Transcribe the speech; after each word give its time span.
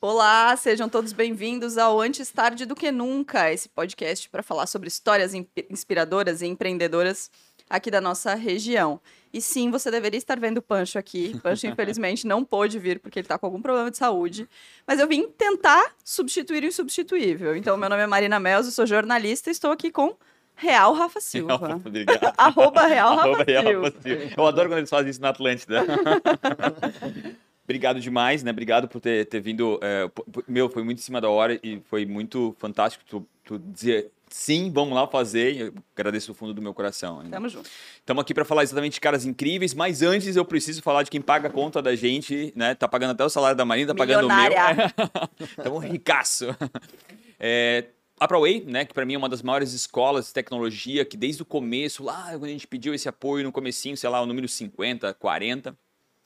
Olá, 0.00 0.54
sejam 0.56 0.90
todos 0.90 1.14
bem-vindos 1.14 1.78
ao 1.78 1.98
Antes 1.98 2.30
Tarde 2.30 2.66
do 2.66 2.74
Que 2.74 2.92
Nunca, 2.92 3.50
esse 3.50 3.66
podcast 3.66 4.28
para 4.28 4.42
falar 4.42 4.66
sobre 4.66 4.88
histórias 4.88 5.32
inspiradoras 5.70 6.42
e 6.42 6.46
empreendedoras 6.46 7.30
aqui 7.68 7.90
da 7.90 7.98
nossa 8.00 8.34
região. 8.34 9.00
E 9.32 9.40
sim, 9.40 9.70
você 9.70 9.90
deveria 9.90 10.18
estar 10.18 10.38
vendo 10.38 10.58
o 10.58 10.62
Pancho 10.62 10.98
aqui. 10.98 11.38
Pancho, 11.42 11.66
infelizmente, 11.66 12.26
não 12.26 12.44
pôde 12.44 12.78
vir 12.78 13.00
porque 13.00 13.18
ele 13.18 13.24
está 13.24 13.38
com 13.38 13.46
algum 13.46 13.60
problema 13.62 13.90
de 13.90 13.96
saúde. 13.96 14.46
Mas 14.86 15.00
eu 15.00 15.08
vim 15.08 15.28
tentar 15.28 15.94
substituir 16.04 16.62
o 16.62 16.66
insubstituível. 16.66 17.56
Então, 17.56 17.74
meu 17.78 17.88
nome 17.88 18.02
é 18.02 18.06
Marina 18.06 18.38
Melzo, 18.38 18.70
sou 18.72 18.84
jornalista 18.86 19.48
e 19.48 19.52
estou 19.52 19.72
aqui 19.72 19.90
com 19.90 20.14
Real 20.54 20.92
Rafa 20.92 21.20
Silva. 21.22 21.76
Obrigado. 21.84 22.32
Arroba 22.36 22.86
Real 22.86 23.16
Rafa 23.16 23.28
Arroba 23.28 23.44
Real 23.44 23.64
Silva. 23.64 23.86
Rafa 23.86 24.02
Silva. 24.02 24.34
Eu 24.36 24.46
adoro 24.46 24.68
quando 24.68 24.78
eles 24.78 24.90
fazem 24.90 25.10
isso 25.10 25.22
na 25.22 25.30
Atlântida. 25.30 25.84
Obrigado 27.66 28.00
demais, 28.00 28.44
né? 28.44 28.52
Obrigado 28.52 28.86
por 28.86 29.00
ter, 29.00 29.26
ter 29.26 29.40
vindo. 29.40 29.80
é, 29.82 30.08
meu, 30.46 30.70
foi 30.70 30.84
muito 30.84 30.98
em 30.98 31.02
cima 31.02 31.20
da 31.20 31.28
hora 31.28 31.58
e 31.64 31.82
foi 31.90 32.06
muito 32.06 32.54
fantástico 32.58 33.04
tu, 33.04 33.26
tu 33.44 33.58
dizer 33.58 34.12
sim, 34.28 34.70
vamos 34.70 34.94
lá 34.94 35.06
fazer. 35.06 35.56
Eu 35.56 35.74
agradeço 35.94 36.28
do 36.28 36.34
fundo 36.34 36.54
do 36.54 36.62
meu 36.62 36.72
coração. 36.72 37.22
né? 37.22 37.30
Tamo 37.30 37.48
junto. 37.48 37.68
Estamos 37.98 38.20
aqui 38.20 38.34
para 38.34 38.44
falar 38.44 38.62
exatamente 38.62 38.94
de 38.94 39.00
caras 39.00 39.24
incríveis, 39.24 39.74
mas 39.74 40.02
antes 40.02 40.36
eu 40.36 40.44
preciso 40.44 40.82
falar 40.82 41.02
de 41.02 41.10
quem 41.10 41.20
paga 41.20 41.48
a 41.48 41.50
conta 41.50 41.82
da 41.82 41.94
gente, 41.96 42.52
né? 42.54 42.74
Tá 42.74 42.86
pagando 42.86 43.10
até 43.10 43.24
o 43.24 43.28
salário 43.28 43.56
da 43.56 43.64
Marina, 43.64 43.88
tá 43.88 43.94
pagando 43.94 44.26
o 44.26 44.28
meu. 44.28 44.52
Então, 45.58 45.78
ricaço. 45.82 46.46
É, 47.38 47.86
a 48.18 48.26
ProWay, 48.26 48.64
né, 48.64 48.84
que 48.84 48.94
para 48.94 49.04
mim 49.04 49.14
é 49.14 49.18
uma 49.18 49.28
das 49.28 49.42
maiores 49.42 49.72
escolas 49.72 50.28
de 50.28 50.32
tecnologia, 50.32 51.04
que 51.04 51.16
desde 51.16 51.42
o 51.42 51.44
começo, 51.44 52.02
lá 52.02 52.30
quando 52.30 52.44
a 52.44 52.48
gente 52.48 52.66
pediu 52.66 52.94
esse 52.94 53.08
apoio 53.08 53.44
no 53.44 53.52
comecinho, 53.52 53.96
sei 53.96 54.08
lá, 54.08 54.22
o 54.22 54.26
número 54.26 54.48
50, 54.48 55.12
40, 55.14 55.76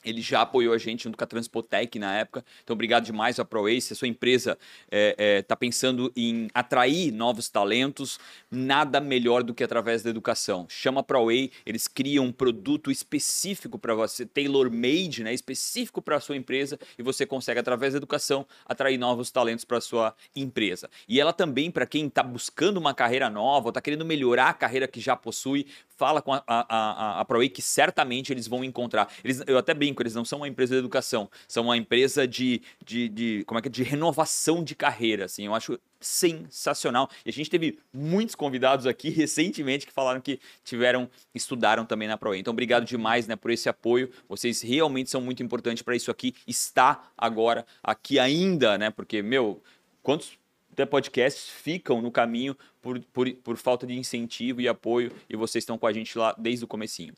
ele 0.04 0.20
já 0.20 0.42
apoiou 0.42 0.72
a 0.74 0.78
gente 0.78 1.04
junto 1.04 1.16
com 1.16 1.24
a 1.24 1.27
Transpotec 1.27 1.98
na 1.98 2.16
época. 2.16 2.45
Então, 2.62 2.74
obrigado 2.74 3.04
demais 3.04 3.38
à 3.38 3.45
ProWay. 3.45 3.80
Se 3.80 3.93
a 3.93 3.96
sua 3.96 4.09
empresa 4.09 4.59
está 4.90 5.56
pensando 5.56 6.12
em 6.16 6.48
atrair 6.54 7.12
novos 7.12 7.48
talentos, 7.48 8.18
nada 8.51 9.01
melhor 9.01 9.43
do 9.43 9.54
que 9.54 9.65
através 9.65 10.02
da 10.02 10.10
educação. 10.10 10.66
Chama 10.68 11.01
a 11.01 11.04
ProWay, 11.04 11.51
eles 11.65 11.87
criam 11.88 12.26
um 12.26 12.32
produto 12.32 12.90
específico 12.90 13.78
para 13.78 13.95
você, 13.95 14.24
tailor-made, 14.26 15.23
né, 15.23 15.32
específico 15.32 16.01
para 16.01 16.16
a 16.16 16.21
sua 16.21 16.37
empresa, 16.37 16.78
e 16.98 17.02
você 17.02 17.26
consegue, 17.26 17.60
através 17.60 17.93
da 17.93 17.98
educação, 17.98 18.46
atrair 18.66 18.98
novos 18.98 19.30
talentos 19.30 19.65
para 19.65 19.78
a 19.78 19.80
sua 19.80 20.15
empresa. 20.34 20.88
E 21.09 21.21
ela 21.21 21.32
também, 21.32 21.71
para 21.71 21.87
quem 21.87 22.06
está 22.06 22.23
buscando 22.23 22.76
uma 22.78 22.95
carreira 22.95 23.28
nova, 23.28 23.68
está 23.71 23.80
querendo 23.80 24.04
melhorar 24.04 24.48
a 24.48 24.54
carreira 24.54 24.88
que 24.88 25.01
já 25.01 25.16
possui, 25.16 25.66
fala 26.01 26.23
com 26.23 26.32
a, 26.32 26.43
a, 26.46 26.65
a, 26.68 27.20
a 27.20 27.48
que 27.51 27.60
certamente 27.60 28.32
eles 28.32 28.48
vão 28.48 28.65
encontrar. 28.65 29.12
Eles, 29.23 29.43
eu 29.46 29.59
até 29.59 29.74
brinco, 29.74 30.02
eles 30.02 30.15
não 30.15 30.24
são 30.24 30.38
uma 30.38 30.48
empresa 30.48 30.73
de 30.73 30.79
educação, 30.79 31.29
são 31.46 31.65
uma 31.65 31.76
empresa 31.76 32.26
de, 32.26 32.62
de, 32.82 33.06
de 33.10 33.45
como 33.45 33.59
é 33.59 33.62
que 33.62 33.68
é, 33.68 33.70
de 33.70 33.82
renovação 33.82 34.65
de 34.65 34.74
carreira, 34.74 35.26
assim, 35.26 35.45
eu 35.45 35.54
acho 35.54 35.78
sensacional. 36.01 37.10
E 37.26 37.28
a 37.28 37.32
gente 37.32 37.51
teve 37.51 37.78
muitos 37.93 38.34
convidados 38.34 38.87
aqui 38.87 39.10
recentemente 39.12 39.87
que 39.87 39.93
falaram 39.93 40.23
que 40.23 40.40
tiveram, 40.65 41.10
estudaram 41.34 41.84
também 41.84 42.09
na 42.09 42.16
ProWay. 42.16 42.40
Então, 42.40 42.52
obrigado 42.52 42.87
demais, 42.87 43.26
né, 43.26 43.37
por 43.37 43.51
esse 43.51 43.68
apoio. 43.68 44.10
Vocês 44.26 44.62
realmente 44.62 45.10
são 45.10 45.21
muito 45.21 45.43
importantes 45.43 45.82
para 45.82 45.95
isso 45.95 46.10
aqui. 46.10 46.34
Está 46.46 47.10
agora 47.18 47.66
aqui 47.82 48.18
ainda, 48.18 48.78
né? 48.78 48.88
Porque, 48.88 49.21
meu, 49.21 49.62
quantos 50.02 50.40
até 50.73 50.87
podcasts 50.87 51.49
ficam 51.49 52.01
no 52.01 52.10
caminho 52.10 52.57
por, 52.80 53.01
por, 53.13 53.30
por 53.35 53.57
falta 53.57 53.87
de 53.87 53.99
incentivo 53.99 54.60
e 54.60 54.68
apoio 54.68 55.12
e 55.29 55.37
vocês 55.37 55.62
estão 55.62 55.79
com 55.79 55.87
a 55.87 55.93
gente 55.93 56.16
lá 56.16 56.35
desde 56.38 56.65
o 56.65 56.68
comecinho. 56.68 57.15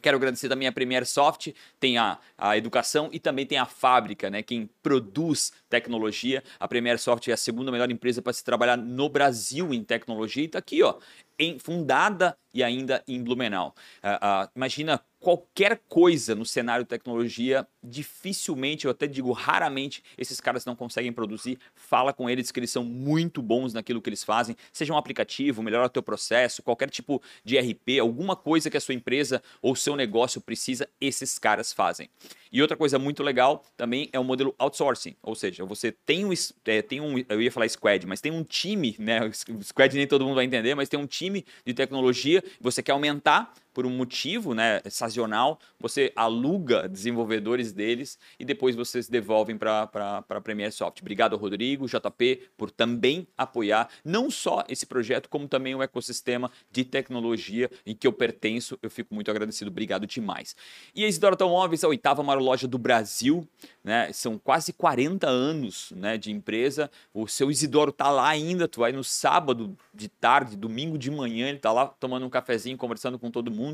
Quero 0.00 0.16
agradecer 0.16 0.48
também 0.48 0.68
a 0.68 0.72
Premier 0.72 1.04
Soft, 1.04 1.48
tem 1.80 1.98
a, 1.98 2.18
a 2.36 2.56
educação 2.56 3.08
e 3.12 3.18
também 3.18 3.44
tem 3.44 3.58
a 3.58 3.66
fábrica, 3.66 4.30
né? 4.30 4.44
Quem 4.44 4.70
produz 4.80 5.52
tecnologia. 5.68 6.42
A 6.60 6.68
Premier 6.68 7.00
Soft 7.00 7.26
é 7.26 7.32
a 7.32 7.36
segunda 7.36 7.72
melhor 7.72 7.90
empresa 7.90 8.22
para 8.22 8.32
se 8.32 8.44
trabalhar 8.44 8.76
no 8.76 9.08
Brasil 9.08 9.74
em 9.74 9.82
tecnologia 9.82 10.44
e 10.44 10.46
está 10.46 10.60
aqui, 10.60 10.84
ó, 10.84 10.98
em, 11.38 11.58
fundada 11.58 12.36
e 12.52 12.62
ainda 12.62 13.02
em 13.06 13.22
Blumenau. 13.22 13.74
Ah, 14.02 14.18
ah, 14.20 14.50
imagina 14.56 15.00
qualquer 15.20 15.80
coisa 15.88 16.34
no 16.34 16.44
cenário 16.44 16.84
de 16.84 16.88
tecnologia, 16.88 17.66
dificilmente, 17.82 18.84
eu 18.84 18.90
até 18.90 19.06
digo 19.06 19.32
raramente, 19.32 20.02
esses 20.16 20.40
caras 20.40 20.64
não 20.64 20.76
conseguem 20.76 21.12
produzir. 21.12 21.58
Fala 21.74 22.12
com 22.12 22.30
eles 22.30 22.50
que 22.50 22.60
eles 22.60 22.70
são 22.70 22.84
muito 22.84 23.42
bons 23.42 23.72
naquilo 23.72 24.00
que 24.00 24.08
eles 24.08 24.22
fazem, 24.22 24.56
seja 24.72 24.92
um 24.92 24.96
aplicativo, 24.96 25.62
melhora 25.62 25.88
teu 25.88 26.02
processo, 26.02 26.62
qualquer 26.62 26.88
tipo 26.88 27.20
de 27.44 27.58
RP, 27.58 27.98
alguma 28.00 28.36
coisa 28.36 28.70
que 28.70 28.76
a 28.76 28.80
sua 28.80 28.94
empresa 28.94 29.42
ou 29.60 29.74
seu 29.74 29.96
negócio 29.96 30.40
precisa, 30.40 30.88
esses 31.00 31.38
caras 31.38 31.72
fazem. 31.72 32.08
E 32.50 32.62
outra 32.62 32.76
coisa 32.76 32.98
muito 32.98 33.22
legal 33.22 33.64
também 33.76 34.08
é 34.12 34.18
o 34.18 34.24
modelo 34.24 34.54
outsourcing, 34.58 35.16
ou 35.22 35.34
seja, 35.34 35.64
você 35.64 35.92
tem 35.92 36.24
um, 36.24 36.32
é, 36.64 36.80
tem 36.80 37.00
um 37.00 37.22
eu 37.28 37.42
ia 37.42 37.52
falar 37.52 37.68
squad, 37.68 38.06
mas 38.06 38.20
tem 38.20 38.32
um 38.32 38.42
time, 38.42 38.96
né? 38.98 39.20
Squad 39.62 39.94
nem 39.94 40.06
todo 40.06 40.24
mundo 40.24 40.36
vai 40.36 40.44
entender, 40.44 40.74
mas 40.74 40.88
tem 40.88 40.98
um 40.98 41.06
time 41.06 41.27
de 41.64 41.74
tecnologia, 41.74 42.42
você 42.60 42.82
quer 42.82 42.92
aumentar 42.92 43.52
por 43.78 43.86
um 43.86 43.90
motivo 43.90 44.54
né, 44.54 44.80
sazonal, 44.90 45.60
você 45.78 46.12
aluga 46.16 46.88
desenvolvedores 46.88 47.72
deles 47.72 48.18
e 48.36 48.44
depois 48.44 48.74
vocês 48.74 49.08
devolvem 49.08 49.56
para 49.56 49.88
a 50.28 50.40
Premier 50.40 50.72
Soft. 50.72 51.00
Obrigado, 51.00 51.36
Rodrigo, 51.36 51.86
JP, 51.86 52.42
por 52.56 52.72
também 52.72 53.28
apoiar 53.38 53.88
não 54.04 54.32
só 54.32 54.64
esse 54.68 54.84
projeto, 54.84 55.28
como 55.28 55.46
também 55.46 55.76
o 55.76 55.82
ecossistema 55.84 56.50
de 56.72 56.84
tecnologia 56.84 57.70
em 57.86 57.94
que 57.94 58.04
eu 58.04 58.12
pertenço. 58.12 58.76
Eu 58.82 58.90
fico 58.90 59.14
muito 59.14 59.30
agradecido, 59.30 59.70
obrigado 59.70 60.08
demais. 60.08 60.56
E 60.92 61.04
a 61.04 61.06
Isidoro 61.06 61.34
Automóveis, 61.34 61.84
a 61.84 61.88
oitava 61.88 62.20
maior 62.20 62.42
loja 62.42 62.66
do 62.66 62.78
Brasil, 62.78 63.46
né? 63.84 64.12
São 64.12 64.40
quase 64.40 64.72
40 64.72 65.28
anos 65.28 65.92
né, 65.94 66.18
de 66.18 66.32
empresa. 66.32 66.90
O 67.14 67.28
seu 67.28 67.48
Isidoro 67.48 67.92
tá 67.92 68.10
lá 68.10 68.28
ainda, 68.28 68.66
tu 68.66 68.80
vai 68.80 68.90
no 68.90 69.04
sábado 69.04 69.78
de 69.94 70.08
tarde, 70.08 70.56
domingo 70.56 70.98
de 70.98 71.12
manhã, 71.12 71.48
ele 71.48 71.58
tá 71.58 71.70
lá 71.70 71.86
tomando 71.86 72.26
um 72.26 72.30
cafezinho, 72.30 72.76
conversando 72.76 73.20
com 73.20 73.30
todo 73.30 73.52
mundo. 73.52 73.67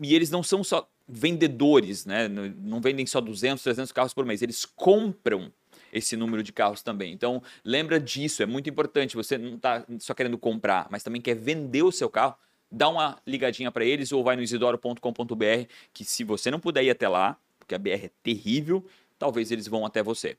E 0.00 0.14
eles 0.14 0.30
não 0.30 0.42
são 0.42 0.62
só 0.64 0.88
vendedores, 1.08 2.06
né? 2.06 2.28
Não 2.28 2.48
não 2.48 2.80
vendem 2.80 3.06
só 3.06 3.20
200, 3.20 3.62
300 3.62 3.92
carros 3.92 4.14
por 4.14 4.24
mês, 4.24 4.42
eles 4.42 4.64
compram 4.64 5.52
esse 5.92 6.16
número 6.16 6.42
de 6.42 6.52
carros 6.52 6.82
também. 6.82 7.12
Então, 7.12 7.42
lembra 7.64 8.00
disso, 8.00 8.42
é 8.42 8.46
muito 8.46 8.70
importante. 8.70 9.14
Você 9.14 9.36
não 9.36 9.56
está 9.56 9.84
só 9.98 10.14
querendo 10.14 10.38
comprar, 10.38 10.88
mas 10.90 11.02
também 11.02 11.20
quer 11.20 11.34
vender 11.34 11.82
o 11.82 11.92
seu 11.92 12.08
carro. 12.08 12.34
Dá 12.70 12.88
uma 12.88 13.18
ligadinha 13.26 13.70
para 13.70 13.84
eles 13.84 14.10
ou 14.12 14.24
vai 14.24 14.34
no 14.34 14.42
isidoro.com.br, 14.42 15.66
que 15.92 16.04
se 16.04 16.24
você 16.24 16.50
não 16.50 16.58
puder 16.58 16.82
ir 16.82 16.90
até 16.90 17.06
lá, 17.06 17.36
porque 17.58 17.74
a 17.74 17.78
BR 17.78 18.06
é 18.06 18.10
terrível, 18.22 18.84
talvez 19.18 19.50
eles 19.50 19.68
vão 19.68 19.84
até 19.84 20.02
você. 20.02 20.38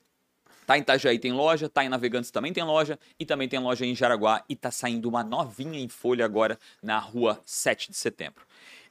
Tá 0.66 0.78
em 0.78 0.82
Itajaí 0.82 1.20
tem 1.20 1.34
loja, 1.34 1.70
tá 1.70 1.84
em 1.84 1.90
Navegantes 1.90 2.32
também 2.32 2.54
tem 2.54 2.64
loja 2.64 2.98
e 3.20 3.26
também 3.26 3.48
tem 3.50 3.60
loja 3.60 3.86
em 3.86 3.94
Jaraguá 3.94 4.44
e 4.48 4.56
tá 4.56 4.72
saindo 4.72 5.10
uma 5.10 5.24
novinha 5.24 5.78
em 5.80 5.90
folha 5.90 6.24
agora 6.24 6.58
na 6.82 6.98
rua 6.98 7.42
7 7.46 7.92
de 7.92 7.98
setembro. 7.98 8.46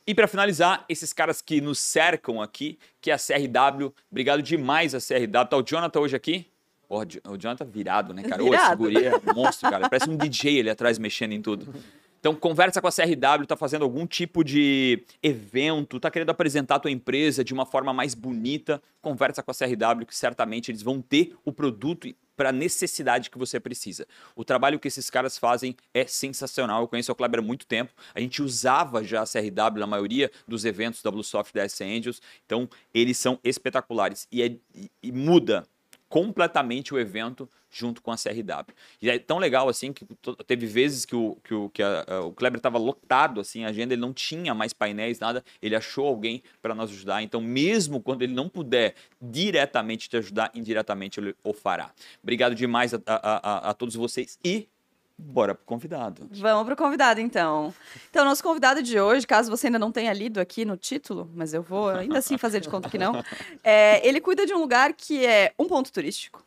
E 0.07 0.15
para 0.15 0.27
finalizar, 0.27 0.85
esses 0.89 1.13
caras 1.13 1.41
que 1.41 1.61
nos 1.61 1.79
cercam 1.79 2.43
aqui, 2.43 2.79
que 3.01 3.11
é 3.11 3.15
a 3.15 3.19
CRW, 3.19 3.93
obrigado 4.11 4.43
demais 4.43 4.95
a 4.95 4.99
CRW. 4.99 5.47
Tá 5.49 5.57
o 5.57 5.63
Jonathan 5.63 6.01
hoje 6.01 6.17
aqui? 6.17 6.47
Porra, 6.89 7.07
o 7.29 7.37
Jonathan 7.39 7.65
virado, 7.65 8.13
né, 8.13 8.23
cara? 8.23 8.43
Ô, 8.43 8.49
esse 8.49 8.57
Virado. 8.57 8.77
guri 8.77 9.07
é 9.07 9.13
monstro, 9.33 9.71
cara. 9.71 9.89
Parece 9.89 10.11
um 10.11 10.17
DJ 10.17 10.61
ali 10.61 10.71
atrás 10.71 10.99
mexendo 10.99 11.33
em 11.33 11.41
tudo. 11.41 11.73
Então, 12.23 12.37
conversa 12.37 12.81
com 12.81 12.87
a 12.87 12.93
CRW, 12.93 13.45
tá 13.49 13.57
fazendo 13.57 13.83
algum 13.83 14.07
tipo 14.07 14.45
de 14.45 15.05
evento, 15.21 15.99
tá 15.99 16.09
querendo 16.09 16.31
apresentar 16.31 16.77
a 16.77 16.79
tua 16.79 16.91
empresa 16.93 17.43
de 17.43 17.53
uma 17.53 17.67
forma 17.67 17.93
mais 17.93 18.15
bonita, 18.15 18.81
conversa 19.01 19.43
com 19.43 19.51
a 19.51 19.55
CRW, 19.55 20.07
que 20.07 20.15
certamente 20.15 20.71
eles 20.71 20.83
vão 20.83 21.03
ter 21.03 21.35
o 21.45 21.51
produto 21.53 22.07
para 22.37 22.51
a 22.51 22.53
necessidade 22.53 23.29
que 23.29 23.37
você 23.37 23.59
precisa. 23.59 24.07
O 24.37 24.45
trabalho 24.45 24.79
que 24.79 24.87
esses 24.87 25.11
caras 25.11 25.37
fazem 25.37 25.75
é 25.93 26.07
sensacional. 26.07 26.83
Eu 26.83 26.89
conheço 26.89 27.11
o 27.11 27.15
Kleber 27.17 27.41
há 27.41 27.43
muito 27.43 27.67
tempo. 27.67 27.93
A 28.15 28.21
gente 28.21 28.41
usava 28.41 29.03
já 29.03 29.23
a 29.23 29.27
CRW 29.27 29.81
na 29.81 29.87
maioria 29.89 30.31
dos 30.47 30.65
eventos 30.65 31.03
da 31.03 31.11
Bluesoft 31.11 31.53
da 31.53 31.65
S 31.65 31.83
Angels. 31.83 32.23
Então, 32.47 32.69
eles 32.95 33.19
são 33.19 33.37
espetaculares. 33.43 34.29
E, 34.31 34.43
é- 34.45 34.57
e- 34.73 34.91
e 35.03 35.11
muda 35.11 35.67
completamente 36.13 36.93
o 36.93 36.99
evento 36.99 37.49
junto 37.71 38.03
com 38.03 38.13
a 38.13 38.17
CRW. 38.19 38.75
E 39.01 39.09
é 39.09 39.19
tão 39.19 39.39
legal 39.39 39.67
assim 39.67 39.95
que 39.95 40.05
teve 40.47 40.67
vezes 40.67 41.07
que 41.07 41.17
o, 41.17 41.39
que 41.43 41.55
o, 41.55 41.71
que 41.71 41.83
a- 41.83 42.05
o 42.23 42.33
Kleber 42.35 42.59
estava 42.59 42.77
lotado, 42.77 43.41
assim, 43.41 43.65
a 43.65 43.69
agenda, 43.69 43.95
ele 43.95 44.01
não 44.03 44.13
tinha 44.13 44.53
mais 44.53 44.75
painéis, 44.75 45.19
nada, 45.19 45.43
ele 45.63 45.75
achou 45.75 46.07
alguém 46.07 46.43
para 46.61 46.75
nos 46.75 46.91
ajudar. 46.91 47.23
Então, 47.23 47.41
mesmo 47.41 47.99
quando 47.99 48.21
ele 48.21 48.35
não 48.35 48.47
puder 48.47 48.95
diretamente 49.23 50.07
te 50.11 50.19
ajudar, 50.19 50.51
indiretamente 50.55 51.19
ele 51.19 51.35
o 51.43 51.55
fará. 51.55 51.91
Obrigado 52.23 52.55
demais 52.55 52.93
a, 52.93 53.01
a- 53.07 53.41
a- 53.67 53.71
a 53.71 53.75
todos 53.75 53.95
vocês 53.95 54.39
e 54.45 54.69
bora 55.17 55.55
pro 55.55 55.65
convidado. 55.65 56.29
Vamos 56.33 56.67
pro 56.67 56.77
convidado, 56.77 57.21
então. 57.21 57.73
Então, 58.11 58.25
nosso 58.25 58.43
convidado 58.43 58.83
de 58.83 58.99
hoje, 59.01 59.27
caso 59.27 59.51
você 59.51 59.67
ainda 59.69 59.79
não 59.79 59.93
tenha 59.93 60.13
lido 60.13 60.41
aqui 60.41 60.65
no 60.65 60.77
título, 60.77 61.31
mas 61.35 61.55
eu 61.55 61.63
vou 61.63 61.89
ainda 61.91 62.19
assim 62.19 62.37
fazer 62.39 62.61
de 62.61 62.69
conta 62.69 62.89
que 62.89 62.99
não, 62.99 63.13
é, 63.63 64.07
ele 64.07 64.21
cuida 64.21 64.45
de 64.47 64.53
um 64.55 64.59
lugar 64.59 64.93
que 64.93 65.25
é 65.25 65.53
um 65.59 65.67
ponto 65.67 65.93
turístico, 65.93 66.45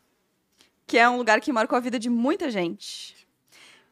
que 0.88 0.97
é 0.97 1.09
um 1.09 1.17
lugar 1.17 1.39
que 1.41 1.51
marcou 1.51 1.77
a 1.77 1.81
vida 1.81 1.97
de 1.97 2.09
muita 2.09 2.50
gente, 2.51 3.15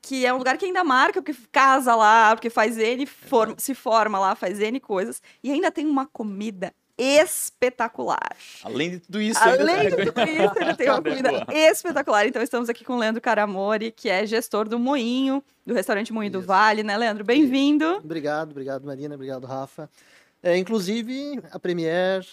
que 0.02 0.26
é 0.26 0.34
um 0.34 0.38
lugar 0.38 0.58
que 0.58 0.66
ainda 0.66 0.84
marca, 0.84 1.22
porque 1.22 1.40
casa 1.52 1.96
lá, 1.96 2.36
porque 2.36 2.50
faz 2.50 2.78
N, 2.78 3.06
forma- 3.06 3.56
se 3.58 3.74
forma 3.74 4.20
lá, 4.20 4.36
faz 4.36 4.60
N 4.60 4.80
coisas, 4.80 5.22
e 5.42 5.52
ainda 5.52 5.72
tem 5.72 5.86
uma 5.88 6.06
comida 6.06 6.74
espetacular. 6.98 8.36
Além 8.64 8.92
de 8.92 9.00
tudo 9.00 9.22
isso, 9.22 9.40
Além 9.42 9.90
de 9.90 10.06
tudo 10.06 10.22
isso, 10.22 10.60
ele 10.60 10.76
tem 10.76 10.90
uma 10.90 11.02
comida 11.02 11.30
boa? 11.30 11.46
espetacular. 11.54 12.28
Então, 12.28 12.42
estamos 12.42 12.70
aqui 12.70 12.84
com 12.84 12.94
o 12.94 13.00
Leandro 13.00 13.22
Caramori, 13.22 13.92
que 13.92 14.10
é 14.10 14.26
gestor 14.26 14.68
do 14.68 14.78
Moinho, 14.78 15.44
do 15.66 15.74
restaurante 15.74 16.14
Moinho 16.14 16.32
do 16.32 16.40
Isso. 16.40 16.48
Vale, 16.48 16.84
né, 16.84 16.98
Leandro? 16.98 17.24
Bem-vindo. 17.24 17.86
Obrigado, 17.98 18.52
obrigado, 18.52 18.86
Marina, 18.86 19.16
obrigado, 19.16 19.46
Rafa. 19.46 19.90
É, 20.42 20.58
inclusive, 20.58 21.42
a 21.52 21.58
Premier, 21.58 22.26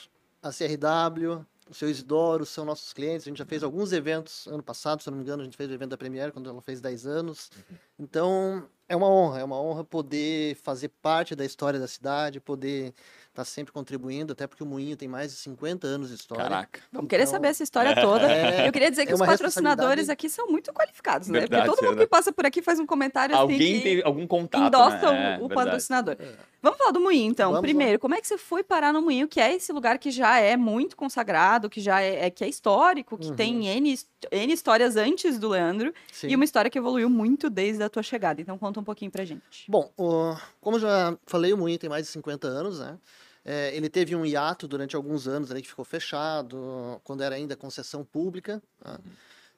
a 0.42 0.50
CRW, 0.50 1.44
o 1.70 1.74
seu 1.74 1.88
Isidoro 1.88 2.44
são 2.44 2.64
nossos 2.64 2.92
clientes. 2.92 3.24
A 3.26 3.30
gente 3.30 3.38
já 3.38 3.46
fez 3.46 3.62
alguns 3.62 3.92
eventos 3.92 4.48
ano 4.48 4.62
passado, 4.62 5.00
se 5.00 5.08
eu 5.08 5.12
não 5.12 5.18
me 5.18 5.24
engano, 5.24 5.42
a 5.42 5.44
gente 5.44 5.56
fez 5.56 5.70
o 5.70 5.72
evento 5.72 5.90
da 5.90 5.96
Premier 5.96 6.32
quando 6.32 6.50
ela 6.50 6.60
fez 6.60 6.80
10 6.80 7.06
anos. 7.06 7.48
Então, 7.96 8.66
é 8.88 8.96
uma 8.96 9.08
honra, 9.08 9.38
é 9.38 9.44
uma 9.44 9.60
honra 9.60 9.84
poder 9.84 10.56
fazer 10.56 10.88
parte 11.00 11.36
da 11.36 11.44
história 11.44 11.78
da 11.78 11.86
cidade, 11.86 12.40
poder 12.40 12.92
estar 13.30 13.44
sempre 13.44 13.72
contribuindo, 13.72 14.32
até 14.32 14.46
porque 14.46 14.62
o 14.62 14.66
Moinho 14.66 14.96
tem 14.96 15.08
mais 15.08 15.30
de 15.32 15.38
50 15.38 15.86
anos 15.86 16.08
de 16.08 16.16
história. 16.16 16.42
Caraca. 16.44 16.80
Vamos 16.92 17.08
querer 17.08 17.22
Então, 17.22 17.32
saber 17.32 17.48
essa 17.48 17.62
história 17.62 17.94
toda. 18.00 18.30
é- 18.30 18.66
Eu 18.68 18.72
queria 18.72 18.90
dizer 18.90 19.06
que 19.06 19.12
é 19.12 19.14
os 19.14 19.20
patrocinadores 19.20 20.08
aqui 20.08 20.28
são 20.28 20.48
muito 20.48 20.72
qualificados, 20.72 21.28
né? 21.28 21.40
Verdade, 21.40 21.64
Porque 21.64 21.76
todo 21.80 21.88
mundo 21.90 21.98
que 22.00 22.06
passa 22.06 22.32
por 22.32 22.44
aqui 22.44 22.60
faz 22.60 22.78
um 22.80 22.86
comentário 22.86 23.34
assim 23.34 23.42
Alguém 23.42 23.58
que 23.78 23.80
teve 23.82 24.02
algum 24.04 24.26
contato, 24.26 24.66
endossa 24.66 24.96
né? 24.96 25.08
o, 25.08 25.12
o 25.12 25.14
É, 25.14 25.38
verdade. 25.38 25.54
patrocinador. 25.54 26.16
Vamos 26.62 26.78
falar 26.78 26.90
do 26.90 27.00
Moinho, 27.00 27.30
então. 27.30 27.50
Vamos 27.52 27.58
lá. 27.60 27.62
Primeiro, 27.62 27.98
como 27.98 28.14
é 28.14 28.20
que 28.20 28.26
você 28.26 28.36
foi 28.36 28.62
parar 28.62 28.92
no 28.92 29.00
Moinho, 29.00 29.26
que 29.28 29.40
é 29.40 29.54
esse 29.54 29.72
lugar 29.72 29.98
que 29.98 30.10
já 30.10 30.38
é 30.38 30.56
muito 30.56 30.96
consagrado, 30.96 31.70
que 31.70 31.80
já 31.80 32.02
é, 32.02 32.26
é- 32.26 32.30
que 32.30 32.44
é 32.44 32.48
histórico, 32.48 33.16
que 33.16 33.28
Uhum. 33.28 33.36
tem 33.36 33.66
N, 33.68 33.98
N 34.30 34.52
histórias 34.52 34.96
antes 34.96 35.38
do 35.38 35.48
Leandro, 35.48 35.92
Sim. 36.12 36.28
e 36.28 36.34
uma 36.36 36.44
história 36.44 36.70
que 36.70 36.78
evoluiu 36.78 37.08
muito 37.08 37.48
desde 37.48 37.82
a 37.82 37.88
tua 37.88 38.02
chegada. 38.02 38.40
Então 38.40 38.58
conta 38.58 38.80
um 38.80 38.84
pouquinho 38.84 39.10
pra 39.10 39.24
gente. 39.24 39.64
Bom, 39.68 39.90
o- 39.96 40.36
como 40.60 40.76
eu 40.76 40.80
já 40.80 41.16
falei, 41.26 41.52
o 41.52 41.56
Moinho 41.56 41.78
tem 41.78 41.88
mais 41.90 42.04
de 42.06 42.12
50 42.12 42.46
anos, 42.48 42.80
né? 42.80 42.98
É, 43.44 43.74
ele 43.74 43.88
teve 43.88 44.14
um 44.14 44.26
hiato 44.26 44.68
durante 44.68 44.94
alguns 44.94 45.26
anos 45.26 45.50
ali 45.50 45.62
que 45.62 45.68
ficou 45.68 45.84
fechado, 45.84 47.00
quando 47.04 47.22
era 47.22 47.34
ainda 47.34 47.56
concessão 47.56 48.04
pública. 48.04 48.62
né? 48.84 48.98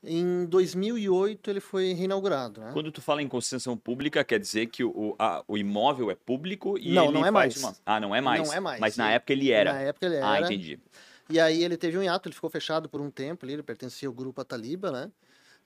Em 0.04 0.46
2008 0.46 1.48
ele 1.48 1.60
foi 1.60 1.92
reinaugurado, 1.92 2.60
né? 2.60 2.70
Quando 2.72 2.90
tu 2.90 3.00
fala 3.00 3.22
em 3.22 3.28
concessão 3.28 3.76
pública, 3.76 4.24
quer 4.24 4.40
dizer 4.40 4.66
que 4.66 4.82
o, 4.82 5.14
a- 5.18 5.44
o 5.46 5.56
imóvel 5.56 6.10
é 6.10 6.14
público 6.16 6.76
e 6.76 6.92
Não, 6.92 7.04
ele 7.04 7.12
não 7.14 7.20
é 7.26 7.30
faz 7.30 7.32
mais. 7.32 7.56
uma... 7.62 7.76
Ah, 7.86 8.00
não 8.00 8.12
é 8.14 8.20
mais. 8.20 8.46
Não 8.48 8.52
é 8.54 8.58
mais. 8.60 8.80
Mas 8.80 8.96
na 8.96 9.10
época 9.12 9.32
ele 9.32 9.52
era. 9.52 9.72
Na 9.72 9.80
época 9.80 10.06
ele 10.06 10.16
Ah, 10.18 10.36
era. 10.38 10.46
entendi. 10.46 10.78
E 11.28 11.40
aí 11.40 11.62
ele 11.62 11.76
teve 11.76 11.96
um 11.98 12.02
hiato, 12.02 12.28
ele 12.28 12.34
ficou 12.34 12.50
fechado 12.50 12.88
por 12.88 13.00
um 13.00 13.10
tempo 13.10 13.44
ali, 13.44 13.54
ele 13.54 13.62
pertencia 13.62 14.08
ao 14.08 14.14
grupo 14.14 14.40
Ataliba, 14.40 14.90
né? 14.90 15.10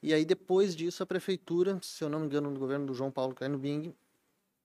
E 0.02 0.12
aí 0.12 0.24
depois 0.24 0.76
disso 0.76 1.02
a 1.02 1.06
prefeitura, 1.06 1.78
se 1.82 2.04
eu 2.04 2.08
não 2.08 2.20
me 2.20 2.26
engano, 2.26 2.50
no 2.50 2.58
governo 2.58 2.86
do 2.86 2.94
João 2.94 3.10
Paulo 3.10 3.34
Carino 3.34 3.58
Bing, 3.58 3.94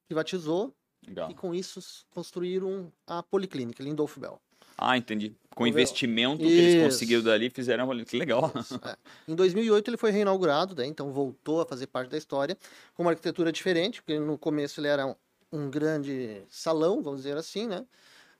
privatizou 0.06 0.74
Legal. 1.06 1.30
e 1.30 1.34
com 1.34 1.54
isso 1.54 2.04
construíram 2.10 2.92
a 3.06 3.22
Policlínica, 3.22 3.82
Lindolfo 3.82 4.20
Bell. 4.20 4.40
Ah, 4.76 4.96
entendi. 4.96 5.34
Com 5.54 5.64
o 5.64 5.66
investimento 5.66 6.38
que 6.38 6.44
eles 6.44 6.74
Isso. 6.74 6.84
conseguiram 6.84 7.22
dali, 7.22 7.50
fizeram... 7.50 7.86
Que 8.04 8.18
legal. 8.18 8.50
É. 8.84 8.96
Em 9.28 9.34
2008 9.34 9.90
ele 9.90 9.96
foi 9.96 10.10
reinaugurado, 10.10 10.74
né? 10.74 10.86
então 10.86 11.12
voltou 11.12 11.60
a 11.60 11.66
fazer 11.66 11.86
parte 11.86 12.10
da 12.10 12.18
história, 12.18 12.56
com 12.94 13.02
uma 13.02 13.10
arquitetura 13.10 13.52
diferente, 13.52 14.02
porque 14.02 14.18
no 14.18 14.38
começo 14.38 14.80
ele 14.80 14.88
era 14.88 15.06
um, 15.06 15.14
um 15.52 15.70
grande 15.70 16.42
salão, 16.48 17.02
vamos 17.02 17.20
dizer 17.22 17.36
assim, 17.36 17.66
né? 17.66 17.84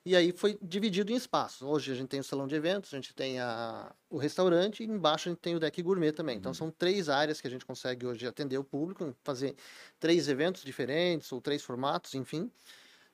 E 0.04 0.16
aí 0.16 0.32
foi 0.32 0.58
dividido 0.60 1.12
em 1.12 1.14
espaços. 1.14 1.62
Hoje 1.62 1.92
a 1.92 1.94
gente 1.94 2.08
tem 2.08 2.18
o 2.18 2.24
salão 2.24 2.48
de 2.48 2.54
eventos, 2.56 2.92
a 2.92 2.96
gente 2.96 3.14
tem 3.14 3.38
a, 3.38 3.94
o 4.10 4.18
restaurante 4.18 4.82
e 4.82 4.86
embaixo 4.86 5.28
a 5.28 5.32
gente 5.32 5.38
tem 5.40 5.54
o 5.54 5.60
deck 5.60 5.80
gourmet 5.80 6.10
também. 6.10 6.36
Então 6.36 6.52
são 6.52 6.70
três 6.70 7.08
áreas 7.08 7.40
que 7.40 7.46
a 7.46 7.50
gente 7.50 7.64
consegue 7.64 8.04
hoje 8.04 8.26
atender 8.26 8.58
o 8.58 8.64
público, 8.64 9.14
fazer 9.22 9.54
três 10.00 10.28
eventos 10.28 10.64
diferentes 10.64 11.30
ou 11.30 11.40
três 11.40 11.62
formatos, 11.62 12.14
enfim. 12.14 12.50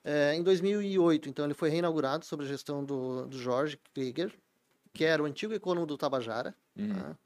É, 0.02 0.34
em 0.34 0.42
2008, 0.42 1.28
então, 1.28 1.44
ele 1.44 1.52
foi 1.52 1.68
reinaugurado 1.68 2.24
sob 2.24 2.42
a 2.42 2.46
gestão 2.46 2.82
do, 2.82 3.26
do 3.26 3.38
Jorge 3.38 3.78
Krieger, 3.92 4.32
que 4.94 5.04
era 5.04 5.22
o 5.22 5.26
antigo 5.26 5.52
econômico 5.52 5.88
do 5.88 5.98
Tabajara. 5.98 6.54
Uhum. 6.74 6.86
né? 6.86 7.16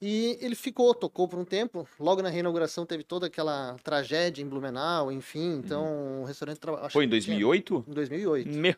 E 0.00 0.38
ele 0.42 0.54
ficou, 0.54 0.94
tocou 0.94 1.26
por 1.26 1.38
um 1.38 1.44
tempo. 1.44 1.88
Logo 1.98 2.20
na 2.20 2.28
reinauguração 2.28 2.84
teve 2.84 3.02
toda 3.02 3.26
aquela 3.26 3.76
tragédia 3.82 4.42
em 4.42 4.46
Blumenau, 4.46 5.10
enfim. 5.10 5.60
Então 5.64 6.20
o 6.22 6.24
restaurante 6.24 6.58
trabalhou. 6.58 6.90
Foi 6.90 7.04
em 7.06 7.08
2008? 7.08 7.84
Em 7.88 7.92
2008. 7.92 8.48
Meu, 8.50 8.74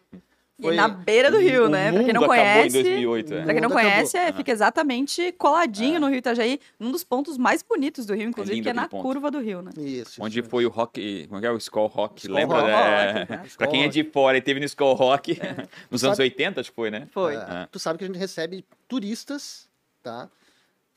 Foi- 0.61 0.75
E 0.75 0.77
na 0.77 0.89
beira 0.89 1.31
do 1.31 1.39
rio, 1.39 1.67
o 1.67 1.69
né? 1.69 1.93
Pra 1.93 2.03
quem 2.03 2.13
não 2.13 2.23
acabou 2.25 2.35
em 2.35 2.39
conhece. 2.41 2.83
2008, 2.83 3.33
é. 3.35 3.43
Pra 3.45 3.53
quem 3.53 3.63
não 3.63 3.71
conhece, 3.71 4.17
é, 4.17 4.29
Ah. 4.29 4.33
fica 4.33 4.51
exatamente 4.51 5.31
coladinho 5.39 5.97
É. 5.97 5.99
no 6.01 6.09
Rio 6.09 6.17
Itajaí, 6.19 6.59
num 6.81 6.91
dos 6.91 7.05
pontos 7.05 7.39
mais 7.39 7.63
bonitos 7.63 8.05
do 8.07 8.13
Rio, 8.13 8.29
inclusive, 8.29 8.57
lindo 8.57 8.65
que 8.65 8.71
é 8.71 8.73
na 8.73 8.89
ponto. 8.89 9.03
curva 9.03 9.31
do 9.31 9.39
rio, 9.39 9.63
né? 9.63 9.71
Isso. 9.79 10.21
Onde 10.21 10.41
isso 10.41 10.49
foi 10.49 10.67
o 10.67 10.69
rock... 10.69 11.27
Como 11.29 11.39
é 11.39 11.41
que 11.43 11.47
é? 11.47 11.51
O 11.53 11.57
Skull 11.59 11.87
Rock, 11.87 12.23
Skull 12.23 12.35
lembra? 12.35 12.59
Rock, 12.59 12.71
É. 12.73 13.13
né? 13.37 13.45
Pra 13.57 13.69
quem 13.69 13.85
é 13.85 13.89
de 13.89 14.03
fora 14.03 14.37
e 14.37 14.41
teve 14.43 14.59
no 14.59 14.67
Skull 14.67 14.95
Rock, 14.95 15.39
nos 15.93 16.03
anos 16.03 16.17
Sabe- 16.17 16.29
80, 16.29 16.61
acho 16.61 16.71
que 16.71 16.75
foi, 16.77 16.91
né? 16.91 17.07
Foi. 17.13 17.37
É, 17.37 17.39
É. 17.39 17.69
Tu 17.71 17.79
sabe 17.79 17.97
que 17.97 18.05
a 18.05 18.09
gente 18.09 18.19
recebe 18.19 18.65
turistas, 18.89 19.69
tá? 20.03 20.29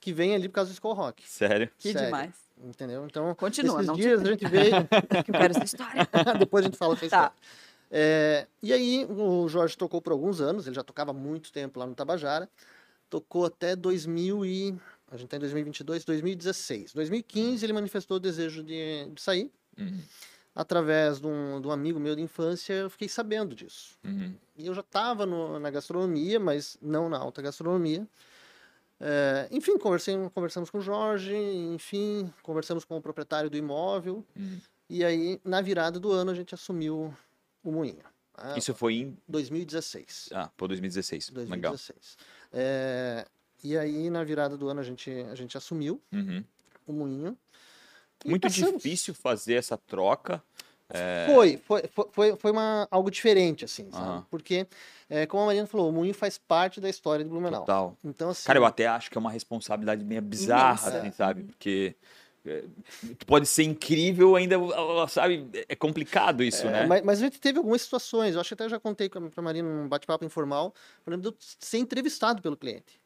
Que 0.01 0.11
vêm 0.11 0.35
ali 0.35 0.49
por 0.49 0.55
causa 0.55 0.69
do 0.71 0.73
Skull 0.73 0.93
Rock. 0.93 1.23
Sério. 1.29 1.69
Que 1.77 1.93
Sério. 1.93 2.07
demais. 2.07 2.31
Entendeu? 2.61 3.05
Então, 3.05 3.33
Continua, 3.35 3.75
esses 3.77 3.87
não 3.87 3.95
te- 3.95 4.01
dias 4.01 4.21
a 4.21 4.25
gente 4.25 4.47
veio. 4.47 4.71
Que 5.23 5.31
eu 5.31 5.33
quero 5.39 5.51
essa 5.55 5.63
história. 5.63 6.07
Depois 6.37 6.65
a 6.65 6.67
gente 6.67 6.77
fala 6.77 6.93
essa 6.95 7.01
Tá. 7.01 7.05
história. 7.05 7.33
É, 7.89 8.47
e 8.63 8.73
aí, 8.73 9.05
o 9.09 9.47
Jorge 9.47 9.77
tocou 9.77 10.01
por 10.01 10.11
alguns 10.11 10.41
anos, 10.41 10.65
ele 10.67 10.75
já 10.75 10.83
tocava 10.83 11.13
muito 11.13 11.51
tempo 11.51 11.79
lá 11.79 11.85
no 11.85 11.93
Tabajara. 11.95 12.49
Tocou 13.09 13.45
até 13.45 13.75
2000 13.75 14.45
e... 14.45 14.75
A 15.11 15.17
gente 15.17 15.25
está 15.25 15.35
em 15.37 15.39
2022, 15.41 16.05
2016. 16.05 16.93
2015 16.93 17.65
ele 17.65 17.73
manifestou 17.73 18.15
o 18.17 18.19
desejo 18.19 18.63
de, 18.63 19.07
de 19.13 19.21
sair. 19.21 19.51
Uhum. 19.77 19.99
Através 20.55 21.19
de 21.19 21.27
um, 21.27 21.59
de 21.61 21.67
um 21.67 21.71
amigo 21.71 21.99
meu 21.99 22.15
de 22.15 22.21
infância, 22.21 22.73
eu 22.73 22.89
fiquei 22.89 23.09
sabendo 23.09 23.53
disso. 23.53 23.97
Uhum. 24.05 24.33
E 24.57 24.67
eu 24.67 24.73
já 24.73 24.79
estava 24.81 25.25
na 25.59 25.69
gastronomia, 25.69 26.39
mas 26.39 26.77
não 26.81 27.09
na 27.09 27.17
alta 27.17 27.41
gastronomia. 27.41 28.07
É, 29.03 29.47
enfim, 29.51 29.77
conversei, 29.79 30.15
conversamos 30.33 30.69
com 30.69 30.77
o 30.77 30.81
Jorge, 30.81 31.35
enfim, 31.35 32.31
conversamos 32.43 32.85
com 32.85 32.97
o 32.97 33.01
proprietário 33.01 33.49
do 33.49 33.57
imóvel. 33.57 34.23
Uhum. 34.35 34.59
E 34.89 35.03
aí, 35.03 35.39
na 35.43 35.59
virada 35.61 35.99
do 35.99 36.11
ano, 36.11 36.29
a 36.31 36.35
gente 36.35 36.53
assumiu 36.53 37.11
o 37.63 37.71
Moinho. 37.71 38.03
né? 38.37 38.53
Isso 38.57 38.73
foi 38.75 38.93
em... 38.95 39.17
2016. 39.27 40.29
Ah, 40.33 40.49
pô, 40.55 40.67
2016. 40.67 41.29
Legal. 41.31 41.71
2016. 41.71 42.17
É, 42.53 43.25
e 43.63 43.77
aí, 43.77 44.09
na 44.09 44.23
virada 44.23 44.55
do 44.57 44.67
ano, 44.69 44.79
a 44.81 44.83
gente, 44.83 45.09
a 45.09 45.35
gente 45.35 45.57
assumiu 45.57 45.99
Uhum. 46.11 46.43
o 46.85 46.93
Moinho. 46.93 47.37
Muito 48.23 48.43
passamos. 48.43 48.75
difícil 48.83 49.15
fazer 49.15 49.55
essa 49.55 49.75
troca. 49.77 50.43
Foi, 51.25 51.57
foi, 51.57 51.83
foi, 51.93 52.05
foi, 52.11 52.35
foi 52.35 52.51
uma, 52.51 52.87
algo 52.91 53.09
diferente, 53.11 53.65
assim, 53.65 53.89
sabe? 53.91 54.03
Aham. 54.05 54.25
Porque, 54.29 54.67
é, 55.09 55.25
como 55.25 55.43
a 55.43 55.45
Mariana 55.47 55.67
falou, 55.67 55.89
o 55.89 55.91
Moinho 55.91 56.13
faz 56.13 56.37
parte 56.37 56.79
da 56.81 56.89
história 56.89 57.23
de 57.23 57.29
Blumenau. 57.29 57.61
Total. 57.61 57.97
Então, 58.03 58.29
assim... 58.29 58.45
Cara, 58.45 58.59
eu 58.59 58.65
até 58.65 58.87
acho 58.87 59.09
que 59.11 59.17
é 59.17 59.19
uma 59.21 59.31
responsabilidade 59.31 60.03
meio 60.03 60.21
bizarra, 60.21 60.81
Imensa. 60.81 60.97
assim, 60.99 61.11
sabe? 61.11 61.43
Porque 61.43 61.95
é, 62.45 62.63
pode 63.27 63.45
ser 63.45 63.63
incrível, 63.63 64.35
ainda, 64.35 64.55
sabe? 65.07 65.47
É 65.69 65.75
complicado 65.75 66.43
isso, 66.43 66.67
É, 66.67 66.71
né? 66.71 66.85
mas, 66.87 67.01
mas 67.03 67.19
a 67.19 67.25
gente 67.25 67.39
teve 67.39 67.57
algumas 67.59 67.81
situações, 67.81 68.33
eu 68.35 68.41
acho 68.41 68.49
que 68.49 68.53
até 68.55 68.67
já 68.69 68.79
contei 68.79 69.09
pra 69.09 69.41
Marina 69.43 69.67
num 69.69 69.87
bate-papo 69.87 70.25
informal, 70.25 70.73
por 71.05 71.13
exemplo, 71.13 71.31
de 71.31 71.37
ser 71.65 71.77
entrevistado 71.77 72.41
pelo 72.41 72.57
cliente. 72.57 72.99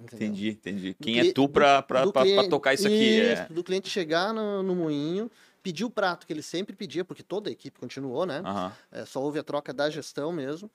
entendeu? 0.00 0.28
Entendi, 0.28 0.50
entendi. 0.50 0.90
Do 0.92 0.96
Quem 1.04 1.14
cli- 1.14 1.30
é 1.30 1.32
tu 1.32 1.48
pra, 1.48 1.80
do- 1.80 1.86
pra, 1.86 2.04
do 2.04 2.12
pra- 2.12 2.22
pra 2.22 2.30
cliente- 2.30 2.48
tocar 2.50 2.74
isso 2.74 2.86
aqui? 2.86 3.20
É. 3.20 3.32
Isso, 3.32 3.52
do 3.52 3.64
cliente 3.64 3.88
chegar 3.88 4.32
no, 4.32 4.62
no 4.62 4.74
moinho, 4.76 5.30
pedir 5.66 5.84
o 5.84 5.90
prato 5.90 6.28
que 6.28 6.32
ele 6.32 6.42
sempre 6.42 6.76
pedia, 6.76 7.04
porque 7.04 7.24
toda 7.24 7.50
a 7.50 7.52
equipe 7.52 7.80
continuou, 7.80 8.24
né? 8.24 8.38
Aham. 8.38 8.72
É, 8.92 9.04
só 9.04 9.20
houve 9.20 9.40
a 9.40 9.42
troca 9.42 9.74
da 9.74 9.90
gestão 9.90 10.30
mesmo. 10.30 10.70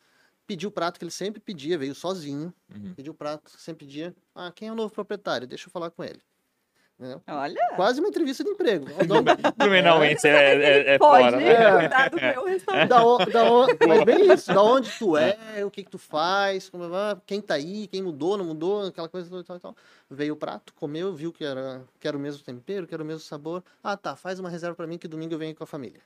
Pediu 0.45 0.67
o 0.67 0.71
prato 0.71 0.99
que 0.99 1.05
ele 1.05 1.11
sempre 1.11 1.39
pedia, 1.39 1.77
veio 1.77 1.95
sozinho. 1.95 2.53
Uhum. 2.69 2.93
Pediu 2.93 3.13
o 3.13 3.15
prato 3.15 3.45
que 3.45 3.61
sempre 3.61 3.85
pedia. 3.85 4.13
Ah, 4.35 4.51
quem 4.53 4.67
é 4.67 4.71
o 4.71 4.75
novo 4.75 4.93
proprietário? 4.93 5.47
Deixa 5.47 5.67
eu 5.69 5.71
falar 5.71 5.91
com 5.91 6.03
ele. 6.03 6.19
Olha, 7.27 7.59
Quase 7.75 7.99
uma 7.99 8.09
entrevista 8.09 8.43
de 8.43 8.49
emprego. 8.51 8.85
O 9.01 9.05
dono- 9.07 9.23
Blumenauense 9.57 10.27
é, 10.27 10.53
é, 10.53 10.93
é 10.95 10.97
pode 10.97 11.23
fora, 11.23 11.37
né? 11.37 11.79
cuidar 11.79 12.09
do 12.09 12.17
meu 12.17 12.45
restaurante. 12.45 12.87
da, 12.89 13.03
o- 13.05 13.25
da 13.25 13.51
o- 13.51 13.67
mas 13.87 14.03
bem 14.03 14.31
isso, 14.33 14.53
da 14.53 14.61
onde 14.61 14.91
tu 14.97 15.17
é, 15.17 15.37
o 15.65 15.71
que 15.71 15.83
que 15.83 15.89
tu 15.89 15.97
faz, 15.97 16.69
como, 16.69 16.83
ah, 16.93 17.17
quem 17.25 17.41
tá 17.41 17.55
aí, 17.55 17.87
quem 17.87 18.01
mudou, 18.01 18.37
não 18.37 18.45
mudou, 18.45 18.85
aquela 18.87 19.09
coisa 19.09 19.27
e 19.39 19.43
tal, 19.43 19.55
e 19.57 19.59
tal. 19.59 19.75
Veio 20.09 20.33
o 20.33 20.37
prato, 20.37 20.73
comeu, 20.73 21.13
viu 21.13 21.31
que 21.31 21.43
era, 21.43 21.81
que 21.99 22.07
era 22.07 22.15
o 22.15 22.19
mesmo 22.19 22.43
tempero, 22.43 22.85
que 22.85 22.93
era 22.93 23.01
o 23.03 23.05
mesmo 23.05 23.21
sabor. 23.21 23.63
Ah, 23.83 23.95
tá, 23.97 24.15
faz 24.15 24.39
uma 24.39 24.49
reserva 24.49 24.75
pra 24.75 24.85
mim 24.87 24.97
que 24.97 25.07
domingo 25.07 25.33
eu 25.33 25.39
venho 25.39 25.55
com 25.55 25.63
a 25.63 25.67
família. 25.67 26.01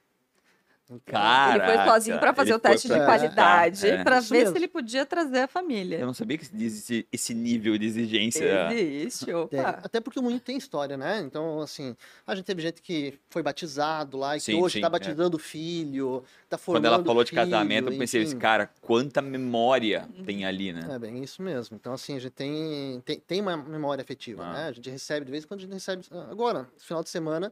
Então, 0.88 1.01
Cara, 1.04 1.68
ele 1.68 1.77
foi 1.77 1.86
sozinho 1.88 2.20
pra 2.20 2.32
fazer 2.32 2.54
o 2.54 2.60
teste 2.60 2.88
de 2.88 2.94
qualidade, 2.94 3.88
é. 3.88 4.04
pra 4.04 4.20
Isso 4.20 4.30
ver 4.30 4.38
mesmo. 4.42 4.51
se 4.51 4.58
ele 4.60 4.68
podia 4.68 5.04
trazer 5.04 5.39
a 5.39 5.48
família. 5.48 5.98
Eu 5.98 6.06
não 6.06 6.13
sabia 6.13 6.38
que 6.38 6.46
existe 6.46 7.08
esse 7.12 7.34
nível 7.34 7.75
de 7.75 7.88
exigência. 7.88 8.72
Existe, 8.72 9.34
opa. 9.34 9.80
Até 9.84 10.00
porque 10.00 10.20
o 10.20 10.22
moinho 10.22 10.39
tem 10.39 10.58
história, 10.58 10.96
né? 10.96 11.22
Então, 11.22 11.60
assim, 11.60 11.96
a 12.27 12.36
gente 12.36 12.46
teve 12.46 12.62
gente 12.62 12.84
que 12.84 13.18
foi 13.32 13.42
batizado 13.42 14.15
lá 14.15 14.38
e 14.38 14.39
Sim, 14.39 14.51
que 14.58 14.62
hoje 14.62 14.74
sim, 14.75 14.82
tá 14.82 14.88
é. 14.88 14.89
batizando 14.92 15.38
o 15.38 15.39
filho, 15.39 16.24
tá 16.48 16.56
formando 16.56 16.84
Quando 16.84 16.94
ela 16.94 17.04
falou 17.04 17.24
de 17.24 17.32
filho, 17.32 17.42
casamento, 17.42 17.92
eu 17.92 17.98
pensei, 17.98 18.22
enfim. 18.22 18.38
cara, 18.38 18.70
quanta 18.82 19.24
memória 19.24 20.08
tem 20.24 20.46
ali, 20.46 20.72
né? 20.72 20.88
É 20.92 21.00
bem 21.00 21.24
isso 21.24 21.42
mesmo. 21.42 21.75
Então, 21.77 21.94
assim, 21.94 22.15
a 22.15 22.20
gente 22.20 22.32
tem, 22.34 23.01
tem, 23.04 23.20
tem 23.20 23.42
uma 23.42 23.58
memória 23.58 24.04
afetiva, 24.04 24.44
Ah. 24.46 24.54
né? 24.54 24.68
A 24.68 24.72
gente 24.72 24.88
recebe, 24.89 25.25
de 25.25 25.32
vez 25.32 25.44
em 25.46 25.48
quando 25.48 25.62
a 25.62 25.63
gente 25.63 25.74
recebe. 25.74 26.04
Agora, 26.30 26.60
no 26.60 26.80
final 26.80 27.04
de 27.04 27.10
semana, 27.10 27.51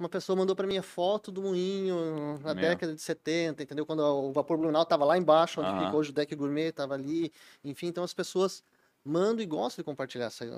uma 0.00 0.08
pessoa 0.08 0.34
mandou 0.36 0.56
para 0.56 0.66
mim 0.66 0.78
a 0.78 0.82
foto 0.82 1.30
do 1.30 1.42
moinho 1.42 2.38
na 2.42 2.54
Meu. 2.54 2.62
década 2.62 2.94
de 2.94 3.00
70, 3.00 3.62
entendeu? 3.62 3.84
Quando 3.86 4.00
o 4.00 4.32
vapor 4.32 4.56
Blumenau 4.56 4.84
tava 4.84 5.04
lá 5.04 5.16
embaixo, 5.16 5.60
onde 5.60 5.70
Aham. 5.70 5.84
fica 5.84 5.96
hoje 5.96 6.10
o 6.10 6.12
deck 6.12 6.34
gourmet, 6.34 6.72
tava 6.72 6.94
ali. 6.94 7.32
Enfim, 7.64 7.86
então 7.88 8.02
as 8.02 8.14
pessoas 8.14 8.64
mandam 9.04 9.42
e 9.42 9.46
gostam 9.46 9.82
de 9.82 9.84
compartilhar 9.84 10.26
essa, 10.26 10.44
essa 10.44 10.50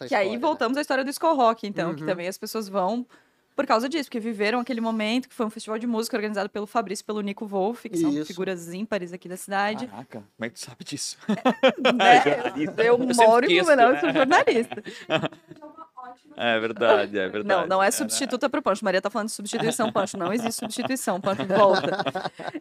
Que 0.00 0.04
história. 0.06 0.18
aí 0.18 0.32
né? 0.32 0.38
voltamos 0.38 0.76
à 0.76 0.80
história 0.80 1.04
do 1.04 1.10
Skull 1.10 1.34
Rock, 1.36 1.66
então, 1.66 1.94
que 1.94 2.00
Uhum. 2.02 2.06
também 2.08 2.28
as 2.28 2.36
pessoas 2.38 2.68
vão 2.68 3.06
por 3.54 3.66
causa 3.66 3.88
disso, 3.88 4.04
porque 4.10 4.20
viveram 4.20 4.60
aquele 4.60 4.82
momento 4.82 5.30
que 5.30 5.34
foi 5.34 5.46
um 5.46 5.50
festival 5.50 5.78
de 5.78 5.86
música 5.86 6.14
organizado 6.14 6.50
pelo 6.50 6.66
Fabrício 6.66 7.02
e 7.02 7.06
pelo 7.06 7.22
Nico 7.22 7.46
Wolff, 7.46 7.88
que 7.88 7.96
são 7.96 8.10
Isso. 8.12 8.26
figuras 8.26 8.70
ímpares 8.74 9.14
aqui 9.14 9.30
da 9.30 9.36
cidade. 9.38 9.86
Caraca, 9.86 10.18
como 10.36 10.44
é 10.46 10.48
que 10.50 10.56
tu 10.56 10.60
sabe 10.60 10.84
disso? 10.84 11.16
né? 11.96 12.20
jornalista. 12.36 12.82
Eu 12.84 12.98
Eu 12.98 12.98
sempre 12.98 13.14
moro 13.26 13.46
em 13.50 13.56
Blumenau, 13.56 13.86
eu 13.88 13.92
né? 13.94 14.00
sou 14.00 14.12
jornalista. 14.12 14.82
É 16.36 16.58
verdade, 16.58 17.18
é 17.18 17.28
verdade. 17.28 17.62
Não, 17.62 17.66
não 17.66 17.82
é 17.82 17.86
né? 17.86 17.90
substituta 17.90 18.48
pro 18.48 18.60
Pancho. 18.60 18.84
Maria 18.84 19.00
tá 19.00 19.08
falando 19.08 19.28
de 19.28 19.34
substituição, 19.34 19.90
Pancho. 19.90 20.16
Não 20.16 20.32
existe 20.32 20.58
substituição, 20.60 21.20
Pancho, 21.20 21.46
volta. 21.46 21.90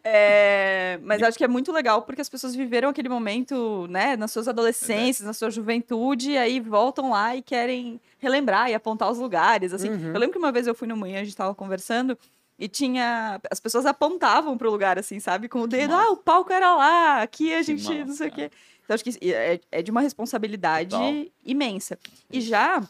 É, 0.04 1.00
mas 1.04 1.22
acho 1.22 1.38
que 1.38 1.44
é 1.44 1.48
muito 1.48 1.72
legal 1.72 2.04
porque 2.04 2.22
as 2.22 2.30
pessoas 2.30 2.56
viveram 2.56 2.90
aquele 2.90 3.10
momento, 3.10 3.88
né, 3.90 4.16
nas 4.16 4.32
suas 4.32 4.48
adolescências, 4.48 5.26
na 5.26 5.34
sua 5.34 5.50
juventude, 5.50 6.32
e 6.32 6.38
aí 6.38 6.60
voltam 6.60 7.12
lá 7.12 7.36
e 7.36 7.42
querem 7.42 8.00
relembrar 8.20 8.70
e 8.70 8.74
apontar 8.74 9.12
os 9.12 9.18
lugares, 9.18 9.74
assim. 9.74 9.90
Uhum. 9.90 10.14
Eu 10.14 10.20
lembro 10.20 10.32
que 10.32 10.38
uma 10.38 10.52
vez 10.52 10.68
eu 10.68 10.76
fui 10.76 10.88
no 10.88 10.96
Manhã, 10.96 11.22
a 11.22 11.24
gente 11.24 11.36
tava 11.36 11.54
conversando, 11.54 12.18
e 12.58 12.68
tinha... 12.68 13.40
As 13.52 13.60
pessoas 13.60 13.86
apontavam 13.86 14.58
pro 14.58 14.72
lugar, 14.72 14.98
assim, 14.98 15.20
sabe? 15.20 15.50
Com 15.50 15.62
o 15.62 15.68
dedo, 15.68 15.94
ah, 15.94 16.12
o 16.12 16.18
palco 16.18 16.54
era 16.54 16.74
lá, 16.76 17.22
aqui 17.22 17.54
a 17.54 17.62
gente 17.62 17.84
massa, 17.84 18.06
não 18.06 18.14
sei 18.14 18.28
o 18.30 18.32
quê. 18.32 18.52
Então, 18.86 18.94
acho 18.94 19.04
que 19.04 19.34
é, 19.34 19.60
é 19.72 19.82
de 19.82 19.92
uma 19.92 20.02
responsabilidade 20.02 20.92
Total. 20.92 21.26
imensa. 21.44 21.98
E 22.32 22.40
já, 22.40 22.82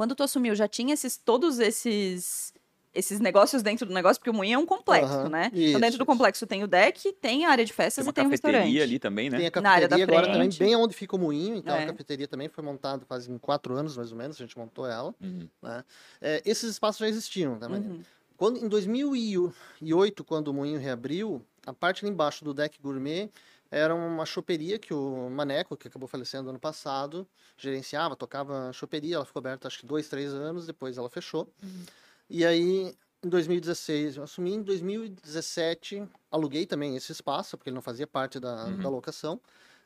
quando 0.00 0.14
tu 0.14 0.22
assumiu, 0.22 0.54
já 0.54 0.66
tinha 0.66 0.94
esses, 0.94 1.18
todos 1.18 1.58
esses 1.58 2.54
esses 2.94 3.20
negócios 3.20 3.62
dentro 3.62 3.84
do 3.84 3.92
negócio, 3.92 4.18
porque 4.18 4.30
o 4.30 4.34
moinho 4.34 4.54
é 4.54 4.58
um 4.58 4.64
complexo, 4.64 5.12
Aham, 5.12 5.28
né? 5.28 5.50
isso, 5.52 5.68
então, 5.68 5.80
dentro 5.82 5.98
do 5.98 6.06
complexo 6.06 6.46
tem 6.46 6.64
o 6.64 6.66
deck, 6.66 7.12
tem 7.20 7.44
a 7.44 7.50
área 7.50 7.66
de 7.66 7.70
Tem 7.70 7.76
festas 7.76 8.06
uma 8.06 8.10
e 8.10 8.14
tem 8.14 8.26
o 8.26 8.30
cafeteria 8.30 8.60
restaurante. 8.60 8.82
ali 8.82 8.98
também, 8.98 9.28
né? 9.28 9.36
Tem 9.36 9.46
a 9.54 9.60
Na 9.60 9.70
área 9.72 9.86
da 9.86 9.96
cafeteria 9.98 10.20
agora 10.20 10.32
também, 10.32 10.58
bem 10.58 10.74
onde 10.74 10.94
fica 10.94 11.14
o 11.14 11.18
moinho. 11.18 11.54
Então 11.54 11.76
É. 11.76 11.84
a 11.84 11.86
cafeteria 11.86 12.26
também 12.26 12.48
foi 12.48 12.64
montada 12.64 13.04
faz 13.04 13.28
em 13.28 13.36
quatro 13.36 13.76
anos, 13.76 13.94
mais 13.94 14.10
ou 14.10 14.16
menos, 14.16 14.38
a 14.38 14.40
gente 14.40 14.56
montou 14.56 14.86
ela. 14.86 15.14
Uhum. 15.20 15.46
né? 15.60 15.84
É, 16.18 16.40
esses 16.46 16.70
espaços 16.70 16.98
já 16.98 17.06
existiam, 17.06 17.58
tá? 17.58 17.68
Uhum. 17.68 18.00
Quando, 18.38 18.64
em 18.64 18.68
2008, 18.68 20.24
quando 20.24 20.48
o 20.48 20.54
moinho 20.54 20.80
reabriu, 20.80 21.44
a 21.66 21.74
parte 21.74 22.06
ali 22.06 22.10
embaixo 22.10 22.42
do 22.42 22.54
deck 22.54 22.80
gourmet 22.80 23.30
era 23.70 23.94
uma 23.94 24.26
choperia 24.26 24.78
que 24.78 24.92
o 24.92 25.30
Maneco, 25.30 25.76
que 25.76 25.88
acabou 25.88 26.08
falecendo 26.08 26.50
ano 26.50 26.58
passado, 26.58 27.26
gerenciava, 27.56 28.16
tocava 28.16 28.72
choperia. 28.72 29.16
Ela 29.16 29.24
ficou 29.24 29.40
aberta 29.40 29.68
acho 29.68 29.78
que 29.80 29.86
dois, 29.86 30.08
três 30.08 30.32
anos, 30.34 30.66
depois 30.66 30.98
ela 30.98 31.08
fechou. 31.10 31.52
E 32.28 32.44
aí, 32.44 32.94
em 33.22 33.28
2016, 33.28 34.16
eu 34.16 34.22
assumi. 34.24 34.54
Em 34.54 34.62
2017, 34.62 36.02
aluguei 36.30 36.66
também 36.66 36.96
esse 36.96 37.12
espaço, 37.12 37.56
porque 37.56 37.70
ele 37.70 37.74
não 37.74 37.82
fazia 37.82 38.06
parte 38.06 38.40
da, 38.40 38.66
Uhum. 38.66 38.82
da 38.82 38.88
locação. 38.88 39.40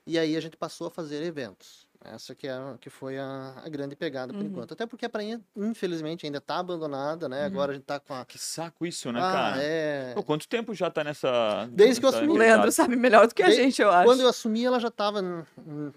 E 0.07 0.19
aí 0.19 0.37
a 0.37 0.41
gente 0.41 0.57
passou 0.57 0.87
a 0.87 0.91
fazer 0.91 1.23
eventos. 1.23 1.84
Essa 2.04 2.34
que, 2.34 2.46
é, 2.46 2.52
a- 2.52 2.76
que 2.80 2.90
foi 2.90 3.18
a, 3.18 3.54
a 3.64 3.68
grande 3.68 3.96
pegada 3.96 4.32
por 4.32 4.40
Uhum. 4.42 4.49
enquanto. 4.49 4.73
Até 4.75 4.84
porque 4.87 5.06
a 5.06 5.08
prainha, 5.08 5.40
infelizmente, 5.56 6.26
ainda 6.26 6.38
está 6.38 6.58
abandonada, 6.58 7.28
né? 7.28 7.44
Agora 7.44 7.70
a 7.73 7.75
gente 7.75 7.82
está 7.84 7.99
com 7.99 8.12
a. 8.12 8.25
Que 8.26 8.38
saco 8.38 8.84
isso, 8.84 9.11
né, 9.11 9.20
Ah, 9.20 9.32
cara? 9.32 9.62
é. 9.62 10.12
Pô, 10.14 10.23
quanto 10.23 10.46
tempo 10.46 10.75
já 10.75 10.90
tá 10.90 11.02
nessa. 11.02 11.66
Desde 11.73 12.00
que 12.00 12.06
eu 12.06 12.11
assumi. 12.11 12.28
O? 12.28 12.37
Leandro 12.37 12.70
sabe 12.70 12.94
melhor 12.94 13.26
do 13.26 13.34
que 13.34 13.42
a 13.42 13.46
Bem, 13.46 13.56
gente, 13.56 13.80
eu 13.80 13.90
acho. 13.90 14.04
Quando 14.06 14.20
eu 14.20 14.28
assumi, 14.28 14.64
ela 14.64 14.78
já 14.78 14.88
estava 14.88 15.23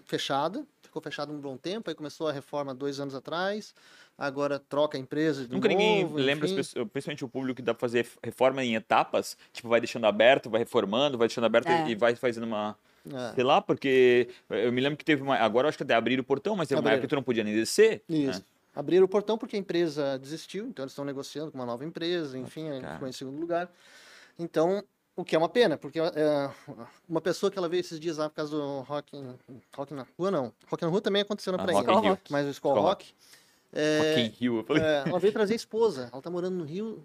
fechada. 0.06 0.64
Ficou 0.82 1.02
fechada 1.02 1.30
um 1.30 1.38
bom 1.38 1.56
tempo. 1.56 1.90
Aí 1.90 1.94
começou 1.94 2.28
a 2.28 2.32
reforma 2.32 2.74
dois 2.74 2.98
anos 2.98 3.14
atrás. 3.14 3.74
Agora 4.16 4.58
troca 4.58 4.96
a 4.96 5.00
empresa 5.00 5.46
de 5.46 5.52
Nunca 5.54 5.68
ninguém 5.68 6.02
novo, 6.02 6.16
lembra, 6.16 6.46
as 6.46 6.50
enfim. 6.50 6.56
pessoas, 6.62 6.88
principalmente 6.90 7.24
o 7.24 7.28
público, 7.28 7.56
que 7.56 7.62
dá 7.62 7.72
pra 7.72 7.80
fazer 7.80 8.04
reforma 8.24 8.64
em 8.64 8.74
etapas. 8.74 9.36
Tipo, 9.52 9.68
vai 9.68 9.78
deixando 9.80 10.06
aberto, 10.06 10.50
vai 10.50 10.60
reformando, 10.60 11.16
vai 11.16 11.28
deixando 11.28 11.44
aberto 11.44 11.68
É. 11.68 11.88
e 11.90 11.94
vai 11.94 12.16
fazendo 12.16 12.44
uma. 12.44 12.76
É. 13.12 13.34
Sei 13.34 13.44
lá, 13.44 13.60
porque 13.60 14.28
eu 14.50 14.72
me 14.72 14.80
lembro 14.80 14.96
que 14.96 15.04
teve 15.04 15.22
uma. 15.22 15.36
Agora 15.36 15.68
acho 15.68 15.76
que 15.78 15.82
até 15.84 15.94
abriram 15.94 16.20
o 16.22 16.24
portão, 16.24 16.54
mas 16.56 16.68
teve 16.68 16.80
uma 16.80 16.90
época 16.90 17.02
que 17.02 17.08
tu 17.08 17.16
não 17.16 17.22
podia 17.22 17.44
nem 17.44 17.54
descer. 17.54 18.02
Isso. 18.08 18.40
né? 18.40 18.44
Abriram 18.74 19.04
o 19.04 19.08
portão 19.08 19.36
porque 19.36 19.56
a 19.56 19.58
empresa 19.58 20.18
desistiu, 20.18 20.66
então 20.66 20.84
eles 20.84 20.92
estão 20.92 21.04
negociando 21.04 21.50
com 21.50 21.58
uma 21.58 21.66
nova 21.66 21.84
empresa, 21.84 22.38
enfim, 22.38 22.68
aí 22.70 22.80
cara. 22.80 22.94
ficou 22.94 23.08
em 23.08 23.12
segundo 23.12 23.40
lugar. 23.40 23.68
Então, 24.38 24.84
o 25.16 25.24
que 25.24 25.34
é 25.34 25.38
uma 25.38 25.48
pena, 25.48 25.76
porque 25.76 25.98
é, 25.98 26.50
uma 27.08 27.20
pessoa 27.20 27.50
que 27.50 27.58
ela 27.58 27.68
veio 27.68 27.80
esses 27.80 27.98
dias 27.98 28.18
lá 28.18 28.28
por 28.28 28.36
causa 28.36 28.56
do 28.56 28.80
Rock, 28.82 29.16
in- 29.16 29.34
rock 29.76 29.92
na 29.94 30.06
Rua, 30.16 30.30
não. 30.30 30.52
Rock 30.68 30.82
na 30.84 30.88
Rua 30.88 31.00
também 31.00 31.22
aconteceu 31.22 31.52
na 31.52 31.58
Ah, 31.60 31.64
praia, 31.64 31.78
Rock 31.80 31.90
in 31.98 32.08
Rio. 32.10 32.18
mas 32.30 32.46
o 32.46 32.50
Skull 32.50 32.70
Skull 32.72 32.82
Rock. 32.88 33.12
é, 33.72 33.98
Rock 33.98 34.20
in 34.20 34.28
Rio. 34.38 34.58
Eu 34.58 34.64
falei, 34.64 34.82
é, 34.84 35.02
ela 35.08 35.18
veio 35.18 35.32
trazer 35.32 35.54
a 35.54 35.56
esposa, 35.56 36.08
ela 36.12 36.22
tá 36.22 36.30
morando 36.30 36.54
no 36.56 36.64
Rio 36.64 37.04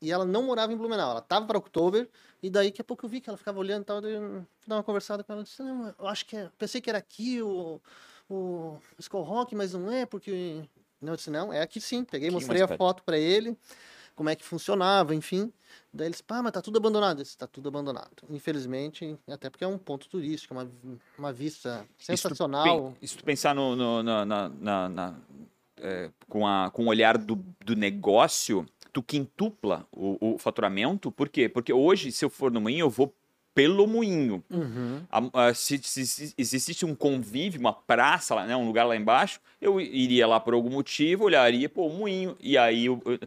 e 0.00 0.10
ela 0.10 0.24
não 0.24 0.42
morava 0.44 0.72
em 0.72 0.76
Blumenau, 0.76 1.10
ela 1.10 1.20
tava 1.20 1.44
para 1.46 1.58
Oktober 1.58 2.08
e 2.42 2.50
daí 2.50 2.68
daqui 2.70 2.80
a 2.80 2.84
pouco 2.84 3.04
eu 3.04 3.10
vi 3.10 3.20
que 3.20 3.28
ela 3.30 3.36
ficava 3.36 3.58
olhando 3.58 3.82
e 3.82 3.86
tal, 3.86 4.00
daí 4.00 4.12
eu 4.14 4.46
dar 4.66 4.76
uma 4.76 4.82
conversada 4.82 5.22
com 5.24 5.32
ela, 5.32 5.40
eu 5.40 5.44
disse, 5.44 5.62
não, 5.62 5.94
eu 5.98 6.06
acho 6.08 6.24
que 6.26 6.36
é, 6.36 6.50
pensei 6.58 6.80
que 6.80 6.88
era 6.90 6.98
aqui 6.98 7.40
o, 7.42 7.80
o 8.28 8.78
Skull 8.98 9.22
Rock, 9.22 9.54
mas 9.54 9.72
não 9.74 9.90
é, 9.90 10.06
porque... 10.06 10.62
Não, 11.00 11.14
eu 11.14 11.16
disse, 11.16 11.30
não, 11.30 11.50
é 11.52 11.62
aqui 11.62 11.80
sim, 11.80 12.04
peguei, 12.04 12.28
Aqui 12.28 12.34
mostrei 12.34 12.60
a 12.60 12.68
perto. 12.68 12.78
foto 12.78 13.02
para 13.02 13.16
ele, 13.18 13.56
como 14.14 14.28
é 14.28 14.36
que 14.36 14.44
funcionava, 14.44 15.14
enfim. 15.14 15.50
Daí 15.90 16.08
eles, 16.08 16.20
pá, 16.20 16.42
mas 16.42 16.52
tá 16.52 16.60
tudo 16.60 16.76
abandonado. 16.76 17.20
Eu 17.20 17.22
disse, 17.22 17.38
tá 17.38 17.46
tudo 17.46 17.68
abandonado. 17.70 18.22
Infelizmente, 18.28 19.16
até 19.26 19.48
porque 19.48 19.64
é 19.64 19.66
um 19.66 19.78
ponto 19.78 20.08
turístico, 20.10 20.52
uma, 20.52 20.70
uma 21.16 21.32
vista 21.32 21.86
sensacional. 21.98 22.94
e 23.00 23.08
se 23.08 23.16
tu 23.16 23.24
pensar 23.24 23.54
no, 23.54 23.74
no- 23.74 24.02
na, 24.02 24.26
na- 24.26 24.48
na- 24.50 24.88
na- 24.90 25.18
é, 25.78 26.10
com, 26.28 26.46
a, 26.46 26.70
com 26.70 26.84
o 26.84 26.88
olhar 26.88 27.16
do, 27.16 27.36
do 27.64 27.74
negócio, 27.74 28.66
tu 28.92 29.02
quintupla 29.02 29.86
o, 29.92 30.34
o 30.34 30.38
faturamento. 30.38 31.10
Por 31.10 31.28
quê? 31.28 31.48
Porque 31.48 31.72
hoje, 31.72 32.12
se 32.12 32.24
eu 32.24 32.30
for 32.30 32.50
no 32.50 32.60
moinho, 32.60 32.84
eu 32.84 32.90
vou 32.90 33.12
pelo 33.52 33.84
moinho. 33.86 34.44
Uhum. 34.48 35.02
A- 35.10 35.48
a- 35.48 35.54
se, 35.54 35.76
se- 35.82 36.06
se 36.06 36.34
existisse 36.38 36.86
um 36.86 36.94
convívio, 36.94 37.58
uma 37.60 37.72
praça, 37.72 38.32
lá, 38.34 38.46
né, 38.46 38.54
um 38.56 38.64
lugar 38.64 38.84
lá 38.84 38.94
embaixo, 38.96 39.40
eu 39.60 39.80
iria 39.80 40.24
lá 40.26 40.38
por 40.38 40.54
algum 40.54 40.70
motivo, 40.70 41.24
olharia, 41.24 41.68
pô, 41.68 41.88
o 41.88 41.92
moinho, 41.92 42.36
e 42.40 42.56
aí, 42.56 42.86
eu, 42.86 43.02
eu- 43.04 43.18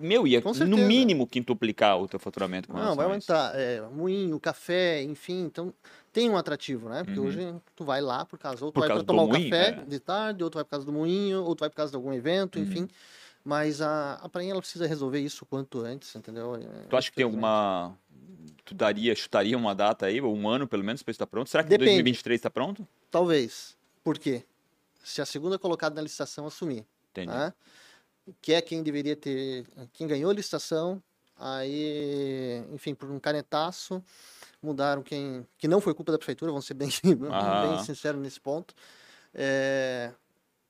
meu, 0.00 0.26
ia 0.26 0.42
no 0.66 0.78
mínimo 0.78 1.26
quintuplicar 1.26 2.00
o 2.00 2.08
teu 2.08 2.18
faturamento. 2.18 2.72
Não, 2.72 2.96
vai 2.96 3.04
aumentar. 3.04 3.52
É, 3.54 3.82
moinho, 3.92 4.40
café, 4.40 5.02
enfim. 5.02 5.44
Então, 5.44 5.72
tem 6.10 6.30
um 6.30 6.38
atrativo, 6.38 6.88
né? 6.88 7.04
Porque 7.04 7.20
Uhum. 7.20 7.26
hoje 7.26 7.54
tu 7.76 7.84
vai 7.84 8.00
lá 8.00 8.24
por 8.24 8.38
causa, 8.38 8.64
ou 8.64 8.70
tu 8.72 8.74
Por 8.74 8.80
vai 8.80 8.88
para 8.88 9.04
tomar 9.04 9.26
moinho, 9.26 9.50
café 9.50 9.78
é. 9.78 9.84
de 9.84 10.00
tarde, 10.00 10.42
ou 10.42 10.48
tu 10.48 10.54
vai 10.54 10.64
por 10.64 10.70
causa 10.70 10.86
do 10.86 10.92
moinho, 10.92 11.44
ou 11.44 11.54
tu 11.54 11.60
vai 11.60 11.68
por 11.68 11.76
causa 11.76 11.90
de 11.90 11.96
algum 11.96 12.14
evento, 12.14 12.56
Uhum. 12.56 12.62
enfim. 12.64 12.88
Mas 13.46 13.80
a, 13.80 14.14
a 14.14 14.28
prainha, 14.28 14.50
ela 14.50 14.60
precisa 14.60 14.88
resolver 14.88 15.20
isso 15.20 15.44
o 15.44 15.46
quanto 15.46 15.78
antes, 15.80 16.12
entendeu? 16.16 16.56
É, 16.56 16.88
Tu 16.88 16.96
acha 16.96 17.10
que 17.10 17.14
tem 17.14 17.24
alguma. 17.24 17.96
Tu 18.64 18.74
daria, 18.74 19.14
chutaria 19.14 19.56
uma 19.56 19.72
data 19.72 20.06
aí, 20.06 20.20
ou 20.20 20.34
um 20.36 20.48
ano 20.48 20.66
pelo 20.66 20.82
menos, 20.82 21.00
pra 21.00 21.12
isso 21.12 21.16
estar 21.16 21.28
pronto? 21.28 21.48
Será 21.48 21.62
que 21.62 21.70
Depende. 21.70 21.90
2023 21.90 22.38
está 22.40 22.50
pronto? 22.50 22.84
Talvez. 23.08 23.76
Por 24.02 24.18
quê? 24.18 24.44
Se 25.04 25.22
a 25.22 25.24
segunda 25.24 25.60
colocada 25.60 25.94
na 25.94 26.02
licitação 26.02 26.44
assumir, 26.44 26.84
Entendi. 27.12 27.28
né? 27.28 27.52
que 28.42 28.52
é 28.52 28.60
quem 28.60 28.82
deveria 28.82 29.14
ter, 29.14 29.64
quem 29.92 30.08
ganhou 30.08 30.28
a 30.28 30.34
licitação, 30.34 31.00
aí, 31.36 32.64
enfim, 32.72 32.96
por 32.96 33.08
um 33.08 33.20
canetaço, 33.20 34.02
mudaram 34.60 35.04
quem, 35.04 35.46
que 35.56 35.68
não 35.68 35.80
foi 35.80 35.94
culpa 35.94 36.10
da 36.10 36.18
prefeitura, 36.18 36.50
vamos 36.50 36.66
ser 36.66 36.74
bem, 36.74 36.88
Aham. 37.30 37.60
bem 37.68 37.78
sinceros 37.84 38.20
nesse 38.20 38.40
ponto. 38.40 38.74
É, 39.32 40.10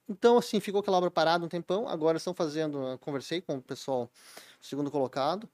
então, 0.09 0.39
assim, 0.39 0.61
ficou 0.61 0.81
aquela 0.81 0.97
obra 0.99 1.11
parada 1.11 1.45
um 1.45 1.49
tempão, 1.49 1.89
agora 1.89 2.17
estão 2.19 2.35
fazendo, 2.35 2.79
eu 2.87 2.99
conversei 2.99 3.41
com 3.41 3.57
o 3.57 3.63
pessoal 3.63 4.11
segundo 4.61 4.91
colocado, 4.91 5.49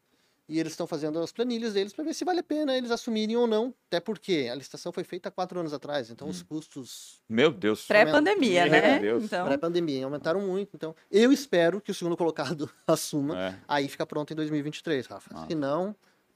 e 0.48 0.58
eles 0.58 0.72
estão 0.72 0.86
fazendo 0.86 1.18
as 1.20 1.32
planilhas 1.32 1.72
deles 1.72 1.92
para 1.92 2.04
ver 2.04 2.12
se 2.14 2.24
vale 2.24 2.40
a 2.40 2.42
pena 2.42 2.76
eles 2.76 2.90
assumirem 2.90 3.36
ou 3.36 3.46
não, 3.46 3.72
até 3.86 4.00
porque 4.00 4.48
a 4.50 4.54
licitação 4.54 4.92
foi 4.92 5.04
feita 5.04 5.28
há 5.28 5.32
quatro 5.32 5.58
anos 5.58 5.72
atrás, 5.72 6.10
então 6.10 6.26
Hum. 6.26 6.30
os 6.30 6.42
custos 6.42 7.22
Meu 7.28 7.50
Deus. 7.50 7.86
Pré-pandemia, 7.86 8.64
Meu 8.66 8.72
né? 9.18 9.24
Então, 9.24 9.46
pré-pandemia 9.46 10.04
aumentaram 10.04 10.40
muito. 10.40 10.70
Então, 10.74 10.94
eu 11.10 11.32
espero 11.32 11.80
que 11.80 11.90
o 11.90 11.94
segundo 11.94 12.16
colocado 12.16 12.68
assuma. 12.86 13.38
É. 13.40 13.58
Aí 13.66 13.88
fica 13.88 14.04
pronto 14.04 14.32
em 14.32 14.36
2023, 14.36 15.06
Rafa. 15.06 15.30
Ah. 15.32 15.46
Se 15.46 15.54
não, 15.54 15.94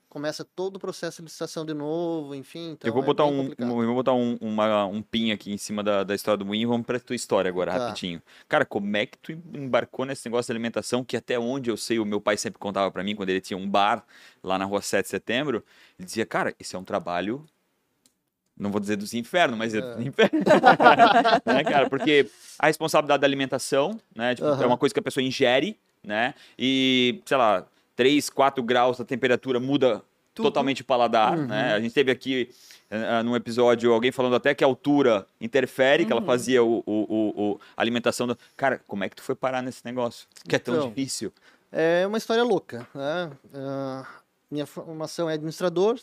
começa 0.09 0.45
todo 0.45 0.77
o 0.77 0.79
processo 0.79 1.19
de 1.19 1.25
licitação 1.25 1.65
de 1.67 1.75
novo, 1.75 2.35
enfim. 2.35 2.71
Então 2.73 2.89
eu 2.89 2.93
vou 2.95 3.03
é 3.03 3.07
botar, 3.07 3.25
um, 3.25 3.37
complicado. 3.43 3.69
eu 3.69 3.87
vou 3.87 3.95
botar 3.95 4.13
um, 4.15 4.37
uma- 4.41 4.87
um 4.87 5.03
pin 5.03 5.31
aqui 5.33 5.53
em 5.53 5.59
cima 5.59 5.83
da, 5.83 6.05
da 6.05 6.15
história 6.15 6.39
do 6.39 6.47
moinho 6.47 6.63
e 6.63 6.67
vamos 6.67 6.87
pra 6.87 6.99
tua 7.01 7.17
história 7.17 7.49
agora, 7.49 7.73
Tá. 7.73 7.79
rapidinho. 7.79 8.23
Cara, 8.49 8.65
como 8.65 8.97
é 8.97 9.05
que 9.07 9.19
tu 9.19 9.33
embarcou 9.33 10.05
nesse 10.07 10.27
negócio 10.27 10.47
de 10.47 10.53
alimentação 10.53 11.05
que 11.05 11.17
até 11.17 11.39
onde 11.39 11.71
eu 11.71 11.77
sei, 11.77 11.99
o 11.99 12.05
meu 12.05 12.21
pai 12.21 12.37
sempre 12.37 12.59
contava 12.59 12.91
pra 12.91 13.03
mim, 13.03 13.15
quando 13.15 13.29
ele 13.31 13.41
tinha 13.41 13.57
um 13.59 13.69
bar 13.69 14.05
lá 14.43 14.59
na 14.59 14.65
rua 14.65 14.81
7 14.81 15.05
de 15.05 15.11
setembro, 15.11 15.65
ele 15.99 16.07
dizia, 16.07 16.25
cara, 16.25 16.55
esse 16.59 16.75
é 16.75 16.79
um 16.79 16.85
trabalho... 16.85 17.45
Não 18.59 18.71
vou 18.71 18.81
dizer 18.81 18.97
dos 18.97 19.13
infernos, 19.13 19.59
mas 19.59 19.75
é 19.75 19.79
É. 19.81 19.97
do 19.97 20.03
inferno. 20.03 20.41
né, 21.45 21.63
cara? 21.63 21.91
Porque 21.91 22.27
a 22.59 22.69
responsabilidade 22.69 23.21
da 23.21 23.27
alimentação, 23.27 24.01
né? 24.15 24.35
Tipo, 24.35 24.49
É 24.49 24.53
Aham. 24.53 24.67
uma 24.69 24.79
coisa 24.79 24.95
que 24.95 24.99
a 24.99 25.03
pessoa 25.03 25.23
ingere, 25.23 25.79
né? 26.03 26.33
E, 26.59 27.21
sei 27.27 27.37
lá, 27.37 27.67
3, 27.97 28.29
4 28.31 28.63
graus 28.63 28.99
da 28.99 29.05
temperatura 29.05 29.59
muda 29.59 30.03
Tudo. 30.35 30.45
totalmente 30.47 30.83
o 30.83 30.85
paladar, 30.85 31.37
Uhum. 31.39 31.47
né? 31.47 31.75
A 31.75 31.81
gente 31.81 31.93
teve 31.95 32.11
aqui 32.13 32.49
eh, 32.89 33.23
num 33.25 33.35
episódio 33.35 33.93
alguém 33.93 34.13
falando 34.13 34.37
até 34.37 34.55
que 34.55 34.63
a 34.63 34.67
altura 34.67 35.27
interfere, 35.41 36.05
que 36.05 36.13
ela 36.13 36.21
Uhum. 36.21 36.27
fazia 36.27 36.63
o, 36.63 36.85
o- 36.87 37.33
o- 37.53 37.61
a 37.77 37.83
alimentação. 37.83 38.29
Do... 38.29 38.39
Cara, 38.57 38.81
como 38.87 39.03
é 39.03 39.09
que 39.09 39.17
tu 39.17 39.23
foi 39.23 39.35
parar 39.35 39.61
nesse 39.63 39.85
negócio? 39.85 40.29
Que 40.49 40.55
é 40.55 40.59
tão 40.61 40.75
Então, 40.77 40.89
difícil. 40.91 41.33
É 41.73 42.07
uma 42.07 42.17
história 42.19 42.45
louca, 42.45 42.87
né? 42.95 43.31
Ah, 43.53 44.07
minha 44.49 44.67
formação 44.67 45.29
é 45.29 45.35
administrador, 45.35 45.99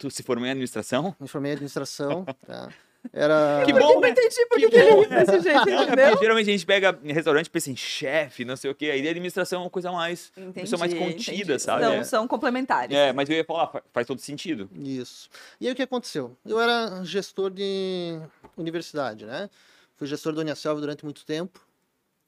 Tu 0.00 0.10
se 0.10 0.22
formou 0.22 0.46
em 0.46 0.50
administração? 0.50 1.14
me 1.20 1.28
formei 1.28 1.52
em 1.52 1.54
administração, 1.54 2.24
tá? 2.46 2.68
Era... 3.12 3.62
Que 3.64 3.72
Eu 3.72 3.78
bom, 3.78 3.94
não 3.94 4.00
né? 4.00 4.10
entendi 4.10 4.46
por 4.46 4.58
que 4.58 4.64
ele 4.76 5.06
desse 5.06 5.40
jeito, 5.40 5.68
É, 5.68 5.82
entendeu? 5.82 6.08
porque 6.10 6.24
geralmente 6.24 6.48
a 6.48 6.52
gente 6.52 6.66
pega 6.66 6.98
em 7.04 7.12
restaurante 7.12 7.46
e 7.46 7.50
pensa 7.50 7.70
em 7.70 7.76
chefe, 7.76 8.44
não 8.44 8.56
sei 8.56 8.70
o 8.70 8.74
quê. 8.74 8.86
Aí 8.90 9.06
a 9.06 9.10
administração 9.10 9.60
é 9.60 9.64
uma 9.64 9.70
coisa 9.70 9.90
mais. 9.92 10.32
Uma 10.36 10.52
pessoa 10.52 10.78
mais 10.78 10.92
Entendi, 10.92 11.12
contida, 11.14 11.34
entendi. 11.54 11.58
sabe? 11.62 11.82
São, 11.84 11.92
É. 11.92 12.04
são 12.04 12.28
complementares. 12.28 12.96
É, 12.96 13.12
mas 13.12 13.28
eu 13.30 13.36
ia 13.36 13.44
falar, 13.44 13.68
fa- 13.68 13.82
faz 13.92 14.06
todo 14.06 14.20
sentido. 14.20 14.68
Isso. 14.74 15.28
E 15.60 15.66
aí 15.66 15.72
o 15.72 15.76
que 15.76 15.82
aconteceu? 15.82 16.36
Eu 16.44 16.60
era 16.60 17.02
gestor 17.04 17.50
de 17.50 18.18
universidade, 18.56 19.24
né? 19.26 19.48
Fui 19.96 20.06
gestor 20.06 20.32
da 20.34 20.40
Uniaselv 20.40 20.80
durante 20.80 21.04
muito 21.04 21.24
tempo. 21.24 21.60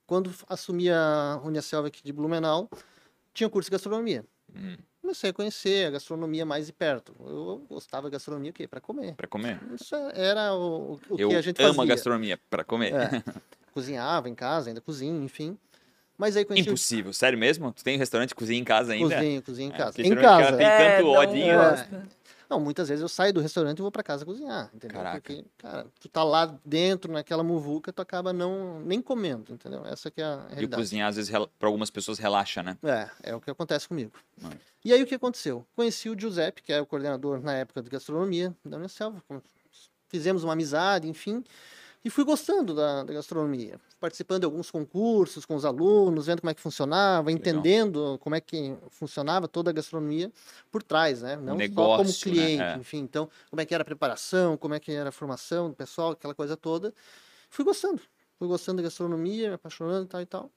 Quando 0.07 0.33
assumi 0.49 0.91
a 0.91 1.39
Uniaselv 1.45 1.87
aqui 1.87 2.03
de 2.03 2.13
Blumenau, 2.13 2.69
tinha 3.35 3.49
curso 3.51 3.69
de 3.69 3.73
gastronomia. 3.73 4.25
Hum. 4.55 4.77
Comecei 5.01 5.31
a 5.31 5.33
conhecer 5.33 5.87
a 5.87 5.91
gastronomia 5.91 6.45
mais 6.45 6.67
de 6.67 6.73
perto. 6.73 7.15
Eu 7.21 7.65
gostava 7.69 8.09
de 8.09 8.13
gastronomia 8.13 8.51
o 8.51 8.55
quê? 8.55 8.67
Para 8.67 8.81
comer. 8.81 9.15
Pra 9.15 9.27
comer. 9.27 9.59
Isso 9.75 9.95
era 10.15 10.55
o, 10.55 10.95
o 11.09 11.17
eu 11.19 11.29
que 11.31 11.37
a 11.37 11.41
gente 11.41 11.61
amo 11.63 11.75
fazia. 11.75 11.83
a 11.83 11.87
gastronomia 11.97 12.41
pra 12.51 12.65
comer. 12.65 12.93
É. 12.93 13.09
Cozinhava 13.73 14.29
em 14.29 14.35
casa, 14.35 14.69
ainda 14.71 14.81
cozinho, 14.81 15.23
enfim. 15.23 15.57
Mas 16.17 16.37
aí 16.37 16.45
conheci 16.45 16.69
Impossível. 16.69 17.13
Sério 17.13 17.39
mesmo? 17.39 17.73
Tu 17.73 17.85
tem 17.85 17.97
restaurante 17.97 18.33
e 18.33 18.35
cozinha 18.35 18.59
em 18.61 18.65
casa 18.65 18.93
ainda? 18.93 19.15
cozinho, 19.17 19.43
cozinho 19.43 19.71
em 19.71 19.73
É, 19.73 19.77
casa. 19.77 19.93
porque 19.93 20.09
em 20.09 20.15
cara 20.15 20.21
casa. 20.43 20.57
tem 20.57 20.67
É, 20.67 20.97
tanto 20.97 21.07
não 21.07 21.13
odinho. 21.13 21.59
Não, 22.49 22.59
muitas 22.59 22.89
vezes 22.89 23.03
eu 23.03 23.09
saio 23.09 23.33
do 23.33 23.41
restaurante 23.41 23.79
e 23.79 23.83
vou 23.83 23.91
para 23.93 24.03
casa 24.03 24.25
cozinhar, 24.25 24.71
entendeu? 24.75 24.97
Caraca. 24.97 25.21
Porque, 25.21 25.45
cara, 25.59 25.87
tu 26.01 26.09
tá 26.09 26.25
lá 26.25 26.59
dentro 26.65 27.13
naquela 27.13 27.43
muvuca, 27.43 27.93
tu 27.93 28.01
acaba 28.01 28.33
não 28.33 28.81
nem 28.81 29.03
comendo, 29.03 29.53
entendeu? 29.53 29.85
Essa 29.85 30.11
que 30.11 30.23
é 30.23 30.25
a 30.25 30.47
E 30.51 30.55
realidade. 30.55 30.83
cozinhar, 30.83 31.09
às 31.11 31.17
vezes, 31.17 31.31
pra 31.59 31.69
algumas 31.69 31.91
pessoas 31.91 32.19
relaxa, 32.19 32.63
né? 32.63 32.79
É, 32.83 33.31
é 33.31 33.35
o 33.35 33.41
que 33.41 33.51
acontece 33.51 33.87
comigo. 33.87 34.13
Ah. 34.43 34.51
E 34.83 34.93
aí 34.95 35.03
o 35.03 35.07
que 35.07 35.15
aconteceu? 35.15 35.67
Conheci 35.77 36.09
o 36.09 36.19
Giuseppe, 36.19 36.63
que 36.63 36.73
é 36.73 36.81
o 36.81 36.87
coordenador 36.87 37.41
na 37.43 37.53
época 37.53 37.83
de 37.83 37.91
gastronomia 37.91 38.57
da 38.65 38.79
Unicelva. 38.79 39.23
Fizemos 40.09 40.43
uma 40.43 40.55
amizade, 40.55 41.07
enfim, 41.07 41.45
e 42.05 42.11
fui 42.11 42.25
gostando 42.25 42.75
da, 42.75 43.03
da 43.03 43.13
gastronomia. 43.13 43.81
Participando 44.01 44.41
de 44.41 44.45
alguns 44.47 44.71
concursos 44.71 45.45
com 45.45 45.55
os 45.57 45.65
alunos, 45.65 46.27
vendo 46.27 46.41
como 46.41 46.51
é 46.51 46.55
que 46.55 46.61
funcionava, 46.61 47.27
Legal. 47.29 47.39
entendendo 47.41 48.19
como 48.21 48.35
é 48.37 48.41
que 48.41 48.77
funcionava 48.91 49.49
toda 49.49 49.71
a 49.71 49.73
gastronomia 49.73 50.33
por 50.71 50.83
trás, 50.83 51.23
né? 51.23 51.35
Não 51.37 51.43
só 51.43 51.49
como 51.49 51.59
negócio, 51.59 52.29
né? 52.31 52.35
cliente, 52.37 52.63
É. 52.63 52.77
enfim. 52.77 52.99
Então, 52.99 53.29
como 53.51 53.61
é 53.61 53.67
que 53.67 53.75
era 53.75 53.83
a 53.83 53.85
preparação, 53.85 54.57
como 54.57 54.75
é 54.75 54.81
que 54.81 54.93
era 54.93 55.09
a 55.09 55.13
formação 55.13 55.69
do 55.71 55.75
pessoal, 55.77 56.13
aquela 56.13 56.35
coisa 56.35 56.57
toda. 56.57 56.95
Fui 57.51 57.65
gostando. 57.65 58.01
Fui 58.39 58.47
gostando 58.47 58.77
da 58.77 58.85
gastronomia, 58.85 59.49
me 59.49 59.55
apaixonando 59.55 60.05
e 60.05 60.09
tal 60.09 60.21
e 60.21 60.27
tal. 60.27 60.51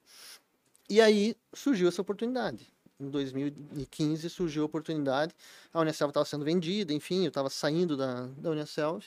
E 0.88 1.02
aí 1.02 1.36
surgiu 1.54 1.88
essa 1.88 2.02
oportunidade. 2.02 2.68
Em 3.00 3.10
2015 3.10 4.30
surgiu 4.30 4.62
a 4.62 4.66
oportunidade. 4.68 5.34
A 5.74 5.80
Unicelv 5.80 6.12
estava 6.12 6.26
sendo 6.26 6.46
vendida, 6.46 6.94
enfim, 6.94 7.24
eu 7.24 7.30
estava 7.30 7.50
saindo 7.50 7.98
da, 7.98 8.28
da 8.38 8.52
Unicelv. 8.52 9.04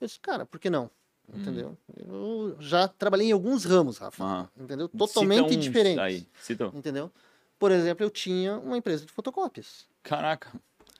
Eu 0.00 0.06
disse, 0.06 0.18
cara, 0.18 0.46
por 0.46 0.58
que 0.58 0.70
não? 0.70 0.90
Hum. 1.32 1.40
Entendeu? 1.40 1.78
Eu 2.06 2.56
já 2.60 2.86
trabalhei 2.88 3.28
em 3.28 3.32
alguns 3.32 3.64
ramos, 3.64 3.98
Rafa. 3.98 4.48
Entendeu? 4.58 4.86
Cita 4.86 4.98
Totalmente 4.98 5.56
uns 5.56 5.64
diferentes. 5.64 5.98
Aí. 5.98 6.26
Cita 6.40 6.68
um. 6.68 6.78
Entendeu? 6.78 7.10
Por 7.58 7.70
exemplo, 7.72 8.04
eu 8.04 8.10
tinha 8.10 8.56
uma 8.58 8.76
empresa 8.76 9.04
de 9.06 9.12
fotocópias. 9.12 9.86
Caraca. 10.02 10.50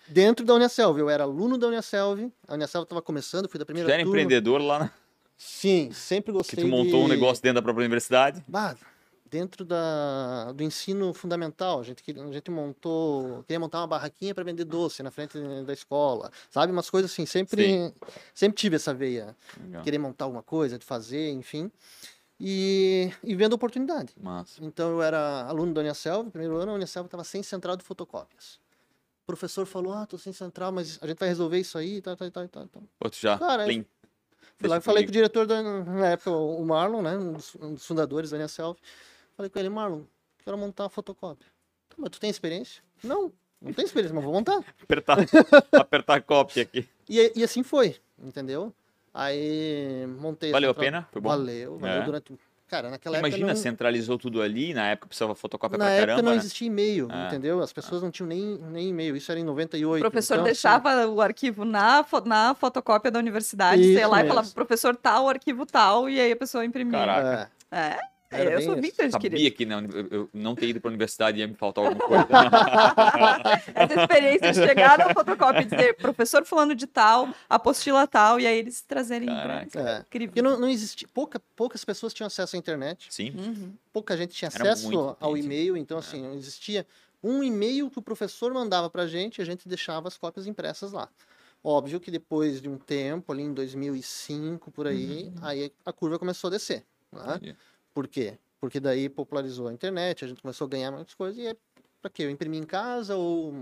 Dentro 0.08 0.44
da 0.44 0.54
Unicelv, 0.54 0.98
eu 0.98 1.08
era 1.10 1.24
aluno 1.24 1.56
da 1.58 1.66
Unicelv. 1.68 2.30
A 2.48 2.54
Unicelv 2.54 2.84
estava 2.84 3.00
começando, 3.02 3.48
fui 3.48 3.58
da 3.58 3.64
primeira 3.66 3.88
já 3.88 3.94
era 3.94 4.02
turma. 4.04 4.18
empreendedor 4.20 4.60
lá, 4.60 4.78
né? 4.80 4.90
Sim, 5.36 5.90
sempre 5.92 6.32
que 6.32 6.38
gostei 6.38 6.64
tu 6.64 6.68
montou 6.68 7.00
um 7.00 7.04
de- 7.04 7.10
negócio 7.10 7.42
dentro 7.42 7.56
da 7.56 7.62
própria 7.62 7.82
universidade. 7.82 8.42
Bah, 8.46 8.76
dentro 9.34 9.64
da, 9.64 10.52
do 10.52 10.62
ensino 10.62 11.12
fundamental, 11.12 11.80
a 11.80 11.82
gente, 11.82 12.04
a 12.08 12.32
gente 12.32 12.50
montou, 12.52 13.42
queria 13.42 13.58
montar 13.58 13.80
uma 13.80 13.88
barraquinha 13.88 14.32
para 14.32 14.44
vender 14.44 14.64
doce 14.64 15.02
na 15.02 15.10
frente 15.10 15.36
da 15.66 15.72
escola, 15.72 16.30
sabe? 16.48 16.70
Umas 16.72 16.88
coisas 16.88 17.10
assim, 17.10 17.26
sempre, 17.26 17.92
sempre 18.32 18.56
tive 18.56 18.76
essa 18.76 18.94
veia, 18.94 19.36
Legal. 19.60 19.82
querer 19.82 19.98
montar 19.98 20.26
alguma 20.26 20.42
coisa, 20.42 20.78
de 20.78 20.84
fazer, 20.84 21.32
enfim. 21.32 21.68
E, 22.38 23.10
e 23.24 23.34
vendo 23.34 23.54
oportunidade. 23.54 24.14
Massa. 24.20 24.64
Então 24.64 24.90
eu 24.90 25.02
era 25.02 25.42
aluno 25.48 25.74
da 25.74 25.80
Unicelv, 25.80 26.30
primeiro 26.30 26.56
ano, 26.56 26.70
a 26.70 26.74
Unicelv 26.76 27.06
estava 27.06 27.24
sem 27.24 27.42
central 27.42 27.76
de 27.76 27.82
fotocópias. 27.82 28.60
O 29.24 29.26
professor 29.26 29.66
falou, 29.66 29.94
ah, 29.94 30.06
tô 30.06 30.16
sem 30.16 30.32
central, 30.32 30.70
mas 30.70 30.96
a 31.02 31.08
gente 31.08 31.18
vai 31.18 31.28
resolver 31.28 31.58
isso 31.58 31.76
aí, 31.76 32.00
tal, 32.00 32.16
tal. 32.16 32.30
tal. 32.30 32.68
Pô, 33.00 33.10
tu 33.10 33.16
já. 33.16 33.36
Cara, 33.36 33.64
plim. 33.64 33.84
Fui 34.58 34.68
lá 34.68 34.76
e 34.76 34.80
falei 34.80 35.02
com 35.02 35.08
o 35.08 35.12
diretor, 35.12 35.44
da, 35.44 35.60
na 35.60 36.10
época, 36.10 36.30
o 36.30 36.64
Marlon, 36.64 37.02
né? 37.02 37.16
Um 37.16 37.32
dos, 37.32 37.56
um 37.56 37.74
dos 37.74 37.84
fundadores 37.84 38.30
da 38.30 38.36
Unicelv. 38.36 38.76
Falei 39.36 39.50
com 39.50 39.58
ele, 39.58 39.68
Marlon, 39.68 40.02
quero 40.44 40.56
montar 40.56 40.84
uma 40.84 40.90
fotocópia. 40.90 41.46
"Tá, 41.88 41.96
Mas 41.98 42.10
tu 42.10 42.20
tem 42.20 42.30
experiência? 42.30 42.82
Não, 43.02 43.32
não 43.60 43.72
tenho 43.72 43.86
experiência, 43.86 44.14
mas 44.14 44.24
vou 44.24 44.32
montar. 44.32 44.60
Apertar, 44.82 45.18
apertar 45.72 46.22
copy 46.22 46.60
aqui. 46.60 46.88
E, 47.08 47.32
e 47.36 47.42
assim 47.44 47.62
foi, 47.62 47.96
entendeu? 48.22 48.72
Aí 49.12 50.06
montei. 50.18 50.50
a 50.50 50.52
Valeu 50.52 50.70
a 50.70 50.74
pena? 50.74 51.08
Foi 51.12 51.20
bom? 51.20 51.28
Valeu, 51.28 51.78
valeu 51.78 52.02
É. 52.02 52.04
durante. 52.04 52.34
Cara, 52.66 52.90
naquela 52.90 53.18
Imagina, 53.18 53.38
época. 53.44 53.54
Não... 53.54 53.62
centralizou 53.62 54.18
tudo 54.18 54.40
ali, 54.42 54.72
na 54.74 54.88
época 54.88 55.06
precisava 55.06 55.34
fotocópia 55.34 55.78
Na 55.78 55.84
pra 55.84 55.92
época 55.94 56.06
caramba, 56.06 56.22
não 56.22 56.30
né? 56.32 56.38
existia 56.38 56.66
e-mail, 56.66 57.08
É. 57.12 57.26
entendeu? 57.26 57.60
As 57.60 57.72
pessoas 57.72 58.02
não 58.02 58.10
tinham 58.10 58.26
nem, 58.26 58.58
nem 58.58 58.88
e-mail. 58.88 59.14
Isso 59.14 59.30
era 59.30 59.38
em 59.38 59.44
98. 59.44 60.00
O 60.00 60.10
professor 60.10 60.34
então, 60.34 60.44
assim, 60.44 60.52
deixava 60.52 61.06
o 61.06 61.20
arquivo 61.20 61.64
na, 61.64 62.02
fo- 62.02 62.22
na 62.22 62.54
fotocópia 62.54 63.10
da 63.10 63.18
universidade, 63.18 63.82
Isso 63.82 63.92
você 63.92 63.98
ia 64.00 64.08
lá 64.08 64.16
e 64.18 64.22
mesmo. 64.22 64.34
falava, 64.34 64.54
professor 64.54 64.96
tal, 64.96 65.28
arquivo 65.28 65.66
tal, 65.66 66.08
e 66.08 66.18
aí 66.18 66.32
a 66.32 66.36
pessoa 66.36 66.64
imprimia. 66.64 66.98
Caraca. 66.98 67.52
É, 67.70 67.98
Era 68.34 68.50
eu 68.52 68.62
sou 68.62 68.74
vintage, 68.76 69.10
Sabia 69.12 69.30
querido. 69.30 69.56
que 69.56 69.64
não, 69.66 69.80
eu, 69.84 70.08
eu 70.10 70.30
não 70.32 70.54
ter 70.54 70.68
ido 70.68 70.80
pra 70.80 70.88
universidade 70.88 71.38
ia 71.38 71.46
me 71.46 71.54
faltar 71.54 71.84
alguma 71.84 72.04
coisa. 72.06 72.26
Essa 73.74 74.00
experiência 74.00 74.52
de 74.52 74.58
chegar 74.66 74.98
na 74.98 75.12
fotocópia 75.14 75.60
e 75.62 75.64
dizer, 75.64 75.94
professor 75.96 76.44
fulano 76.44 76.74
de 76.74 76.86
tal, 76.86 77.28
apostila 77.48 78.06
tal, 78.06 78.38
e 78.40 78.46
aí 78.46 78.58
eles 78.58 78.80
trazerem. 78.82 79.28
Caraca. 79.28 79.80
É. 79.80 79.98
Incrível. 80.00 80.28
Porque 80.28 80.42
não, 80.42 80.58
não 80.58 80.68
existia. 80.68 81.08
Pouca, 81.12 81.40
poucas 81.56 81.84
pessoas 81.84 82.12
tinham 82.12 82.26
acesso 82.26 82.56
à 82.56 82.58
internet. 82.58 83.06
Sim. 83.10 83.30
Uhum. 83.36 83.72
pouca 83.92 84.16
gente 84.16 84.34
tinha 84.34 84.50
Era 84.54 84.72
acesso 84.72 85.16
ao 85.20 85.36
e-mail, 85.36 85.76
então 85.76 85.98
assim, 85.98 86.22
não 86.22 86.34
existia 86.34 86.86
um 87.22 87.42
e-mail 87.42 87.88
que 87.90 87.98
o 87.98 88.02
professor 88.02 88.52
mandava 88.52 88.90
pra 88.90 89.06
gente, 89.06 89.40
a 89.40 89.44
gente 89.44 89.68
deixava 89.68 90.08
as 90.08 90.16
cópias 90.16 90.46
impressas 90.46 90.92
lá. 90.92 91.08
Óbvio 91.62 91.98
que 91.98 92.10
depois 92.10 92.60
de 92.60 92.68
um 92.68 92.76
tempo, 92.76 93.32
ali 93.32 93.42
em 93.42 93.54
2005, 93.54 94.70
por 94.70 94.86
aí, 94.86 95.24
Uhum. 95.24 95.34
aí 95.40 95.72
a 95.86 95.92
curva 95.92 96.18
começou 96.18 96.48
a 96.48 96.50
descer. 96.50 96.84
Né? 97.10 97.54
Por 97.94 98.08
quê? 98.08 98.36
Porque 98.60 98.80
daí 98.80 99.08
popularizou 99.08 99.68
a 99.68 99.72
internet, 99.72 100.24
a 100.24 100.28
gente 100.28 100.42
começou 100.42 100.66
a 100.66 100.68
ganhar 100.68 100.90
muitas 100.90 101.14
coisas, 101.14 101.38
e 101.38 101.46
é 101.46 101.56
pra 102.02 102.10
quê? 102.10 102.24
Eu 102.24 102.30
imprimi 102.30 102.58
em 102.58 102.64
casa 102.64 103.16
ou 103.16 103.54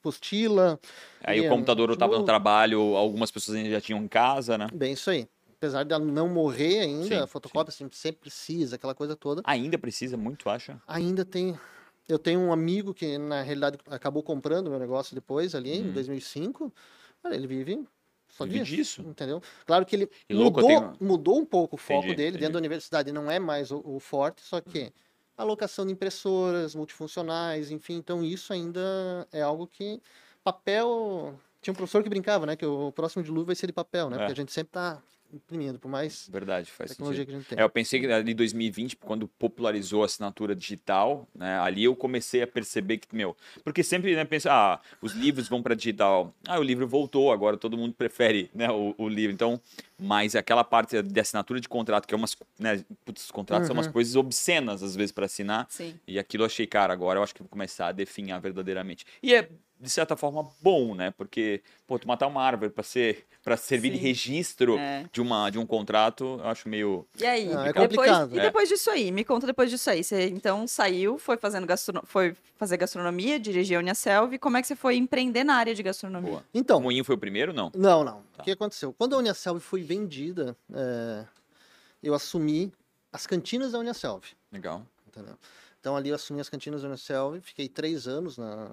postila. 0.00 0.78
Aí 1.22 1.40
o 1.40 1.44
ia 1.44 1.48
computador 1.50 1.90
estava 1.90 2.16
no 2.16 2.24
trabalho, 2.24 2.80
algumas 2.96 3.30
pessoas 3.30 3.58
ainda 3.58 3.70
já 3.70 3.80
tinham 3.80 4.02
em 4.02 4.08
casa, 4.08 4.56
né? 4.56 4.68
Bem, 4.72 4.92
isso 4.92 5.10
aí. 5.10 5.28
Apesar 5.56 5.84
de 5.84 5.98
não 5.98 6.26
morrer 6.28 6.78
ainda, 6.80 7.04
Sim, 7.04 7.14
a 7.16 7.26
fotocópia 7.26 7.70
sempre, 7.70 7.94
sempre 7.94 8.20
precisa, 8.22 8.76
aquela 8.76 8.94
coisa 8.94 9.14
toda. 9.14 9.42
Ainda 9.44 9.76
precisa 9.76 10.16
muito, 10.16 10.48
acha? 10.48 10.80
ainda 10.86 11.22
tem. 11.24 11.58
Eu 12.08 12.18
tenho 12.18 12.40
um 12.40 12.52
amigo 12.52 12.94
que, 12.94 13.18
na 13.18 13.42
realidade, 13.42 13.78
acabou 13.86 14.22
comprando 14.22 14.70
meu 14.70 14.78
negócio 14.78 15.14
depois, 15.14 15.54
ali, 15.54 15.76
em 15.76 15.86
Uhum. 15.86 15.92
2005. 15.92 16.72
Cara, 17.22 17.34
ele 17.34 17.46
vive 17.46 17.86
só 18.44 18.44
Vive 18.50 18.58
disso. 18.64 19.00
disso. 19.02 19.02
Entendeu? 19.02 19.42
Claro 19.66 19.84
que 19.86 19.94
ele 19.96 20.06
Que 20.06 20.34
louco, 20.34 20.60
eu 20.60 20.64
mudou, 20.68 20.80
tenho- 20.80 20.96
mudou 21.10 21.38
um 21.38 21.44
pouco 21.44 21.76
o 21.76 21.78
foco 21.78 22.00
Entendi, 22.00 22.14
dele. 22.16 22.28
entendi. 22.30 22.40
Dentro 22.40 22.52
da 22.54 22.58
universidade 22.58 23.12
não 23.12 23.30
é 23.30 23.38
mais 23.38 23.70
o, 23.70 23.80
o 23.84 24.00
forte, 24.00 24.40
só 24.42 24.60
que 24.60 24.92
alocação 25.36 25.86
de 25.86 25.92
impressoras, 25.92 26.74
multifuncionais, 26.74 27.70
enfim. 27.70 27.94
Então, 27.96 28.22
isso 28.24 28.52
ainda 28.52 29.26
é 29.32 29.40
algo 29.42 29.66
que. 29.66 30.00
Papel. 30.44 31.34
Tinha 31.62 31.72
um 31.72 31.76
professor 31.76 32.02
que 32.02 32.08
brincava, 32.08 32.46
né? 32.46 32.56
Que 32.56 32.64
o 32.64 32.90
próximo 32.92 33.22
dilúvio 33.22 33.46
vai 33.46 33.54
ser 33.54 33.66
de 33.66 33.72
papel, 33.72 34.08
né? 34.08 34.16
É. 34.16 34.18
Porque 34.20 34.32
a 34.32 34.36
gente 34.36 34.50
sempre 34.52 34.72
tá 34.72 35.02
imprimindo, 35.32 35.78
por 35.78 35.88
mais 35.88 36.28
Verdade, 36.28 36.70
faz 36.70 36.90
tecnologia 36.90 37.24
sentido. 37.24 37.30
que 37.30 37.34
a 37.36 37.38
gente 37.40 37.48
tem. 37.48 37.58
É, 37.58 37.62
eu 37.62 37.70
pensei 37.70 38.00
que 38.00 38.06
ali 38.06 38.32
em 38.32 38.34
2020, 38.34 38.96
quando 38.96 39.26
popularizou 39.28 40.02
a 40.02 40.06
assinatura 40.06 40.54
digital, 40.54 41.28
né, 41.34 41.58
ali 41.60 41.84
eu 41.84 41.94
comecei 41.96 42.42
a 42.42 42.46
perceber 42.46 42.98
que, 42.98 43.14
meu, 43.14 43.36
porque 43.64 43.82
sempre 43.82 44.14
né, 44.14 44.24
pensa, 44.24 44.52
ah, 44.52 44.80
os 45.00 45.12
livros 45.12 45.48
vão 45.48 45.62
para 45.62 45.74
digital, 45.74 46.34
ah, 46.46 46.58
o 46.58 46.62
livro 46.62 46.86
voltou, 46.86 47.32
agora 47.32 47.56
todo 47.56 47.76
mundo 47.76 47.94
prefere 47.94 48.50
né, 48.54 48.70
o, 48.70 48.94
o 48.98 49.08
livro, 49.08 49.32
então, 49.32 49.60
mas 49.98 50.34
aquela 50.34 50.64
parte 50.64 51.02
de 51.02 51.20
assinatura 51.20 51.60
de 51.60 51.68
contrato, 51.68 52.06
que 52.06 52.14
é 52.14 52.16
umas, 52.16 52.36
né, 52.58 52.84
putz, 53.04 53.24
os 53.24 53.30
contratos 53.30 53.66
são 53.66 53.74
umas 53.74 53.86
Uhum. 53.86 53.92
coisas 53.92 54.16
obscenas 54.16 54.82
às 54.82 54.94
vezes 54.96 55.12
para 55.12 55.26
assinar, 55.26 55.66
Sim. 55.68 55.94
e 56.06 56.18
aquilo 56.18 56.42
eu 56.42 56.46
achei, 56.46 56.66
cara, 56.66 56.92
agora 56.92 57.18
eu 57.18 57.22
acho 57.22 57.34
que 57.34 57.42
vou 57.42 57.48
começar 57.48 57.88
a 57.88 57.92
definhar 57.92 58.40
verdadeiramente. 58.40 59.04
E 59.22 59.34
é, 59.34 59.48
de 59.80 59.88
certa 59.88 60.14
forma, 60.14 60.46
bom, 60.60 60.94
né, 60.94 61.10
porque, 61.12 61.62
pô, 61.86 61.98
tu 61.98 62.06
matar 62.06 62.26
uma 62.26 62.42
árvore 62.42 62.70
para 62.70 62.84
ser, 62.84 63.24
para 63.42 63.56
servir 63.56 63.90
de 63.90 63.96
Sim. 63.96 64.02
registro 64.02 64.76
É. 64.76 65.06
de, 65.10 65.20
uma, 65.22 65.48
de 65.48 65.58
um 65.58 65.64
contrato, 65.64 66.38
eu 66.42 66.46
acho 66.48 66.68
meio... 66.68 67.06
E 67.18 67.24
aí, 67.24 67.46
Não, 67.48 67.62
é 67.64 67.72
depois, 67.72 67.88
complicado. 67.88 68.34
e 68.34 68.38
É. 68.38 68.42
depois 68.42 68.68
disso 68.68 68.90
aí, 68.90 69.10
me 69.10 69.24
conta 69.24 69.46
depois 69.46 69.70
disso 69.70 69.88
aí. 69.88 70.04
Você 70.04 70.28
então 70.28 70.66
saiu, 70.66 71.16
foi 71.18 71.38
fazendo 71.38 71.66
gastrono... 71.66 72.02
foi 72.04 72.36
fazer 72.56 72.76
gastronomia, 72.76 73.40
dirigir 73.40 73.78
a 73.78 73.80
Uniaselv. 73.80 74.38
Como 74.38 74.58
é 74.58 74.60
que 74.60 74.68
você 74.68 74.76
foi 74.76 74.96
empreender 74.96 75.44
na 75.44 75.54
área 75.54 75.74
de 75.74 75.82
gastronomia? 75.82 76.30
Boa. 76.30 76.40
O 76.42 76.44
Então, 76.52 76.78
moinho 76.78 77.02
foi 77.02 77.14
o 77.14 77.18
primeiro, 77.18 77.54
não? 77.54 77.72
Não, 77.74 78.04
não. 78.04 78.22
Tá. 78.36 78.42
O 78.42 78.44
que 78.44 78.50
aconteceu? 78.50 78.92
Quando 78.92 79.14
a 79.14 79.18
Uniaselv 79.18 79.60
foi 79.60 79.82
vendida, 79.82 80.54
é, 80.74 81.24
eu 82.02 82.12
assumi 82.12 82.70
as 83.10 83.26
cantinas 83.26 83.72
da 83.72 83.78
Uniaselv. 83.78 84.24
Legal. 84.52 84.84
Entendeu? 85.08 85.34
Então 85.80 85.96
ali 85.96 86.10
eu 86.10 86.14
assumi 86.14 86.38
as 86.42 86.48
cantinas 86.50 86.82
da 86.82 86.88
Unicel, 86.88 87.38
fiquei 87.40 87.66
três 87.66 88.06
anos 88.06 88.36
na. 88.36 88.68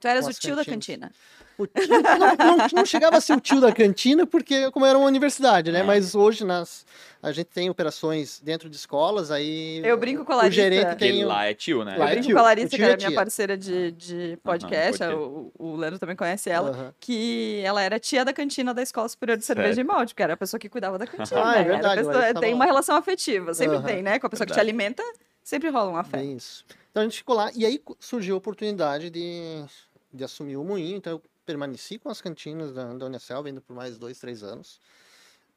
Tu 0.00 0.08
eras 0.08 0.26
o 0.26 0.32
tio 0.32 0.54
da 0.56 0.64
cantina. 0.64 1.10
O 1.56 1.66
tio- 1.68 1.86
não, 1.88 2.56
não- 2.56 2.66
não 2.74 2.84
chegava 2.84 3.16
a 3.16 3.20
ser 3.20 3.32
o 3.34 3.40
tio 3.40 3.60
da 3.60 3.72
cantina, 3.72 4.26
porque 4.26 4.70
como 4.72 4.84
era 4.84 4.98
uma 4.98 5.06
universidade, 5.06 5.70
né? 5.70 5.82
Ah. 5.82 5.84
Mas 5.84 6.12
hoje 6.16 6.44
nas, 6.44 6.84
a 7.22 7.30
gente 7.30 7.46
tem 7.46 7.70
operações 7.70 8.40
dentro 8.40 8.68
de 8.68 8.74
escolas, 8.74 9.30
aí 9.30 9.80
Eu 9.84 9.96
brinco 9.96 10.24
com 10.24 10.32
a 10.32 10.34
o 10.34 10.38
Larissa. 10.38 10.62
gerente 10.62 10.86
Porque 10.86 10.98
tem... 11.12 11.24
o- 11.24 11.28
lá 11.28 11.44
é 11.46 11.54
tio, 11.54 11.84
né? 11.84 11.92
Lá 11.96 12.06
Eu 12.06 12.08
é 12.08 12.10
brinco 12.10 12.26
tio. 12.26 12.34
com 12.34 12.40
a 12.40 12.42
O 12.42 12.44
Larissa, 12.46 12.68
tio 12.70 12.78
que 12.78 12.82
é 12.82 12.86
era 12.88 12.96
minha 12.96 13.08
tia. 13.08 13.16
parceira 13.16 13.56
de, 13.56 13.92
de 13.92 14.36
podcast, 14.42 14.98
crer. 14.98 15.14
o, 15.16 15.52
o 15.56 15.76
Leandro 15.76 16.00
também 16.00 16.16
conhece 16.16 16.50
ela, 16.50 16.92
que 16.98 17.62
ela 17.64 17.80
era 17.80 18.00
tia 18.00 18.24
da 18.24 18.32
cantina 18.32 18.74
da 18.74 18.82
Escola 18.82 19.08
Superior 19.08 19.38
de 19.38 19.44
Cerveja 19.44 19.80
e 19.80 19.84
Malte, 19.84 20.12
porque 20.12 20.24
era 20.24 20.34
a 20.34 20.36
pessoa 20.36 20.58
que 20.58 20.68
cuidava 20.68 20.98
da 20.98 21.06
cantina. 21.06 21.40
Ah, 21.40 21.52
é 21.54 21.54
né? 21.54 21.60
A 21.60 21.72
verdade, 21.74 22.02
pessoa- 22.04 22.34
tem 22.34 22.52
uma 22.52 22.64
relação 22.64 22.96
afetiva, 22.96 23.54
sempre 23.54 23.80
tem, 23.82 24.02
né? 24.02 24.18
Com 24.18 24.26
a 24.26 24.30
pessoa 24.30 24.44
que 24.44 24.52
te 24.52 24.56
Verdade. 24.56 24.70
alimenta, 24.76 25.02
sempre 25.44 25.68
rola 25.68 25.92
um 25.92 25.96
afeto. 25.96 26.20
Bem 26.20 26.36
isso. 26.36 26.64
Então 26.90 27.02
a 27.02 27.04
gente 27.04 27.18
ficou 27.18 27.36
lá, 27.36 27.52
e 27.54 27.64
aí 27.66 27.80
surgiu 28.00 28.34
a 28.34 28.38
oportunidade 28.38 29.10
de, 29.10 29.64
de 30.12 30.24
assumir 30.24 30.56
o 30.56 30.64
moinho, 30.64 30.96
então 30.96 31.12
eu 31.12 31.22
permaneci 31.44 31.98
com 31.98 32.08
as 32.08 32.20
cantinas 32.20 32.72
da, 32.72 32.92
da 32.94 33.06
Unicel, 33.06 33.42
vendo 33.42 33.60
por 33.60 33.76
mais 33.76 33.98
dois, 33.98 34.18
três 34.18 34.42
anos, 34.42 34.80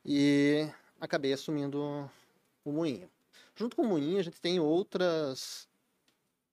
e 0.06 0.68
acabei 1.00 1.32
assumindo 1.34 2.10
o 2.66 2.72
moinho. 2.72 3.10
Junto 3.56 3.76
com 3.76 3.84
o 3.84 3.88
moinho, 3.88 4.20
a 4.20 4.24
gente 4.24 4.40
tem 4.42 4.60
outras 4.60 5.68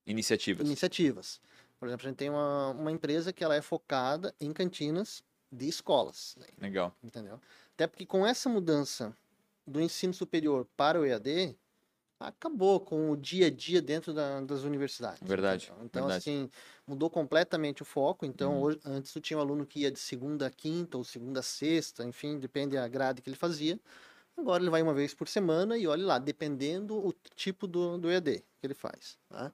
Iniciativas. 0.06 0.66
iniciativas. 0.66 1.40
Por 1.78 1.88
exemplo, 1.88 2.06
a 2.06 2.10
gente 2.10 2.18
tem 2.18 2.30
uma, 2.30 2.70
uma 2.70 2.92
empresa 2.92 3.32
que 3.32 3.42
ela 3.42 3.54
é 3.54 3.60
focada 3.60 4.34
em 4.40 4.52
cantinas 4.52 5.22
de 5.50 5.68
escolas, 5.68 6.36
Legal. 6.60 6.94
entendeu? 7.02 7.40
Até 7.74 7.86
porque 7.86 8.06
com 8.06 8.26
essa 8.26 8.48
mudança 8.48 9.14
do 9.66 9.80
ensino 9.80 10.12
superior 10.14 10.66
para 10.76 11.00
o 11.00 11.04
EAD, 11.04 11.56
acabou 12.18 12.80
com 12.80 13.10
o 13.10 13.16
dia 13.16 13.46
a 13.46 13.50
dia 13.50 13.82
dentro 13.82 14.12
da- 14.14 14.40
das 14.40 14.62
universidades. 14.62 15.20
Verdade, 15.22 15.66
entendeu? 15.66 15.84
Então, 15.84 16.02
verdade. 16.04 16.18
assim, 16.18 16.50
mudou 16.86 17.10
completamente 17.10 17.82
o 17.82 17.84
foco. 17.84 18.24
Então, 18.24 18.54
Uhum. 18.54 18.62
hoje, 18.62 18.80
antes 18.84 19.12
tu 19.12 19.20
tinha 19.20 19.36
um 19.38 19.40
aluno 19.40 19.66
que 19.66 19.80
ia 19.80 19.90
de 19.90 19.98
segunda 19.98 20.46
a 20.46 20.50
quinta 20.50 20.96
ou 20.96 21.04
segunda 21.04 21.40
a 21.40 21.42
sexta, 21.42 22.04
enfim, 22.04 22.38
depende 22.38 22.76
da 22.76 22.86
grade 22.88 23.20
que 23.22 23.28
ele 23.28 23.36
fazia. 23.36 23.78
Agora 24.36 24.62
ele 24.62 24.70
vai 24.70 24.82
uma 24.82 24.94
vez 24.94 25.14
por 25.14 25.28
semana 25.28 25.78
e 25.78 25.86
olha 25.86 26.04
lá, 26.04 26.18
dependendo 26.18 26.96
o 26.96 27.12
tipo 27.36 27.66
do, 27.68 27.96
do 27.98 28.10
EAD 28.10 28.44
que 28.60 28.66
ele 28.66 28.74
faz. 28.74 29.16
Tá? 29.28 29.52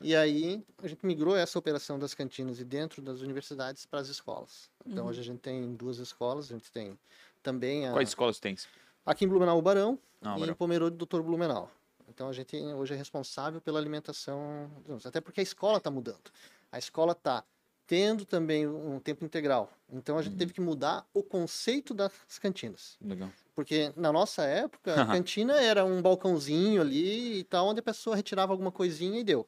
E 0.00 0.14
aí 0.14 0.64
a 0.78 0.86
gente 0.88 1.04
migrou 1.04 1.36
essa 1.36 1.58
operação 1.58 1.98
das 1.98 2.14
cantinas 2.14 2.60
e 2.60 2.64
dentro 2.64 3.02
das 3.02 3.20
universidades 3.20 3.84
para 3.86 4.00
as 4.00 4.08
escolas. 4.08 4.70
Então 4.86 5.04
Uhum. 5.04 5.10
hoje 5.10 5.20
a 5.20 5.24
gente 5.24 5.40
tem 5.40 5.74
duas 5.74 5.98
escolas, 5.98 6.46
a 6.50 6.54
gente 6.54 6.70
tem 6.70 6.96
também 7.42 7.86
a, 7.88 7.92
Quais 7.92 8.08
escolas 8.10 8.38
tens? 8.38 8.68
aqui 9.04 9.24
em 9.24 9.28
Blumenau 9.28 9.58
o 9.58 9.62
Barão 9.62 9.98
Não, 10.20 10.32
e 10.32 10.36
em 10.36 10.40
Barão. 10.40 10.54
Pomerode 10.54 10.96
Dr. 10.96 11.20
Blumenau. 11.20 11.68
Então 12.12 12.28
a 12.28 12.32
gente 12.32 12.54
hoje 12.56 12.92
é 12.92 12.96
responsável 12.96 13.58
pela 13.60 13.78
alimentação, 13.78 14.70
até 15.04 15.18
porque 15.20 15.40
a 15.40 15.42
escola 15.42 15.78
está 15.78 15.90
mudando. 15.90 16.30
A 16.70 16.78
escola 16.78 17.12
está 17.12 17.42
tendo 17.86 18.24
também 18.26 18.66
um 18.66 19.00
tempo 19.00 19.24
integral. 19.24 19.72
Então 19.90 20.18
a 20.18 20.22
gente 20.22 20.32
Uhum. 20.32 20.38
teve 20.38 20.52
que 20.52 20.60
mudar 20.60 21.06
o 21.14 21.22
conceito 21.22 21.94
das 21.94 22.12
cantinas. 22.40 22.96
Legal. 23.00 23.30
Porque 23.54 23.92
na 23.96 24.12
nossa 24.12 24.42
época, 24.44 24.94
a 25.02 25.06
cantina 25.24 25.60
era 25.60 25.84
um 25.84 26.00
balcãozinho 26.02 26.80
ali 26.82 27.38
e 27.40 27.44
tal, 27.44 27.68
onde 27.68 27.80
a 27.80 27.82
pessoa 27.82 28.14
retirava 28.14 28.52
alguma 28.52 28.70
coisinha 28.70 29.18
e 29.18 29.24
deu. 29.24 29.46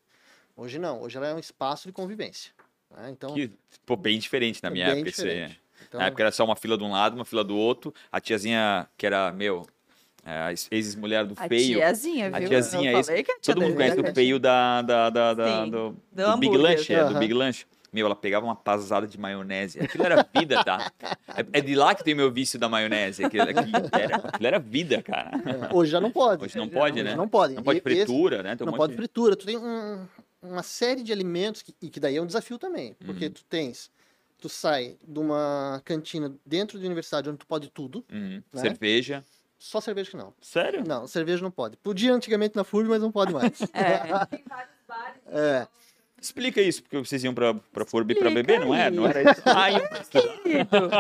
Hoje 0.56 0.78
não, 0.78 1.02
hoje 1.02 1.16
ela 1.18 1.26
é 1.28 1.34
um 1.34 1.38
espaço 1.38 1.86
de 1.86 1.92
convivência. 1.92 2.52
né? 2.90 3.10
Então, 3.10 3.34
Que, 3.34 3.50
pô, 3.84 3.94
bem 3.96 4.18
diferente 4.18 4.62
na 4.62 4.68
é 4.68 4.72
minha 4.72 4.86
época. 4.86 5.04
Diferente. 5.10 5.60
Então, 5.86 6.00
Na 6.00 6.06
época 6.06 6.22
era 6.22 6.32
só 6.32 6.44
uma 6.44 6.56
fila 6.56 6.78
de 6.78 6.84
um 6.84 6.90
lado, 6.92 7.14
uma 7.14 7.24
fila 7.26 7.44
do 7.44 7.56
outro. 7.56 7.92
A 8.10 8.20
tiazinha, 8.20 8.88
que 8.96 9.04
era, 9.04 9.30
meu, 9.32 9.66
a 10.24 10.52
ex-mulher 10.70 11.26
do 11.26 11.34
A 11.36 11.46
feio. 11.48 11.76
tiazinha, 11.78 12.28
A 12.34 12.38
viu? 12.38 12.48
tiazinha, 12.48 12.92
Eu 12.92 13.00
esse- 13.00 13.08
falei 13.08 13.22
que 13.22 13.32
a 13.32 13.38
tia 13.38 13.54
Todo 13.54 13.62
mundo 13.62 13.74
conhece 13.76 13.98
era 13.98 14.10
o 14.10 14.14
feio 14.14 14.38
da, 14.38 14.82
da, 14.82 15.10
da, 15.10 15.34
da- 15.34 15.64
do, 15.66 15.70
do 15.70 15.96
do 16.12 16.36
Big. 16.38 16.56
Lunch. 16.56 16.92
É, 16.94 17.04
do. 17.04 17.18
Big 17.18 17.34
Lunch. 17.34 17.66
Meu, 17.92 18.06
ela 18.06 18.16
pegava 18.16 18.44
uma 18.44 18.56
pasada 18.56 19.06
de 19.06 19.16
maionese. 19.16 19.78
Aquilo 19.78 20.04
era 20.04 20.26
vida, 20.36 20.64
tá? 20.64 20.90
É, 21.28 21.58
é 21.58 21.60
de 21.60 21.76
lá 21.76 21.94
que 21.94 22.02
tem 22.02 22.12
meu 22.12 22.28
vício 22.32 22.58
da 22.58 22.68
maionese. 22.68 23.24
Aquilo, 23.24 23.44
aquilo 23.44 23.70
era, 23.92 24.16
aquilo 24.16 24.46
era 24.48 24.58
vida, 24.58 25.00
cara. 25.02 25.30
é, 25.70 25.72
hoje 25.74 25.92
já 25.92 26.00
não 26.00 26.10
pode. 26.10 26.42
Hoje 26.44 26.56
não 26.58 26.68
pode, 26.68 26.94
Hoje 26.94 27.04
né? 27.04 27.14
Não 27.14 27.28
pode. 27.28 27.54
Não 27.54 27.62
pode 27.62 27.78
E- 27.78 27.82
esse- 27.86 28.04
fritura, 28.06 28.42
né? 28.42 28.56
Tem 28.56 28.66
um 28.66 28.70
não 28.70 28.76
pode 28.76 28.92
de- 28.92 28.96
fritura. 28.96 29.36
Tu 29.36 29.46
tem 29.46 29.56
um- 29.56 30.06
uma 30.42 30.62
série 30.64 31.04
de 31.04 31.12
alimentos 31.12 31.62
que, 31.62 31.72
e 31.80 31.88
que 31.88 32.00
daí 32.00 32.16
é 32.16 32.20
um 32.20 32.26
desafio 32.26 32.58
também, 32.58 32.96
porque 33.06 33.26
Uhum. 33.26 33.30
tu 33.32 33.44
tens, 33.44 33.88
tu 34.40 34.48
sai 34.48 34.96
de 35.06 35.18
uma 35.20 35.80
cantina 35.84 36.34
dentro 36.44 36.78
da 36.80 36.84
universidade 36.86 37.28
onde 37.30 37.38
tu 37.38 37.46
pode 37.46 37.70
tudo, 37.70 38.04
Uhum. 38.12 38.42
né? 38.52 38.60
Cerveja. 38.60 39.24
Só 39.58 39.80
cerveja 39.80 40.10
que 40.10 40.16
não. 40.16 40.32
Sério? 40.40 40.84
Não, 40.86 41.06
cerveja 41.06 41.42
não 41.42 41.50
pode. 41.50 41.76
Podia 41.76 42.12
antigamente 42.12 42.54
na 42.56 42.64
FURB, 42.64 42.88
mas 42.88 43.02
não 43.02 43.10
pode 43.12 43.32
mais. 43.32 43.52
É. 45.26 45.66
Explica 46.20 46.58
isso, 46.62 46.82
porque 46.82 46.96
vocês 46.96 47.22
iam 47.22 47.34
pra, 47.34 47.52
pra 47.52 47.84
Furb 47.84 48.10
e 48.10 48.14
pra 48.14 48.30
beber, 48.30 48.58
não 48.60 48.74
é? 48.74 48.90
Não 48.90 49.06
era 49.06 49.30
isso? 49.30 49.42
Ah, 49.44 49.70
estudar. 49.70 50.04
Querido, 50.08 50.90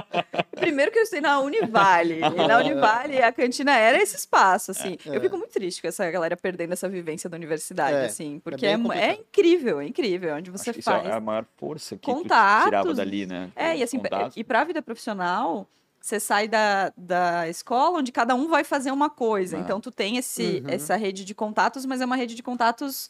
Primeiro 0.50 0.92
que 0.92 0.98
eu 0.98 1.02
estudei 1.02 1.22
na 1.22 1.40
Univale. 1.40 2.18
E 2.18 2.46
na 2.46 2.58
Univale, 2.58 3.22
a 3.22 3.32
cantina 3.32 3.74
era 3.74 4.02
esse 4.02 4.16
espaço, 4.16 4.72
assim. 4.72 4.98
É. 5.06 5.16
Eu 5.16 5.20
fico 5.22 5.38
muito 5.38 5.50
triste 5.52 5.80
com 5.80 5.88
essa 5.88 6.10
galera 6.10 6.36
perdendo 6.36 6.74
essa 6.74 6.90
vivência 6.90 7.30
da 7.30 7.38
universidade, 7.38 7.96
É, 7.96 8.04
assim. 8.04 8.38
Porque 8.40 8.66
bem 8.66 8.70
é, 8.70 8.72
é 8.74 8.76
complicado. 8.76 9.18
incrível, 9.20 9.80
é 9.80 9.86
incrível. 9.86 10.34
Onde 10.34 10.50
você 10.50 10.68
Acho 10.70 10.74
que 10.74 10.80
isso 10.80 10.90
faz. 10.90 11.06
é 11.06 11.12
a 11.12 11.20
maior 11.20 11.46
força 11.56 11.96
que 11.96 12.02
tu 12.02 12.14
Contatos. 12.14 12.64
tirava 12.66 12.92
dali, 12.92 13.24
né? 13.24 13.50
É, 13.56 13.78
e 13.78 13.82
assim, 13.82 13.98
Contatos. 13.98 14.36
e 14.36 14.44
pra 14.44 14.62
vida 14.64 14.82
profissional, 14.82 15.66
você 16.04 16.20
sai 16.20 16.46
da, 16.46 16.92
da 16.96 17.48
escola 17.48 17.98
onde 17.98 18.12
cada 18.12 18.34
um 18.34 18.46
vai 18.46 18.62
fazer 18.62 18.90
uma 18.90 19.08
coisa. 19.08 19.56
Ah. 19.56 19.60
Então, 19.60 19.80
tu 19.80 19.90
tem 19.90 20.18
esse, 20.18 20.60
Uhum. 20.62 20.70
essa 20.74 20.96
rede 20.96 21.24
de 21.24 21.34
contatos, 21.34 21.86
mas 21.86 22.00
é 22.02 22.04
uma 22.04 22.14
rede 22.16 22.34
de 22.34 22.42
contatos 22.42 23.08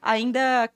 ainda, 0.00 0.70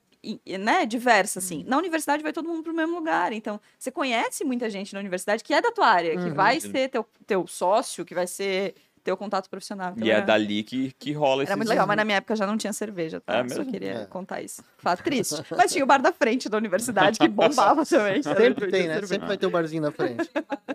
né, 0.59 0.85
diversa, 0.85 1.39
Uhum. 1.39 1.45
assim. 1.45 1.63
Na 1.65 1.77
universidade 1.77 2.21
vai 2.23 2.33
todo 2.33 2.49
mundo 2.49 2.61
pro 2.63 2.73
mesmo 2.73 2.95
lugar. 2.95 3.31
Então, 3.31 3.57
você 3.79 3.89
conhece 3.89 4.43
muita 4.43 4.69
gente 4.69 4.93
na 4.93 4.99
universidade 4.99 5.43
que 5.45 5.53
é 5.53 5.61
da 5.61 5.71
tua 5.71 5.87
área, 5.87 6.17
que 6.17 6.27
Uhum. 6.29 6.35
vai 6.35 6.59
ser 6.59 6.89
teu, 6.89 7.05
teu 7.25 7.47
sócio, 7.47 8.03
que 8.03 8.13
vai 8.13 8.27
ser 8.27 8.75
teu 9.03 9.17
contato 9.17 9.49
profissional. 9.49 9.93
Então, 9.95 10.05
E 10.07 10.11
é 10.11 10.15
era- 10.15 10.25
dali 10.25 10.63
que, 10.63 10.91
que 10.99 11.11
rola 11.11 11.41
Era 11.43 11.51
esse 11.51 11.57
muito 11.57 11.69
legal, 11.69 11.85
mas 11.87 11.97
na 11.97 12.05
minha 12.05 12.17
época 12.17 12.35
já 12.35 12.45
não 12.47 12.57
tinha 12.57 12.71
cerveja, 12.73 13.19
tá? 13.21 13.37
É 13.39 13.47
Só 13.49 13.65
queria 13.65 13.91
É. 13.91 14.05
contar 14.05 14.41
isso. 14.41 14.63
Fato 14.77 15.03
triste. 15.03 15.35
Mas 15.57 15.71
tinha 15.71 15.83
o 15.83 15.87
bar 15.87 16.01
da 16.01 16.11
frente 16.11 16.47
da 16.49 16.57
universidade 16.57 17.17
que 17.19 17.27
bombava 17.27 17.83
também. 17.85 18.21
Sempre 18.23 18.69
tem, 18.71 18.87
né? 18.87 18.93
Cerveja. 18.95 19.07
Sempre 19.07 19.27
vai 19.27 19.37
ter 19.37 19.45
o 19.45 19.49
barzinho 19.51 19.81
na 19.83 19.91
frente. 19.91 20.29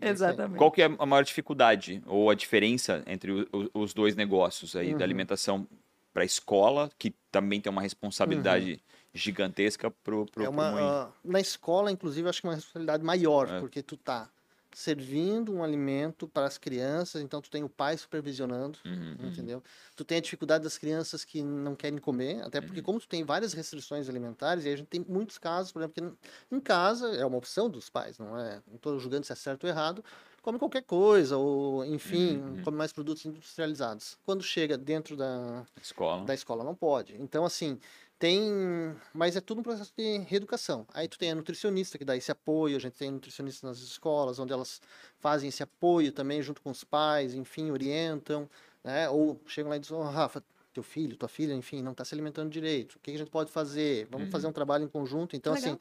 É. 0.00 0.10
Exatamente. 0.10 0.58
Qual 0.58 0.70
que 0.70 0.82
é 0.82 0.86
a 0.98 1.06
maior 1.06 1.22
dificuldade 1.22 2.02
ou 2.06 2.30
a 2.30 2.34
diferença 2.34 3.02
entre 3.06 3.30
o- 3.30 3.46
o- 3.52 3.80
os 3.82 3.92
dois 3.94 4.16
negócios 4.16 4.74
aí, 4.74 4.92
Uhum. 4.92 4.98
da 4.98 5.04
alimentação 5.04 5.66
para 6.12 6.22
a 6.22 6.26
escola, 6.26 6.90
que 6.98 7.14
também 7.30 7.60
tem 7.60 7.70
uma 7.70 7.82
responsabilidade 7.82 8.80
gigantesca 9.14 9.90
pro, 9.90 10.26
pro, 10.26 10.42
Uhum. 10.44 10.48
É 10.48 10.50
pro 10.50 10.50
uma, 10.50 10.80
ah, 11.04 11.08
na 11.24 11.40
escola, 11.40 11.90
inclusive, 11.92 12.28
acho 12.28 12.40
que 12.40 12.46
é 12.46 12.50
uma 12.50 12.56
responsabilidade 12.56 13.04
maior, 13.04 13.48
É. 13.48 13.60
porque 13.60 13.82
tu 13.82 13.96
tá 13.96 14.28
servindo 14.72 15.52
um 15.54 15.62
alimento 15.64 16.28
para 16.28 16.46
as 16.46 16.58
crianças, 16.58 17.20
então 17.22 17.40
tu 17.40 17.50
tem 17.50 17.64
o 17.64 17.68
pai 17.68 17.96
supervisionando, 17.96 18.78
Uhum, 18.84 19.16
uhum. 19.20 19.28
entendeu? 19.28 19.62
Tu 19.96 20.04
tem 20.04 20.18
a 20.18 20.20
dificuldade 20.20 20.62
das 20.64 20.76
crianças 20.78 21.24
que 21.24 21.42
não 21.42 21.74
querem 21.74 21.98
comer, 21.98 22.42
até 22.42 22.58
Uhum. 22.60 22.66
porque 22.66 22.82
como 22.82 23.00
tu 23.00 23.08
tem 23.08 23.24
várias 23.24 23.52
restrições 23.52 24.08
alimentares, 24.08 24.64
e 24.64 24.68
a 24.68 24.76
gente 24.76 24.86
tem 24.88 25.04
muitos 25.08 25.38
casos, 25.38 25.72
por 25.72 25.80
exemplo, 25.82 26.16
que 26.50 26.54
em 26.54 26.60
casa 26.60 27.08
é 27.16 27.24
uma 27.24 27.38
opção 27.38 27.68
dos 27.68 27.88
pais, 27.90 28.18
não 28.18 28.38
é? 28.38 28.62
Não 28.66 28.76
estou 28.76 28.98
julgando 28.98 29.24
se 29.26 29.32
é 29.32 29.36
certo 29.36 29.64
ou 29.64 29.70
errado, 29.70 30.04
come 30.42 30.58
qualquer 30.58 30.82
coisa, 30.82 31.36
ou 31.36 31.84
enfim, 31.84 32.38
Uhum. 32.38 32.62
come 32.62 32.76
mais 32.76 32.92
produtos 32.92 33.24
industrializados. 33.26 34.18
Quando 34.24 34.42
chega 34.42 34.78
dentro 34.78 35.16
da, 35.16 35.64
Escola. 35.82 36.24
da 36.24 36.34
escola 36.34 36.62
não 36.64 36.74
pode. 36.74 37.14
Então, 37.20 37.44
assim, 37.44 37.78
tem. 38.18 38.94
Mas 39.14 39.36
é 39.36 39.40
tudo 39.40 39.60
um 39.60 39.62
processo 39.62 39.92
de 39.96 40.18
reeducação. 40.18 40.86
Aí 40.92 41.08
tu 41.08 41.18
tem 41.18 41.30
a 41.30 41.34
nutricionista 41.34 41.98
que 41.98 42.04
dá 42.04 42.16
esse 42.16 42.30
apoio, 42.30 42.76
a 42.76 42.80
gente 42.80 42.94
tem 42.96 43.10
nutricionistas 43.10 43.62
nas 43.62 43.78
escolas, 43.78 44.38
onde 44.38 44.52
elas 44.52 44.80
fazem 45.18 45.48
esse 45.48 45.62
apoio 45.62 46.12
também 46.12 46.42
junto 46.42 46.60
com 46.62 46.70
os 46.70 46.84
pais, 46.84 47.34
enfim, 47.34 47.70
orientam, 47.70 48.48
né? 48.82 49.08
Ou 49.08 49.40
chegam 49.46 49.70
lá 49.70 49.76
e 49.76 49.80
dizem, 49.80 49.96
oh, 49.96 50.02
Rafa, 50.02 50.42
teu 50.72 50.82
filho, 50.82 51.16
tua 51.16 51.28
filha, 51.28 51.54
enfim, 51.54 51.82
não 51.82 51.92
está 51.92 52.04
se 52.04 52.14
alimentando 52.14 52.50
direito. 52.50 52.96
O 52.96 52.98
que 53.00 53.10
a 53.10 53.18
gente 53.18 53.30
pode 53.30 53.50
fazer? 53.50 54.06
Vamos 54.10 54.26
Uhum. 54.26 54.32
fazer 54.32 54.46
um 54.46 54.52
trabalho 54.52 54.84
em 54.84 54.88
conjunto. 54.88 55.34
Então, 55.36 55.52
Legal. 55.54 55.74
assim, 55.74 55.78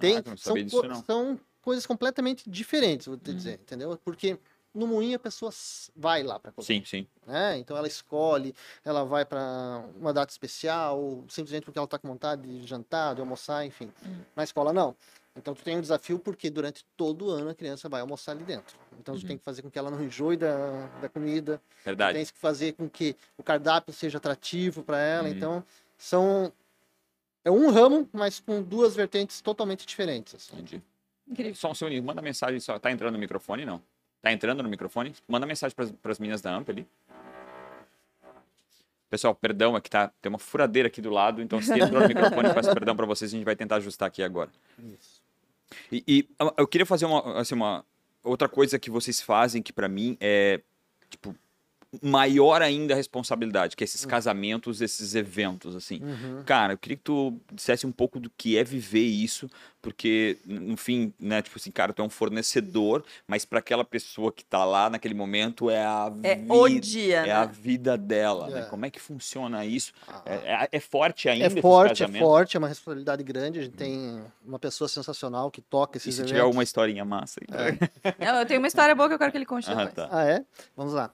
tem, 0.00 0.16
Ah, 0.18 0.22
não 0.26 0.36
são, 0.36 0.54
disso, 0.56 0.82
co- 0.82 0.88
não. 0.88 1.04
são 1.04 1.40
coisas 1.60 1.84
completamente 1.86 2.48
diferentes, 2.48 3.06
vou 3.06 3.16
te 3.18 3.30
Uhum. 3.30 3.36
dizer, 3.36 3.60
entendeu? 3.60 3.98
Porque 4.04 4.38
no 4.74 4.86
moinho 4.86 5.16
a 5.16 5.18
pessoa 5.18 5.50
vai 5.96 6.22
lá 6.22 6.38
para 6.38 6.52
Sim, 6.60 6.84
sim. 6.84 7.06
né? 7.26 7.58
Então 7.58 7.76
ela 7.76 7.88
escolhe, 7.88 8.54
ela 8.84 9.04
vai 9.04 9.24
para 9.24 9.84
uma 9.96 10.12
data 10.12 10.30
especial, 10.30 11.00
ou 11.00 11.24
simplesmente 11.28 11.64
porque 11.64 11.78
ela 11.78 11.84
está 11.86 11.98
com 11.98 12.08
vontade 12.08 12.42
de 12.42 12.66
jantar, 12.66 13.14
de 13.14 13.20
almoçar, 13.20 13.64
enfim. 13.64 13.90
Hum. 14.06 14.20
Na 14.36 14.44
escola 14.44 14.72
não. 14.72 14.94
Então 15.36 15.54
tu 15.54 15.62
tem 15.62 15.76
um 15.76 15.80
desafio 15.80 16.18
porque 16.18 16.50
durante 16.50 16.84
todo 16.96 17.26
o 17.26 17.30
ano 17.30 17.50
a 17.50 17.54
criança 17.54 17.88
vai 17.88 18.00
almoçar 18.00 18.32
ali 18.32 18.42
dentro. 18.44 18.76
Então 19.00 19.14
tu 19.14 19.22
Uhum. 19.22 19.28
tem 19.28 19.38
que 19.38 19.44
fazer 19.44 19.62
com 19.62 19.70
que 19.70 19.78
ela 19.78 19.90
não 19.90 20.02
enjoe 20.02 20.36
da, 20.36 20.86
da 21.00 21.08
comida, 21.08 21.60
Verdade. 21.84 22.14
tem 22.18 22.26
que 22.26 22.32
fazer 22.38 22.72
com 22.72 22.88
que 22.88 23.14
o 23.36 23.42
cardápio 23.42 23.92
seja 23.94 24.18
atrativo 24.18 24.82
para 24.82 24.98
ela. 24.98 25.28
Uhum. 25.28 25.34
Então 25.34 25.64
são 25.96 26.52
é 27.44 27.50
um 27.50 27.70
ramo, 27.70 28.08
mas 28.12 28.40
com 28.40 28.60
duas 28.62 28.94
vertentes 28.96 29.40
totalmente 29.40 29.86
diferentes. 29.86 30.34
assim. 30.34 30.54
Entendi. 30.54 30.82
Incrível. 31.26 31.54
Só 31.54 31.70
um 31.70 31.74
segundinho, 31.74 32.02
manda 32.02 32.20
mensagem 32.20 32.58
só. 32.58 32.78
Tá 32.78 32.90
entrando 32.90 33.12
no 33.14 33.18
microfone, 33.18 33.64
não? 33.64 33.80
Tá 34.28 34.32
entrando 34.34 34.62
no 34.62 34.68
microfone? 34.68 35.14
Manda 35.26 35.46
mensagem 35.46 35.74
para 35.74 36.12
as 36.12 36.18
meninas 36.18 36.42
da 36.42 36.54
AMP 36.54 36.68
ali. 36.70 36.86
Pessoal, 39.08 39.34
perdão, 39.34 39.74
é 39.74 39.80
que 39.80 39.88
tá, 39.88 40.12
tem 40.20 40.28
uma 40.28 40.38
furadeira 40.38 40.88
aqui 40.88 41.00
do 41.00 41.08
lado, 41.08 41.40
então 41.40 41.62
se 41.62 41.72
entrou 41.72 42.02
no 42.02 42.08
microfone, 42.08 42.52
peço 42.52 42.70
perdão 42.74 42.94
para 42.94 43.06
vocês, 43.06 43.32
a 43.32 43.36
gente 43.36 43.44
vai 43.44 43.56
tentar 43.56 43.76
ajustar 43.76 44.06
aqui 44.08 44.22
agora. 44.22 44.50
Isso. 44.78 45.22
E, 45.90 46.04
e, 46.06 46.28
eu- 46.38 46.54
eu 46.58 46.66
queria 46.68 46.84
fazer 46.84 47.06
uma, 47.06 47.40
assim, 47.40 47.54
uma 47.54 47.82
outra 48.22 48.50
coisa 48.50 48.78
que 48.78 48.90
vocês 48.90 49.22
fazem 49.22 49.62
que 49.62 49.72
pra 49.72 49.88
mim 49.88 50.14
é 50.20 50.60
tipo 51.08 51.34
maior 52.02 52.60
ainda 52.60 52.92
a 52.92 52.96
responsabilidade, 52.98 53.74
que 53.74 53.82
é 53.82 53.86
esses 53.86 54.04
casamentos, 54.04 54.82
esses 54.82 55.14
eventos 55.14 55.74
assim. 55.74 56.02
Uhum. 56.04 56.42
Cara, 56.44 56.74
eu 56.74 56.78
queria 56.78 56.98
que 56.98 57.02
tu 57.02 57.34
dissesse 57.50 57.86
um 57.86 57.92
pouco 57.92 58.20
do 58.20 58.28
que 58.36 58.58
é 58.58 58.62
viver 58.62 59.06
isso, 59.06 59.48
porque 59.88 60.36
no 60.44 60.76
fim, 60.76 61.14
né, 61.18 61.40
tipo 61.40 61.56
assim, 61.58 61.70
cara, 61.70 61.94
tu 61.94 62.02
é 62.02 62.04
um 62.04 62.10
fornecedor, 62.10 63.02
mas 63.26 63.46
pra 63.46 63.58
aquela 63.58 63.84
pessoa 63.84 64.30
que 64.30 64.44
tá 64.44 64.62
lá 64.64 64.90
naquele 64.90 65.14
momento 65.14 65.70
é 65.70 65.82
a 65.82 66.12
É 66.22 66.34
vida, 66.36 66.52
o 66.54 66.68
dia, 66.68 67.16
é 67.26 67.32
a 67.32 67.46
né? 67.46 67.52
vida 67.52 67.96
dela, 67.96 68.48
né? 68.48 68.60
É. 68.60 68.62
Como 68.64 68.84
é 68.84 68.90
que 68.90 69.00
funciona 69.00 69.64
isso? 69.64 69.92
Ah. 70.06 70.22
É, 70.26 70.34
é- 70.34 70.68
é 70.72 70.80
forte 70.80 71.26
ainda 71.28 71.46
É 71.46 71.50
forte, 71.62 72.04
é 72.04 72.08
forte, 72.18 72.56
é 72.56 72.58
uma 72.58 72.68
responsabilidade 72.68 73.22
grande. 73.24 73.60
A 73.60 73.62
gente 73.62 73.76
tem 73.76 74.22
uma 74.44 74.58
pessoa 74.58 74.88
sensacional 74.88 75.50
que 75.50 75.62
toca 75.62 75.96
E 75.96 75.98
esses 75.98 76.14
se 76.14 76.20
eventos. 76.20 76.30
tiver 76.32 76.42
alguma 76.42 76.62
historinha 76.62 77.04
massa 77.04 77.40
aí? 77.40 77.48
Não, 78.20 78.40
eu 78.40 78.46
tenho 78.46 78.60
uma 78.60 78.68
história 78.68 78.94
boa 78.94 79.08
que 79.08 79.14
eu 79.14 79.18
quero 79.18 79.32
que 79.32 79.38
ele 79.38 79.46
conte 79.46 79.70
Ah, 79.70 79.74
depois. 79.74 79.94
tá. 79.94 80.08
Ah, 80.12 80.24
é? 80.28 80.44
Vamos 80.76 80.92
lá. 80.92 81.10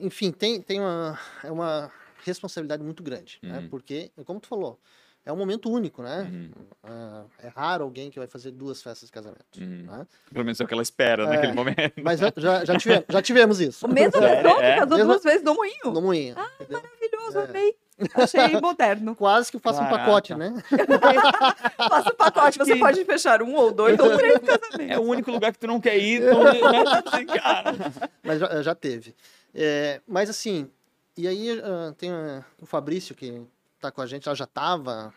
Enfim, 0.00 0.32
tem, 0.32 0.62
tem 0.62 0.80
uma, 0.80 1.18
é 1.44 1.50
uma 1.50 1.92
responsabilidade 2.24 2.82
muito 2.82 3.02
grande, 3.02 3.38
né? 3.42 3.58
Uhum. 3.58 3.68
Porque, 3.68 4.10
como 4.24 4.40
tu 4.40 4.48
falou, 4.48 4.80
é 5.26 5.32
um 5.32 5.36
momento 5.36 5.68
único, 5.70 6.02
né? 6.02 6.26
Uhum. 6.32 6.50
Ah, 6.84 7.24
é 7.42 7.48
raro 7.48 7.82
alguém 7.84 8.10
que 8.10 8.18
vai 8.18 8.28
fazer 8.28 8.52
duas 8.52 8.80
festas 8.80 9.08
de 9.08 9.12
casamento. 9.12 9.44
Uhum. 9.60 9.82
né? 9.84 10.06
Pelo 10.32 10.44
menos 10.44 10.60
é 10.60 10.64
o 10.64 10.66
que 10.68 10.72
ela 10.72 10.82
espera 10.82 11.24
É. 11.24 11.26
naquele 11.26 11.52
momento. 11.52 11.94
Mas 12.02 12.20
já, 12.20 12.32
já, 12.36 12.64
já 12.64 12.78
tivemos, 12.78 13.04
já 13.08 13.20
tivemos 13.22 13.60
isso. 13.60 13.86
O 13.86 13.92
mesmo 13.92 14.12
pessoa 14.12 14.30
É? 14.64 14.74
que 14.74 14.80
casou 14.80 14.96
Mesmo- 14.96 15.12
duas 15.12 15.22
vezes 15.24 15.42
no 15.42 15.54
moinho. 15.54 15.84
No 15.92 16.00
moinho. 16.00 16.36
entendeu? 16.60 16.80
Maravilhoso, 16.80 17.38
É. 17.40 17.44
amei. 17.44 17.76
Achei 18.14 18.60
moderno. 18.60 19.16
Quase 19.16 19.50
que 19.50 19.56
eu 19.56 19.60
faço 19.60 19.80
um 19.80 19.84
Caraca. 19.84 20.04
pacote, 20.04 20.34
né? 20.34 20.52
Faça 21.88 22.10
o 22.10 22.14
pacote, 22.14 22.58
você 22.58 22.76
pode 22.76 23.04
fechar 23.04 23.42
um 23.42 23.54
ou 23.54 23.72
dois 23.72 23.98
ou 23.98 24.16
três 24.16 24.38
casamentos. 24.38 24.96
É 24.96 24.98
o 24.98 25.02
único 25.02 25.30
lugar 25.30 25.52
que 25.52 25.58
tu 25.58 25.66
não 25.66 25.80
quer 25.80 25.96
ir, 25.98 26.20
tu, 26.20 26.38
né? 26.44 26.60
Assim, 27.06 27.26
cara. 27.26 27.74
Mas 28.22 28.38
já, 28.40 28.62
já 28.62 28.74
teve. 28.74 29.14
É, 29.54 30.00
mas 30.06 30.28
assim, 30.28 30.70
e 31.16 31.26
aí 31.26 31.58
ah, 31.64 31.94
tem 31.96 32.10
ah, 32.12 32.44
o 32.60 32.66
Fabrício 32.66 33.14
que 33.14 33.42
está 33.76 33.90
com 33.90 34.00
a 34.00 34.06
gente, 34.06 34.28
ela 34.28 34.34
já 34.34 34.44
estava 34.44 35.14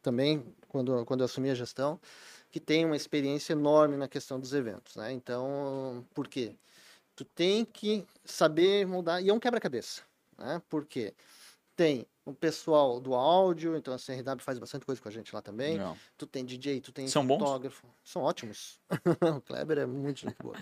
também 0.00 0.44
quando, 0.68 1.04
quando 1.04 1.20
eu 1.20 1.24
assumi 1.26 1.50
a 1.50 1.54
gestão, 1.54 2.00
que 2.50 2.60
tem 2.60 2.84
uma 2.84 2.96
experiência 2.96 3.52
enorme 3.52 3.96
na 3.96 4.08
questão 4.08 4.38
dos 4.38 4.52
eventos, 4.52 4.96
né? 4.96 5.12
Então, 5.12 6.04
por 6.14 6.28
quê? 6.28 6.54
Tu 7.16 7.24
tem 7.24 7.64
que 7.64 8.06
saber 8.24 8.86
mudar, 8.86 9.20
e 9.20 9.28
é 9.28 9.32
um 9.32 9.40
quebra-cabeça, 9.40 10.02
né? 10.38 10.60
Por 10.68 10.86
quê? 10.86 11.14
Tem 11.74 12.06
o 12.24 12.32
pessoal 12.32 13.00
do 13.00 13.14
áudio, 13.14 13.76
então 13.76 13.92
a 13.94 13.98
CRW 13.98 14.40
faz 14.40 14.58
bastante 14.58 14.86
coisa 14.86 15.00
com 15.00 15.08
a 15.08 15.12
gente 15.12 15.34
lá 15.34 15.42
também. 15.42 15.78
Não. 15.78 15.96
Tu 16.16 16.26
tem 16.26 16.44
DJ, 16.44 16.80
tu 16.80 16.92
tem 16.92 17.08
São 17.08 17.26
bons? 17.26 17.38
fotógrafo. 17.38 17.86
São 18.04 18.22
ótimos. 18.22 18.78
o 19.36 19.40
Kleber 19.40 19.78
é 19.78 19.86
muito 19.86 20.20
gente 20.20 20.36
boa. 20.40 20.54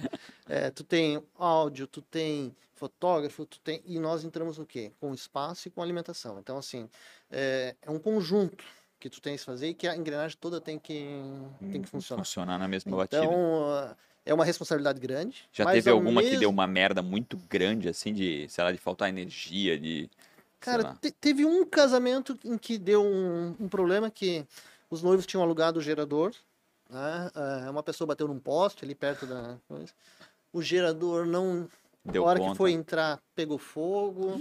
É, 0.49 0.71
tu 0.71 0.83
tem 0.85 1.23
áudio, 1.37 1.87
tu 1.87 2.01
tem 2.01 2.55
fotógrafo, 2.75 3.45
tu 3.45 3.61
tem. 3.61 3.83
E 3.85 3.99
nós 3.99 4.25
entramos 4.25 4.57
no 4.57 4.65
quê? 4.65 4.93
Com 5.01 5.13
espaço 5.13 5.69
e 5.69 5.71
com 5.71 5.83
alimentação. 5.83 6.39
Então, 6.39 6.57
assim, 6.57 6.89
é, 7.31 7.75
é 7.83 7.91
um 7.91 7.99
conjunto 7.99 8.65
que 8.99 9.11
tu 9.11 9.21
tens 9.21 9.41
que 9.41 9.47
fazer 9.47 9.69
e 9.69 9.75
que 9.75 9.87
a 9.89 9.97
engrenagem 9.97 10.37
toda 10.41 10.61
tem 10.61 10.79
que, 10.79 11.09
tem 11.73 11.83
que 11.83 11.89
funcionar. 11.89 12.23
Funcionar 12.23 12.59
na 12.59 12.69
mesma 12.69 12.97
batida. 12.97 13.25
Então, 13.25 13.65
ah, 13.73 13.97
é 14.25 14.33
uma 14.33 14.45
responsabilidade 14.45 15.01
grande. 15.01 15.49
Já 15.53 15.65
teve 15.73 15.91
alguma 15.91 16.21
que 16.23 16.29
mesmo- 16.29 16.41
deu 16.41 16.51
uma 16.51 16.67
merda 16.67 17.03
muito 17.03 17.37
grande, 17.37 17.89
assim, 17.89 18.13
de, 18.13 18.47
sei 18.49 18.63
lá, 18.63 18.71
de 18.73 18.79
faltar 18.79 19.09
energia, 19.09 19.79
de. 19.79 20.09
Cara, 20.61 20.97
te- 21.01 21.11
teve 21.11 21.45
um 21.45 21.65
casamento 21.65 22.39
em 22.45 22.59
que 22.59 22.77
deu 22.79 23.03
um, 23.05 23.55
um 23.59 23.69
problema 23.69 24.11
que 24.11 24.45
os 24.91 25.03
noivos 25.03 25.27
tinham 25.27 25.43
alugado 25.43 25.79
o 25.79 25.83
gerador, 25.83 26.33
né? 26.89 27.31
É, 27.67 27.71
uma 27.71 27.83
pessoa 27.83 28.07
bateu 28.09 28.29
num 28.29 28.39
poste 28.39 28.85
ali 28.85 28.95
perto 28.95 29.25
da 29.27 29.57
coisa. 29.69 29.93
O 30.53 30.61
gerador 30.61 31.25
não, 31.27 31.69
Deu 32.05 32.25
hora 32.25 32.39
conta. 32.39 32.51
que 32.53 32.57
foi 32.59 32.73
entrar, 32.73 33.21
pegou 33.35 33.57
fogo. 33.57 34.41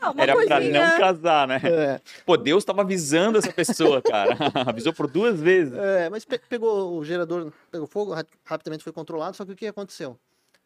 Ah, 0.00 0.10
uma 0.10 0.22
Era 0.22 0.34
pra 0.34 0.56
coisinha. 0.58 0.90
não 0.90 0.98
casar, 0.98 1.46
né? 1.48 1.60
É, 1.64 2.00
Pô, 2.26 2.36
Deus 2.36 2.64
tava 2.64 2.82
avisando 2.82 3.38
essa 3.38 3.52
pessoa, 3.52 4.02
cara. 4.02 4.36
Avisou 4.68 4.92
por 4.92 5.06
duas 5.06 5.38
vezes. 5.40 5.74
é, 5.74 6.10
mas 6.10 6.24
pe- 6.24 6.38
pegou 6.48 6.96
o 6.98 7.04
gerador, 7.04 7.52
pegou 7.70 7.86
fogo, 7.86 8.12
ra- 8.12 8.24
rapidamente 8.44 8.82
foi 8.84 8.92
controlado, 8.92 9.36
só 9.36 9.44
que 9.44 9.52
o 9.52 9.56
que 9.56 9.66
aconteceu? 9.66 10.18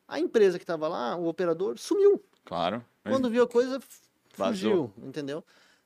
A 0.09 0.19
empresa 0.21 0.59
que 0.59 0.65
estava 0.65 0.89
lá, 0.89 1.17
o 1.17 1.27
operador, 1.29 1.77
sumiu. 1.79 2.23
Claro. 2.45 2.83
Quando 3.05 3.29
viu 3.29 3.43
a 3.43 3.49
coisa, 3.49 3.81
f- 4.37 4.43
Vazou. 4.43 4.93
fugiu, 4.95 5.09
entendeu? 5.09 5.45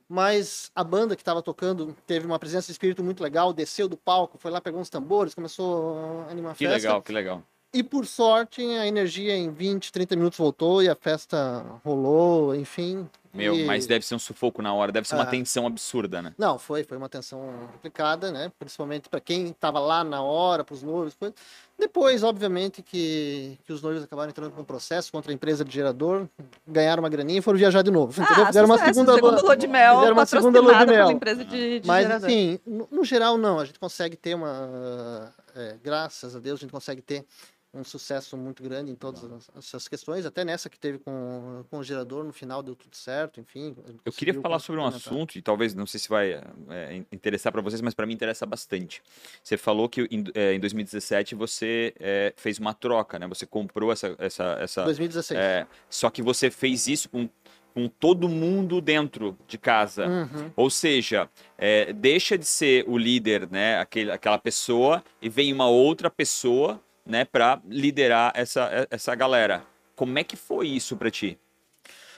Mas 0.09 0.73
a 0.75 0.83
banda 0.83 1.15
que 1.15 1.23
estava 1.23 1.41
tocando 1.41 1.97
teve 2.07 2.27
uma 2.27 2.39
presença 2.39 2.67
de 2.67 2.73
espírito 2.73 3.03
muito 3.03 3.23
legal, 3.23 3.53
desceu 3.53 3.89
do 3.89 3.97
palco, 3.97 4.37
foi 4.39 4.51
lá, 4.51 4.61
pegou 4.61 4.81
uns 4.81 4.91
tambores, 4.91 5.35
começou 5.35 6.25
a 6.27 6.31
animar 6.33 6.51
a 6.51 6.55
Que 6.55 6.65
festa. 6.67 6.75
legal, 6.89 7.03
que 7.03 7.13
legal. 7.13 7.43
E 7.73 7.83
por 7.85 8.05
sorte, 8.05 8.61
a 8.63 8.87
energia 8.87 9.37
em 9.37 9.51
20, 9.51 9.93
30 9.93 10.17
minutos 10.17 10.37
voltou 10.39 10.83
e 10.83 10.89
a 10.89 10.95
festa 10.97 11.65
rolou, 11.85 12.53
enfim. 12.55 13.09
Meu, 13.33 13.55
e- 13.55 13.65
mas 13.65 13.87
deve 13.87 14.05
ser 14.05 14.17
um 14.17 14.19
sufoco 14.19 14.61
na 14.61 14.75
hora, 14.75 14.91
deve 14.91 15.07
ser 15.07 15.15
uma 15.15 15.23
Ah. 15.23 15.27
tensão 15.27 15.65
absurda, 15.69 16.21
né? 16.21 16.35
Não, 16.37 16.59
foi, 16.59 16.83
foi 16.83 16.97
uma 16.97 17.09
tensão 17.09 17.41
complicada, 17.73 18.33
né? 18.33 18.51
Principalmente 18.59 19.09
para 19.09 19.21
quem 19.21 19.47
estava 19.51 19.79
lá 19.79 20.03
na 20.03 20.21
hora, 20.21 20.65
para 20.65 20.75
os 20.75 20.83
noivos. 20.83 21.15
coisa. 21.15 21.33
Depois, 21.79 22.25
obviamente, 22.25 22.83
que, 22.83 23.57
que 23.65 23.73
os 23.73 23.81
noivos 23.81 24.03
acabaram 24.03 24.31
entrando 24.31 24.51
com 24.51 24.63
um 24.63 24.65
processo 24.65 25.13
contra 25.13 25.31
a 25.31 25.35
empresa 25.35 25.65
de 25.65 25.71
gerador, 25.73 26.27
ganharam 26.67 27.05
uma 27.05 27.09
graninha 27.09 27.39
e 27.39 27.43
foram 27.43 27.57
viajar 27.57 27.83
de 27.83 27.91
novo. 27.93 28.21
Entendeu? 28.21 28.43
Ah, 28.43 28.47
Fizeram 28.49 28.67
uma 28.67 28.79
segunda 28.79 29.15
segundo 29.15 29.43
lua- 29.43 29.57
de 29.57 29.67
mel, 29.69 29.95
fizeram 29.99 30.17
uma 30.17 30.27
segunda 30.27 30.61
lua 30.61 30.75
de 30.85 30.87
mel. 30.87 31.11
empresa 31.13 31.45
de, 31.45 31.79
de 31.81 31.87
Mas 31.87 32.03
gerador. 32.03 32.29
assim, 32.29 32.59
no, 32.67 32.89
no 32.91 33.05
geral 33.05 33.39
não, 33.39 33.61
a 33.61 33.65
gente 33.65 33.79
consegue 33.79 34.17
ter 34.17 34.35
uma, 34.35 35.33
é, 35.55 35.77
graças 35.83 36.35
a 36.35 36.41
Deus, 36.41 36.59
a 36.59 36.63
gente 36.63 36.73
consegue 36.73 37.01
ter 37.01 37.25
um 37.73 37.85
sucesso 37.85 38.37
muito 38.37 38.63
grande 38.63 38.91
em 38.91 38.95
todas 38.97 39.23
as- 39.25 39.51
essas 39.57 39.87
questões, 39.87 40.27
até 40.27 40.45
nessa 40.45 40.69
que 40.69 40.79
teve 40.79 40.99
com, 40.99 41.65
com 41.71 41.79
o 41.79 41.85
gerador, 41.85 42.25
no 42.25 42.33
final 42.33 42.63
deu 42.63 42.75
tudo 42.75 42.97
certo, 42.97 43.39
enfim. 43.41 43.77
Eu 44.05 44.13
queria 44.13 44.35
falar 44.41 44.59
sobre 44.59 44.81
um 44.81 44.85
assunto, 44.85 45.39
e 45.39 45.43
talvez, 45.43 45.73
não 45.75 45.87
sei 45.87 46.01
se 46.01 46.09
vai 46.09 46.33
é, 46.69 47.05
interessar 47.13 47.53
para 47.53 47.63
vocês, 47.63 47.81
mas 47.81 47.95
para 47.95 48.07
mim 48.07 48.15
interessa 48.15 48.45
bastante. 48.45 49.03
Você 49.43 49.57
falou 49.57 49.89
que 49.89 50.03
em, 50.11 50.25
é, 50.35 50.55
em 50.55 50.59
2017 50.61 51.35
você 51.37 51.95
é, 52.01 52.35
fez 52.37 52.59
uma 52.59 52.75
troca, 52.75 53.19
né? 53.19 53.27
Você 53.29 53.47
comprou 53.47 53.93
essa. 53.93 54.17
essa, 54.19 54.57
essa 54.61 54.85
2016. 54.85 55.39
é, 55.39 55.67
só 55.89 56.11
que 56.11 56.23
você 56.23 56.51
fez 56.51 56.89
isso 56.89 57.09
com, 57.09 57.29
com 57.73 57.87
todo 57.87 58.29
mundo 58.29 58.81
dentro 58.81 59.39
de 59.47 59.57
casa. 59.57 60.09
Uhum. 60.09 60.51
Ou 60.57 60.69
seja, 60.71 61.31
é, 61.57 61.93
deixa 61.93 62.37
de 62.37 62.45
ser 62.45 62.85
o 62.89 62.99
líder, 62.99 63.49
né? 63.49 63.79
Aquele, 63.79 64.11
aquela 64.11 64.39
pessoa, 64.39 65.05
e 65.23 65.29
vem 65.29 65.53
uma 65.53 65.69
outra 65.69 66.11
pessoa, 66.11 66.81
né? 67.05 67.25
Para 67.25 67.61
liderar 67.67 68.33
essa, 68.35 68.87
essa 68.91 69.15
galera. 69.15 69.65
Como 69.97 70.19
é 70.19 70.25
que 70.25 70.37
foi 70.37 70.69
isso 70.69 70.97
para 70.97 71.11
ti? 71.11 71.39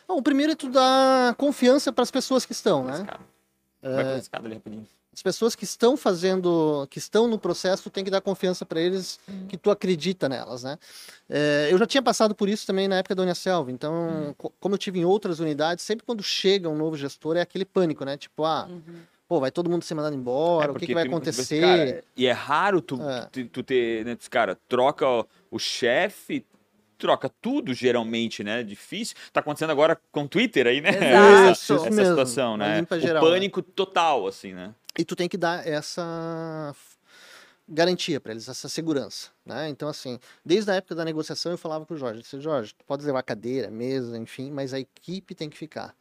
Bom, 0.06 0.16
o 0.18 0.22
primeiro 0.22 0.52
é 0.52 0.56
tu 0.56 0.68
dar 0.68 1.34
confiança 1.36 1.92
para 1.92 2.02
as 2.02 2.10
pessoas 2.10 2.44
que 2.44 2.52
estão, 2.52 2.84
né? 2.84 3.06
Vai 3.82 4.18
escada 4.18 4.46
ali 4.46 4.54
rapidinho. 4.54 4.86
As 5.14 5.22
pessoas 5.22 5.54
que 5.54 5.64
estão 5.64 5.94
fazendo, 5.94 6.86
que 6.90 6.98
estão 6.98 7.26
no 7.28 7.38
processo, 7.38 7.82
tu 7.82 7.90
tem 7.90 8.02
que 8.02 8.10
dar 8.10 8.22
confiança 8.22 8.64
para 8.64 8.80
eles 8.80 9.20
que 9.48 9.58
tu 9.58 9.70
acredita 9.70 10.26
nelas, 10.26 10.62
né? 10.62 10.78
É, 11.28 11.68
eu 11.70 11.76
já 11.76 11.86
tinha 11.86 12.02
passado 12.02 12.34
por 12.34 12.48
isso 12.48 12.66
também 12.66 12.88
na 12.88 12.96
época 12.96 13.14
da 13.14 13.22
Unicelv, 13.22 13.68
então, 13.68 14.34
co- 14.38 14.50
como 14.58 14.74
eu 14.74 14.78
tive 14.78 15.00
em 15.00 15.04
outras 15.04 15.38
unidades, 15.38 15.84
sempre 15.84 16.06
quando 16.06 16.22
chega 16.22 16.66
um 16.66 16.76
novo 16.76 16.96
gestor 16.96 17.36
é 17.36 17.42
aquele 17.42 17.66
pânico, 17.66 18.06
né? 18.06 18.16
Tipo, 18.16 18.44
ah, 18.44 18.68
pô, 19.32 19.40
vai 19.40 19.50
todo 19.50 19.70
mundo 19.70 19.82
ser 19.82 19.94
mandado 19.94 20.14
embora, 20.14 20.72
É, 20.72 20.72
o 20.72 20.74
que, 20.78 20.86
que 20.88 20.92
vai 20.92 21.04
acontecer? 21.06 21.62
cara, 21.62 22.04
e 22.14 22.26
é 22.26 22.32
raro 22.32 22.82
tu, 22.82 23.00
É. 23.00 23.26
tu, 23.32 23.46
tu 23.46 23.62
ter, 23.62 24.04
né, 24.04 24.14
cara, 24.28 24.58
troca 24.68 25.08
o, 25.08 25.26
o 25.52 25.58
chefe, 25.58 26.44
troca 26.98 27.30
tudo 27.40 27.72
geralmente, 27.72 28.44
né? 28.44 28.62
Difícil. 28.62 29.16
Tá 29.32 29.40
acontecendo 29.40 29.70
agora 29.70 29.98
com 30.12 30.24
o 30.24 30.28
Twitter 30.28 30.66
aí, 30.66 30.82
né? 30.82 30.90
Exato. 30.90 31.48
Essa, 31.80 31.88
essa 31.88 32.04
situação, 32.04 32.58
né? 32.58 32.76
limpa 32.76 32.96
o 32.96 33.00
geral, 33.00 33.24
né? 33.24 33.30
pânico 33.30 33.62
total, 33.62 34.26
assim, 34.26 34.52
né? 34.52 34.74
E 34.98 35.02
tu 35.02 35.16
tem 35.16 35.30
que 35.30 35.38
dar 35.38 35.66
essa 35.66 36.76
garantia 37.66 38.20
para 38.20 38.32
eles, 38.32 38.50
essa 38.50 38.68
segurança, 38.68 39.30
né? 39.46 39.70
Então, 39.70 39.88
assim, 39.88 40.18
desde 40.44 40.70
a 40.70 40.74
época 40.74 40.94
da 40.94 41.06
negociação 41.06 41.52
eu 41.52 41.58
falava 41.58 41.86
com 41.86 41.94
o 41.94 41.96
Jorge, 41.96 42.18
eu 42.18 42.22
disse, 42.22 42.38
Jorge, 42.38 42.74
tu 42.74 42.84
pode 42.84 43.02
levar 43.06 43.22
cadeira, 43.22 43.70
mesa, 43.70 44.18
enfim, 44.18 44.50
mas 44.50 44.74
a 44.74 44.78
equipe 44.78 45.34
tem 45.34 45.48
que 45.48 45.56
ficar. 45.56 45.94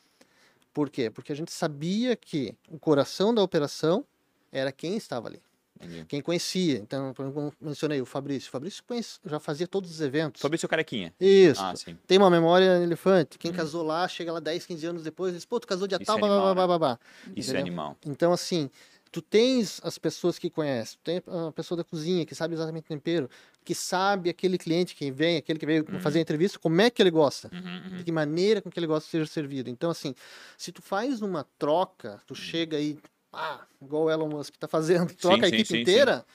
Por 0.73 0.89
quê? 0.89 1.09
Porque 1.09 1.31
a 1.31 1.35
gente 1.35 1.51
sabia 1.51 2.15
que 2.15 2.55
o 2.69 2.79
coração 2.79 3.33
da 3.33 3.41
operação 3.43 4.05
era 4.51 4.71
quem 4.71 4.95
estava 4.95 5.27
ali, 5.27 5.41
Entendi. 5.75 6.05
quem 6.07 6.21
conhecia. 6.21 6.77
Então, 6.77 7.13
como 7.13 7.53
mencionei 7.59 8.01
o 8.01 8.05
Fabrício. 8.05 8.47
O 8.49 8.51
Fabrício 8.51 8.83
conhece- 8.85 9.19
já 9.25 9.39
fazia 9.39 9.67
todos 9.67 9.91
os 9.91 10.01
eventos. 10.01 10.41
Seu 10.59 10.69
carequinha. 10.69 11.13
Isso. 11.19 11.61
Ah, 11.61 11.75
sim. 11.75 11.97
Tem 12.07 12.17
uma 12.17 12.29
memória 12.29 12.81
elefante. 12.81 13.37
Quem 13.37 13.51
Hum. 13.51 13.55
casou 13.55 13.83
lá, 13.83 14.07
chega 14.07 14.31
lá 14.31 14.39
10, 14.39 14.65
15 14.65 14.85
anos 14.85 15.03
depois, 15.03 15.33
diz, 15.33 15.45
pô, 15.45 15.59
tu 15.59 15.67
casou 15.67 15.87
Isso 15.87 15.99
tal, 16.05 16.17
é 16.17 16.19
blá, 16.19 16.27
blá, 16.29 16.37
animal, 16.37 16.55
blá, 16.55 16.63
né? 16.63 16.67
blá, 16.67 16.79
blá. 16.79 16.99
Isso 17.35 17.55
é 17.55 17.59
animal. 17.59 17.97
Então, 18.05 18.31
assim, 18.31 18.69
tu 19.11 19.21
tens 19.21 19.81
as 19.83 19.97
pessoas 19.97 20.39
que 20.39 20.49
conhecem, 20.49 20.97
tu 21.01 21.03
tem 21.03 21.21
a 21.47 21.51
pessoa 21.51 21.77
da 21.77 21.83
cozinha 21.83 22.25
que 22.25 22.33
sabe 22.33 22.53
exatamente 22.53 22.85
o 22.85 22.87
tempero. 22.87 23.29
Que 23.63 23.75
sabe 23.75 24.29
aquele 24.29 24.57
cliente 24.57 24.95
que 24.95 25.11
vem, 25.11 25.37
aquele 25.37 25.59
que 25.59 25.65
veio 25.65 25.85
Uhum. 25.91 25.99
fazer 25.99 26.19
a 26.19 26.21
entrevista, 26.21 26.57
como 26.59 26.79
é 26.81 26.89
que 26.89 27.01
ele 27.01 27.11
gosta, 27.11 27.49
Uhum, 27.53 27.97
de 27.97 28.03
que 28.03 28.11
maneira 28.11 28.61
com 28.61 28.69
que 28.69 28.79
ele 28.79 28.87
gosta 28.87 29.05
de 29.05 29.11
ser 29.11 29.27
servido. 29.27 29.69
Então, 29.69 29.89
assim, 29.91 30.15
se 30.57 30.71
tu 30.71 30.81
faz 30.81 31.21
uma 31.21 31.45
troca, 31.59 32.19
tu 32.25 32.33
chega 32.35 32.77
aí, 32.77 32.97
ah, 33.31 33.65
igual 33.81 34.03
o 34.05 34.09
Elon 34.11 34.29
Musk 34.29 34.53
está 34.55 34.67
fazendo, 34.67 35.13
troca 35.15 35.45
a 35.45 35.49
sim, 35.49 35.55
equipe 35.55 35.67
sim, 35.67 35.73
sim. 35.75 35.81
inteira, 35.81 36.25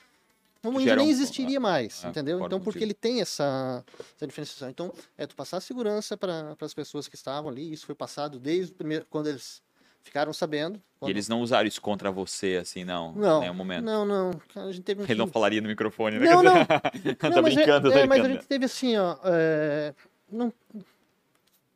o 0.64 0.80
Gera 0.80 0.96
nem 0.96 1.06
um- 1.06 1.10
existiria 1.10 1.60
mais, 1.60 2.04
é, 2.04 2.08
entendeu? 2.08 2.40
Então, 2.40 2.60
porque 2.60 2.82
ele 2.82 2.94
tem 2.94 3.20
essa, 3.20 3.84
essa 4.16 4.26
diferenciação. 4.26 4.68
Então, 4.68 4.92
é 5.16 5.26
tu 5.26 5.36
passar 5.36 5.60
segurança 5.60 6.16
para 6.16 6.56
as 6.60 6.74
pessoas 6.74 7.06
que 7.06 7.14
estavam 7.14 7.50
ali. 7.50 7.72
Isso 7.72 7.86
foi 7.86 7.94
passado 7.94 8.38
desde 8.40 8.72
o 8.72 8.74
primeiro, 8.74 9.06
quando 9.08 9.28
eles 9.28 9.62
ficaram 10.07 10.33
sabendo. 10.33 10.77
E 10.77 10.81
quando- 11.01 11.11
eles 11.11 11.29
não 11.29 11.40
usaram 11.42 11.66
isso 11.69 11.81
contra 11.83 12.11
você, 12.11 12.57
assim, 12.62 12.85
não? 12.85 13.12
não, 13.12 13.38
Em 13.38 13.40
nenhum 13.42 13.55
momento. 13.55 13.85
não, 13.85 14.05
não. 14.07 14.31
A 14.57 14.73
gente 14.73 14.83
teve 14.85 15.03
um 15.03 15.05
Ele 15.05 15.14
não 15.16 15.27
falaria 15.27 15.61
no 15.61 15.69
microfone, 15.69 16.19
né? 16.19 16.27
Não, 16.27 16.42
não. 16.42 16.53
tá 17.19 17.31
Não, 17.31 17.42
mas 17.42 17.53
é- 17.53 17.57
brincando, 17.57 17.92
é, 17.92 18.01
tá 18.01 18.07
mas 18.07 18.19
a 18.21 18.23
brincando. 18.23 18.29
gente 18.35 18.47
teve 18.47 18.64
assim, 18.64 18.97
ó. 18.97 19.16
é, 19.25 19.95
não, 20.31 20.53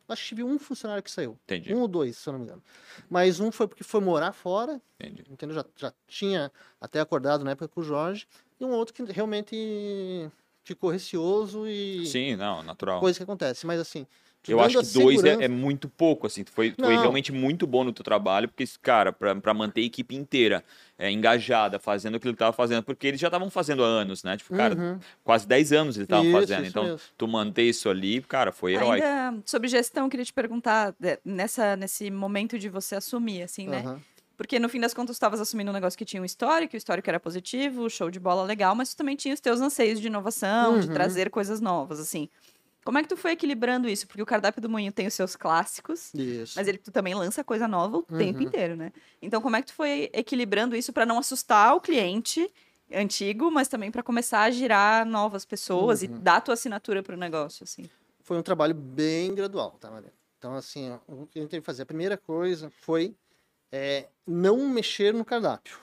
acho 0.09 0.21
que 0.23 0.27
tive 0.29 0.43
um 0.43 0.57
funcionário 0.59 1.01
que 1.03 1.11
saiu. 1.11 1.37
Entendi, 1.45 1.73
Um 1.73 1.81
ou 1.81 1.87
dois, 1.87 2.17
se 2.17 2.27
eu 2.27 2.33
não 2.33 2.39
me 2.39 2.45
engano. 2.45 2.63
Mas 3.09 3.39
um 3.39 3.51
foi 3.51 3.67
porque 3.67 3.83
foi 3.83 4.01
morar 4.01 4.31
fora, 4.33 4.81
entendi. 4.99 5.23
entendeu? 5.29 5.55
Já, 5.55 5.65
já 5.77 5.93
tinha 6.07 6.51
até 6.79 6.99
acordado 6.99 7.43
na 7.43 7.51
época 7.51 7.67
com 7.67 7.81
o 7.81 7.83
Jorge. 7.83 8.27
E 8.59 8.65
um 8.65 8.71
outro 8.71 8.93
que 8.93 9.03
realmente 9.11 10.29
ficou 10.63 10.89
receoso 10.89 11.67
e 11.67 12.05
Sim, 12.05 12.35
não, 12.35 12.61
natural. 12.63 12.99
coisa 12.99 13.17
que 13.17 13.23
acontece. 13.23 13.65
Mas 13.65 13.79
assim. 13.79 14.05
Eu 14.47 14.59
acho 14.59 14.79
que 14.79 14.85
dois 14.93 15.23
é, 15.23 15.45
é 15.45 15.47
muito 15.47 15.87
pouco, 15.87 16.25
assim. 16.25 16.43
Tu 16.43 16.51
foi, 16.51 16.71
tu 16.71 16.83
foi 16.83 16.95
realmente 16.97 17.31
muito 17.31 17.67
bom 17.67 17.83
no 17.83 17.93
teu 17.93 18.03
trabalho, 18.03 18.47
porque, 18.47 18.65
cara, 18.81 19.11
pra, 19.13 19.35
pra 19.35 19.53
manter 19.53 19.81
a 19.81 19.85
equipe 19.85 20.15
inteira 20.15 20.63
é, 20.97 21.11
engajada, 21.11 21.77
fazendo 21.79 22.15
aquilo 22.17 22.33
que 22.33 22.39
tava 22.39 22.51
fazendo, 22.53 22.83
porque 22.83 23.05
eles 23.07 23.19
já 23.19 23.27
estavam 23.27 23.49
fazendo 23.51 23.83
há 23.83 23.87
anos, 23.87 24.23
né? 24.23 24.37
Tipo, 24.37 24.55
cara, 24.55 24.75
Uhum. 24.75 24.99
quase 25.23 25.47
10 25.47 25.71
anos 25.71 25.95
eles 25.95 26.05
estavam 26.05 26.25
Isso, 26.25 26.31
fazendo. 26.33 26.61
isso 26.61 26.69
Então, 26.71 26.83
mesmo. 26.85 26.99
tu 27.17 27.27
manter 27.27 27.63
isso 27.63 27.87
ali, 27.89 28.21
cara, 28.23 28.51
foi 28.51 28.73
heróico. 28.73 29.05
Ainda 29.05 29.41
sobre 29.45 29.67
gestão, 29.67 30.05
eu 30.05 30.09
queria 30.09 30.25
te 30.25 30.33
perguntar 30.33 30.95
de- 30.99 31.19
nessa, 31.23 31.75
nesse 31.75 32.09
momento 32.09 32.57
de 32.57 32.67
você 32.67 32.95
assumir, 32.95 33.43
assim, 33.43 33.67
né? 33.67 33.81
Aham. 33.85 34.01
Porque 34.37 34.57
no 34.57 34.67
fim 34.69 34.79
das 34.79 34.91
contas, 34.91 35.13
tu 35.15 35.17
estavas 35.17 35.39
assumindo 35.39 35.69
um 35.69 35.73
negócio 35.73 35.95
que 35.95 36.03
tinha 36.05 36.19
um 36.19 36.25
histórico, 36.25 36.73
o 36.73 36.77
histórico 36.77 37.07
era 37.07 37.19
positivo, 37.19 37.87
show 37.91 38.09
de 38.09 38.19
bola 38.19 38.41
legal, 38.43 38.73
mas 38.73 38.89
tu 38.89 38.97
também 38.97 39.15
tinha 39.15 39.35
os 39.35 39.39
teus 39.39 39.61
anseios 39.61 39.99
de 40.01 40.07
inovação, 40.07 40.79
de 40.79 40.87
Uhum. 40.87 40.93
trazer 40.93 41.29
coisas 41.29 41.61
novas, 41.61 41.99
assim. 41.99 42.27
Como 42.83 42.97
é 42.97 43.03
que 43.03 43.09
tu 43.09 43.15
foi 43.17 43.31
equilibrando 43.31 43.87
isso? 43.87 44.07
Porque 44.07 44.21
o 44.21 44.25
cardápio 44.25 44.61
do 44.61 44.69
Moinho 44.69 44.91
tem 44.91 45.05
os 45.07 45.13
seus 45.13 45.35
clássicos, 45.35 46.13
Isso. 46.15 46.53
mas 46.57 46.67
ele 46.67 46.77
tu 46.79 46.91
também 46.91 47.13
lança 47.13 47.43
coisa 47.43 47.67
nova 47.67 47.97
o 47.97 48.03
tempo 48.03 48.39
Uhum. 48.41 48.47
inteiro, 48.47 48.75
né? 48.75 48.91
Então, 49.21 49.41
como 49.41 49.55
é 49.55 49.61
que 49.61 49.67
tu 49.67 49.73
foi 49.73 50.09
equilibrando 50.13 50.75
isso 50.75 50.91
para 50.91 51.05
não 51.05 51.19
assustar 51.19 51.75
o 51.75 51.81
cliente 51.81 52.51
antigo, 52.91 53.51
mas 53.51 53.67
também 53.67 53.91
para 53.91 54.01
começar 54.03 54.41
a 54.41 54.49
girar 54.51 55.05
novas 55.05 55.45
pessoas 55.45 56.01
e 56.03 56.07
Uhum. 56.07 56.19
dar 56.19 56.41
tua 56.41 56.55
assinatura 56.55 57.01
pro 57.03 57.15
negócio, 57.15 57.63
assim? 57.63 57.89
foi 58.23 58.37
um 58.37 58.43
trabalho 58.43 58.73
bem 58.75 59.33
gradual, 59.33 59.71
tá, 59.79 59.89
Maria? 59.91 60.13
Então, 60.37 60.55
assim, 60.55 60.89
ó, 60.91 60.99
o 61.07 61.27
que 61.27 61.37
a 61.39 61.41
gente 61.41 61.51
teve 61.51 61.61
que 61.61 61.65
fazer, 61.65 61.83
a 61.83 61.85
primeira 61.85 62.15
coisa 62.17 62.69
foi 62.69 63.15
é, 63.71 64.07
não 64.27 64.67
mexer 64.69 65.13
no 65.13 65.25
cardápio, 65.25 65.77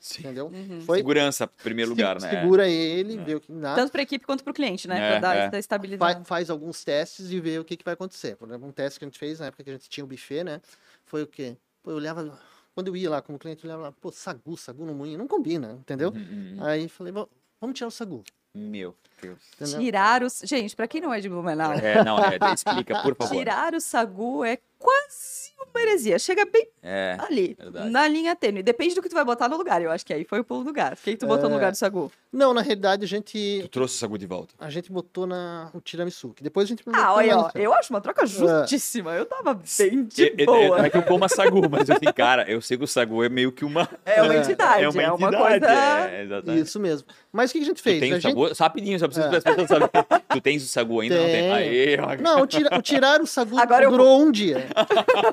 Sim. 0.00 0.22
entendeu? 0.22 0.46
Uhum. 0.46 0.80
Foi 0.80 0.98
Segurança, 0.98 1.46
primeiro 1.46 1.90
lugar, 1.90 2.20
se- 2.20 2.26
né? 2.26 2.40
Segura 2.40 2.68
ele, 2.68 3.18
vê 3.18 3.34
o 3.34 3.40
que 3.40 3.52
dá, 3.52 3.74
Tanto 3.74 3.92
para 3.92 4.02
equipe 4.02 4.24
quanto 4.24 4.42
para 4.42 4.50
o 4.50 4.54
cliente, 4.54 4.88
né? 4.88 4.98
É, 4.98 5.08
Para 5.10 5.20
dar 5.20 5.36
é. 5.36 5.38
essa 5.40 5.50
fa- 5.50 5.58
estabilidade. 5.58 6.24
faz 6.26 6.48
alguns 6.50 6.82
testes 6.82 7.30
e 7.30 7.38
vê 7.40 7.58
o 7.58 7.64
que, 7.64 7.76
que 7.76 7.84
vai 7.84 7.94
acontecer. 7.94 8.34
Por 8.36 8.48
exemplo, 8.48 8.66
um 8.66 8.72
teste 8.72 8.98
que 8.98 9.04
a 9.04 9.08
gente 9.08 9.18
fez 9.18 9.38
na 9.40 9.46
época 9.46 9.62
que 9.62 9.70
a 9.70 9.72
gente 9.74 9.88
tinha 9.88 10.02
o 10.04 10.06
buffet, 10.06 10.42
né? 10.42 10.60
Foi 11.04 11.22
o 11.22 11.26
quê? 11.26 11.56
Pô, 11.82 11.90
eu 11.90 11.96
olhava, 11.96 12.38
quando 12.74 12.88
eu 12.88 12.96
ia 12.96 13.10
lá 13.10 13.20
como 13.20 13.38
cliente, 13.38 13.62
eu 13.64 13.68
olhava 13.68 13.82
lá, 13.84 13.92
pô, 13.92 14.10
sagu, 14.10 14.56
sagu 14.56 14.84
no 14.86 14.94
moinho, 14.94 15.18
não 15.18 15.28
combina, 15.28 15.72
entendeu? 15.80 16.10
Uhum, 16.10 16.56
uhum. 16.58 16.64
Aí 16.64 16.88
falei, 16.88 17.12
"Vamos- 17.12 17.28
vamos 17.60 17.76
tirar 17.76 17.88
o 17.88 17.90
sagu, 17.90 18.24
Meu 18.54 18.96
Deus. 19.22 19.38
entendeu? 19.60 19.78
Tirar 19.80 20.22
os. 20.22 20.40
Gente, 20.44 20.74
pra 20.76 20.86
quem 20.88 21.00
não 21.00 21.12
é 21.12 21.20
de 21.20 21.28
Blumenau, 21.28 21.72
É, 21.72 22.02
não, 22.04 22.18
é, 22.18 22.38
explica, 22.54 23.00
por 23.02 23.14
favor. 23.16 23.36
tirar 23.36 23.74
o 23.74 23.80
sagu 23.80 24.44
é 24.44 24.58
quase 24.78 25.50
uma 25.72 25.80
heresia. 25.82 26.18
Chega 26.18 26.44
bem 26.46 26.66
É, 26.82 27.16
ali, 27.20 27.54
verdade. 27.58 27.90
na 27.90 28.08
linha 28.08 28.34
tênue. 28.34 28.62
Depende 28.62 28.94
do 28.94 29.02
que 29.02 29.08
tu 29.10 29.14
vai 29.14 29.24
botar 29.24 29.46
no 29.48 29.56
lugar. 29.56 29.80
Eu 29.82 29.90
acho 29.90 30.04
que 30.06 30.12
aí 30.12 30.24
foi 30.24 30.40
o 30.40 30.44
pulo 30.44 30.64
do 30.64 30.72
gato. 30.72 30.98
O 30.98 31.02
que, 31.02 31.16
tu 31.16 31.26
botou 31.26 31.48
no 31.48 31.54
É. 31.54 31.58
lugar 31.58 31.70
do 31.70 31.76
sagu? 31.76 32.10
Não, 32.32 32.54
na 32.54 32.62
realidade 32.62 33.04
a 33.04 33.08
gente 33.08 33.58
tu 33.62 33.68
trouxe 33.68 33.96
o 33.96 33.98
sagu 33.98 34.16
de 34.16 34.24
volta. 34.26 34.54
a 34.58 34.70
gente 34.70 34.90
botou 34.90 35.26
na 35.26 35.68
o 35.74 35.80
tiramisu, 35.80 36.30
que 36.30 36.42
depois 36.42 36.64
a 36.64 36.68
gente 36.68 36.82
Ah, 36.92 37.12
olha, 37.14 37.36
ó, 37.36 37.42
no- 37.54 37.60
eu 37.60 37.74
acho 37.74 37.92
uma 37.92 38.00
troca 38.00 38.24
justíssima. 38.24 39.12
Eu 39.12 39.26
tava 39.26 39.52
bem 39.54 40.04
de 40.04 40.22
Eu- 40.22 40.34
eu- 40.38 40.46
boa. 40.46 40.78
Não 40.78 40.84
é 40.84 40.90
que 40.90 40.96
eu 40.96 41.02
como 41.02 41.24
a 41.24 41.28
sagu, 41.28 41.68
mas 41.68 41.88
eu 41.88 41.96
assim, 41.96 42.12
cara, 42.14 42.48
eu 42.50 42.60
sei 42.60 42.78
que 42.78 42.84
o 42.84 42.86
sagu 42.86 43.22
é 43.22 43.28
meio 43.28 43.52
que 43.52 43.64
uma. 43.64 43.88
É 44.06 44.22
uma 44.22 44.34
É, 44.34 44.38
entidade, 44.40 44.80
é 44.80 44.84
é 44.84 44.88
uma 44.88 45.14
uma, 45.14 45.28
entidade. 45.28 45.60
coisa. 45.60 45.72
É, 46.10 46.22
exatamente. 46.22 46.62
Isso 46.66 46.80
mesmo. 46.80 47.08
Mas 47.32 47.50
o 47.50 47.52
que 47.52 47.58
a 47.60 47.64
gente 47.64 47.76
Tu 47.76 47.82
fez? 47.82 48.00
tem 48.00 48.12
a 48.12 48.16
o 48.16 48.20
gente... 48.20 48.32
sagu, 48.32 48.52
rapidinho, 48.58 48.98
preciso 49.10 49.26
É. 49.26 49.28
para 49.28 49.38
as 49.38 49.44
pessoas 49.44 49.68
saberem. 49.68 50.22
Tu 50.30 50.40
tens 50.40 50.62
o 50.64 50.66
sagu 50.68 51.00
ainda? 51.00 51.16
Não 51.18 51.24
tem. 51.26 51.52
Aê, 51.52 51.98
ó. 52.00 52.16
Não, 52.22 52.42
o, 52.42 52.46
tira- 52.46 52.76
o 52.78 52.82
tirar 52.82 53.20
o 53.20 53.26
sagu 53.26 53.58
Agora 53.58 53.84
eu 53.84 53.90
durou 53.90 54.20
um 54.22 54.30
dia. 54.32 54.66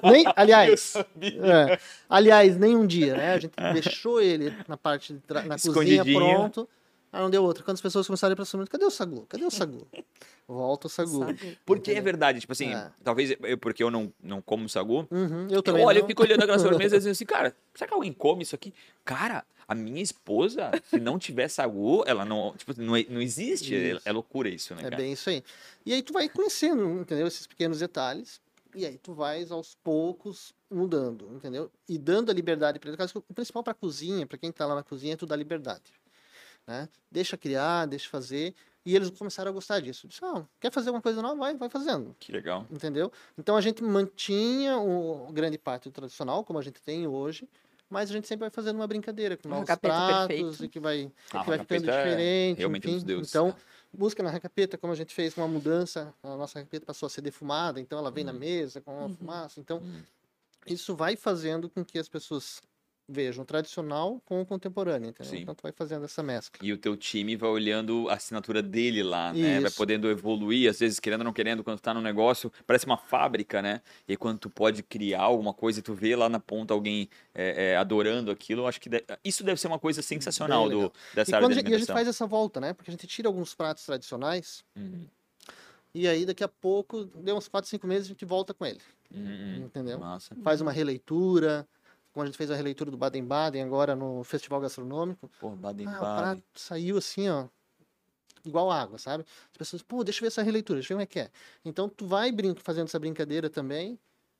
Nem, 0.03 0.25
eu 0.27 0.33
aliás, 0.35 0.93
é, 0.95 1.79
aliás, 2.09 2.57
nem 2.57 2.75
um 2.75 2.85
dia, 2.85 3.15
né? 3.15 3.33
A 3.33 3.39
gente 3.39 3.53
deixou 3.73 4.21
ele 4.21 4.53
na 4.67 4.75
parte 4.77 5.13
de 5.13 5.21
na 5.47 5.55
cozinha 5.57 6.03
pronto. 6.03 6.67
Aí 7.11 7.21
não 7.21 7.29
deu 7.29 7.41
outra. 7.43 7.63
Quando 7.63 7.75
as 7.75 7.81
pessoas 7.81 8.05
começaram 8.05 8.31
a 8.31 8.33
ir 8.33 8.35
pra 8.35 8.43
cima, 8.45 8.67
cadê 8.67 8.83
o 8.83 8.89
sagu? 8.91 9.25
Cadê 9.29 9.45
o 9.45 9.49
sagu? 9.49 9.87
Volta 10.47 10.87
o 10.87 10.89
sagu. 10.89 11.19
Sagu. 11.25 11.37
Porque 11.65 11.91
é 11.91 12.01
verdade, 12.01 12.39
tipo 12.41 12.51
assim, 12.51 12.73
É. 12.73 12.89
talvez 13.03 13.33
eu, 13.43 13.57
porque 13.57 13.81
eu 13.81 13.89
não, 13.89 14.11
não 14.21 14.41
como 14.41 14.67
sagu. 14.67 15.07
Uhum, 15.09 15.47
eu 15.49 15.57
Eu 15.57 15.63
também. 15.63 15.83
eu 15.83 15.93
não. 16.01 16.05
fico 16.07 16.21
olhando 16.21 16.43
aquela 16.43 16.59
sobremesa 16.59 16.95
e 16.95 16.99
dizendo 16.99 17.11
assim, 17.13 17.25
cara, 17.25 17.55
será 17.73 17.87
que 17.87 17.93
alguém 17.93 18.11
come 18.13 18.43
isso 18.43 18.55
aqui? 18.55 18.73
Cara, 19.05 19.45
a 19.67 19.75
minha 19.75 20.01
esposa, 20.01 20.71
se 20.89 20.99
não 20.99 21.19
tiver 21.19 21.47
sagu, 21.49 22.03
ela 22.07 22.23
não, 22.23 22.53
tipo, 22.55 22.73
não, 22.81 22.95
é- 22.95 23.05
não 23.09 23.21
existe. 23.21 23.75
É, 23.75 23.91
Isso. 23.95 24.01
é 24.05 24.11
loucura 24.11 24.47
isso, 24.49 24.73
né, 24.73 24.81
É 24.81 24.83
cara? 24.85 24.97
bem 24.97 25.11
isso 25.11 25.29
aí. 25.29 25.43
E 25.85 25.93
aí 25.93 26.01
tu 26.01 26.13
vai 26.13 26.29
conhecendo, 26.29 27.01
entendeu? 27.01 27.27
Esses 27.27 27.45
pequenos 27.45 27.79
detalhes. 27.79 28.39
E 28.75 28.85
aí 28.85 28.97
tu 28.97 29.13
vais 29.13 29.51
aos 29.51 29.75
poucos 29.83 30.53
mudando, 30.69 31.29
entendeu? 31.35 31.71
E 31.89 31.97
dando 31.97 32.29
a 32.29 32.33
liberdade 32.33 32.79
para 32.79 32.89
ele. 32.91 32.97
O 33.27 33.33
principal 33.33 33.63
para 33.63 33.71
a 33.71 33.75
cozinha, 33.75 34.25
para 34.27 34.37
quem 34.37 34.51
tá 34.51 34.65
lá 34.65 34.75
na 34.75 34.83
cozinha, 34.83 35.13
é 35.13 35.17
tu 35.17 35.25
dar 35.25 35.35
liberdade. 35.35 35.91
Né? 36.65 36.87
Deixa 37.11 37.35
criar, 37.37 37.85
deixa 37.87 38.07
fazer. 38.09 38.53
E 38.85 38.95
eles 38.95 39.09
começaram 39.09 39.49
a 39.49 39.53
gostar 39.53 39.79
disso. 39.81 40.07
Disse, 40.07 40.23
ah, 40.23 40.45
quer 40.61 40.71
fazer 40.71 40.91
uma 40.91 41.01
coisa 41.01 41.21
nova? 41.21 41.35
Vai, 41.35 41.55
vai 41.55 41.69
fazendo. 41.69 42.15
Que 42.19 42.31
legal. 42.31 42.65
Entendeu? 42.71 43.11
Então 43.37 43.55
a 43.57 43.61
gente 43.61 43.83
mantinha 43.83 44.77
o 44.77 45.29
grande 45.33 45.57
parte 45.57 45.85
do 45.89 45.91
tradicional, 45.91 46.43
como 46.43 46.59
a 46.59 46.61
gente 46.61 46.81
tem 46.81 47.05
hoje, 47.07 47.49
mas 47.89 48.09
a 48.09 48.13
gente 48.13 48.27
sempre 48.27 48.41
vai 48.41 48.49
fazendo 48.49 48.75
uma 48.77 48.87
brincadeira 48.87 49.37
com 49.37 49.47
novos 49.49 49.65
pratos 49.75 50.27
perfeito. 50.35 50.65
e 50.65 50.69
que 50.69 50.79
vai, 50.79 51.11
Ah, 51.31 51.41
que 51.41 51.47
vai 51.49 51.57
o 51.57 51.61
ficando 51.61 51.89
é 51.89 51.97
diferente. 51.97 52.65
um 52.65 52.75
enfim. 52.75 53.15
Então, 53.29 53.47
né? 53.47 53.55
busca 53.93 54.21
na 54.21 54.29
recapeta, 54.29 54.77
como 54.77 54.93
a 54.93 54.95
gente 54.95 55.13
fez 55.13 55.35
uma 55.37 55.47
mudança, 55.47 56.13
a 56.21 56.35
nossa 56.35 56.59
recapeta 56.59 56.85
passou 56.85 57.07
a 57.07 57.09
ser 57.09 57.21
defumada, 57.21 57.79
então 57.79 57.97
ela 57.97 58.11
vem 58.11 58.23
na 58.23 58.33
mesa 58.33 58.81
com 58.81 58.97
uma 58.97 59.09
fumaça. 59.09 59.59
Então, 59.59 59.77
Uhum. 59.79 60.03
isso 60.65 60.95
vai 60.95 61.15
fazendo 61.15 61.69
com 61.69 61.83
que 61.85 61.97
as 61.97 62.09
pessoas 62.09 62.61
vejam 63.09 63.45
tradicional 63.45 64.21
com 64.25 64.41
o 64.41 64.45
contemporâneo, 64.45 65.09
entendeu? 65.09 65.31
Sim. 65.33 65.41
Então, 65.41 65.55
tu 65.55 65.61
vai 65.63 65.71
fazendo 65.71 66.03
essa 66.03 66.21
mescla. 66.21 66.59
E 66.65 66.73
o 66.73 66.77
teu 66.77 66.97
time 66.97 67.35
vai 67.37 67.49
olhando 67.49 68.09
a 68.09 68.15
assinatura 68.15 68.61
dele 68.61 69.01
lá, 69.01 69.31
né? 69.31 69.59
Vai 69.59 69.67
Isso. 69.67 69.77
podendo 69.77 70.09
evoluir, 70.09 70.69
às 70.69 70.79
vezes 70.79 70.99
querendo 70.99 71.21
ou 71.21 71.25
não 71.25 71.33
querendo, 71.33 71.63
quando 71.63 71.77
tu 71.79 71.83
tá 71.83 71.93
no 71.93 72.01
negócio, 72.01 72.51
parece 72.65 72.85
uma 72.85 72.97
fábrica, 72.97 73.61
né? 73.61 73.81
E 74.07 74.11
aí, 74.11 74.17
quando 74.17 74.39
tu 74.39 74.49
pode 74.49 74.83
criar 74.83 75.21
alguma 75.21 75.53
coisa 75.53 75.79
e 75.79 75.81
tu 75.81 75.93
vê 75.93 76.15
lá 76.15 76.27
na 76.27 76.39
ponta 76.39 76.73
alguém 76.73 77.09
é, 77.33 77.71
é, 77.71 77.77
adorando 77.77 78.29
aquilo, 78.29 78.63
eu 78.63 78.67
acho 78.67 78.81
que 78.81 78.89
de- 78.89 79.03
isso 79.23 79.43
deve 79.43 79.59
ser 79.59 79.67
uma 79.67 79.79
coisa 79.79 80.01
sensacional 80.01 80.69
do, 80.69 80.91
dessa 81.13 81.31
E, 81.31 81.35
área 81.35 81.47
de 81.47 81.53
gente, 81.53 81.63
e 81.63 81.73
a 81.73 81.77
gente 81.77 81.89
alimentação. 81.89 81.95
faz 81.95 82.07
essa 82.09 82.27
volta, 82.27 82.59
né? 82.59 82.73
Porque 82.73 82.91
a 82.91 82.93
gente 82.93 83.07
tira 83.07 83.29
alguns 83.29 83.55
pratos 83.55 83.85
tradicionais 83.85 84.65
Uhum, 84.75 85.07
e 85.93 86.07
aí 86.07 86.25
daqui 86.25 86.43
a 86.43 86.47
pouco, 86.47 87.05
deu 87.05 87.35
uns 87.37 87.47
4, 87.47 87.69
5 87.69 87.87
meses, 87.87 88.05
a 88.07 88.09
gente 88.09 88.25
volta 88.25 88.53
com 88.53 88.65
ele, 88.65 88.81
uhum, 89.11 89.65
entendeu? 89.65 89.99
Massa. 89.99 90.35
Faz 90.43 90.61
uma 90.61 90.71
releitura, 90.71 91.67
como 92.17 92.23
a 92.23 92.25
gente 92.25 92.37
fez 92.37 92.49
a 92.49 92.55
releitura 92.55 92.89
do 92.89 92.97
Baden-Baden 92.97 93.61
agora 93.61 93.95
no 93.95 94.23
Festival 94.23 94.59
Gastronômico. 94.59 95.29
Pô, 95.39 95.51
Baden 95.51 95.87
Ah, 95.87 95.97
o 95.97 96.15
prato 96.15 96.41
saiu 96.55 96.97
assim, 96.97 97.29
ó, 97.29 97.45
igual 98.43 98.71
água, 98.71 98.97
sabe? 98.97 99.23
As 99.51 99.57
pessoas, 99.57 99.83
pô, 99.83 100.03
deixa 100.03 100.17
eu 100.17 100.21
ver 100.21 100.27
essa 100.29 100.41
releitura, 100.41 100.79
deixa 100.79 100.95
eu 100.95 100.97
ver 100.97 101.05
como 101.05 101.21
é 101.21 101.25
que 101.25 101.29
é. 101.29 101.31
Então, 101.63 101.87
tu 101.87 102.07
vai 102.07 102.31
brin 102.31 102.55
fazendo 102.55 102.87
essa 102.87 102.97
brincadeira 102.97 103.51
também, 103.51 103.99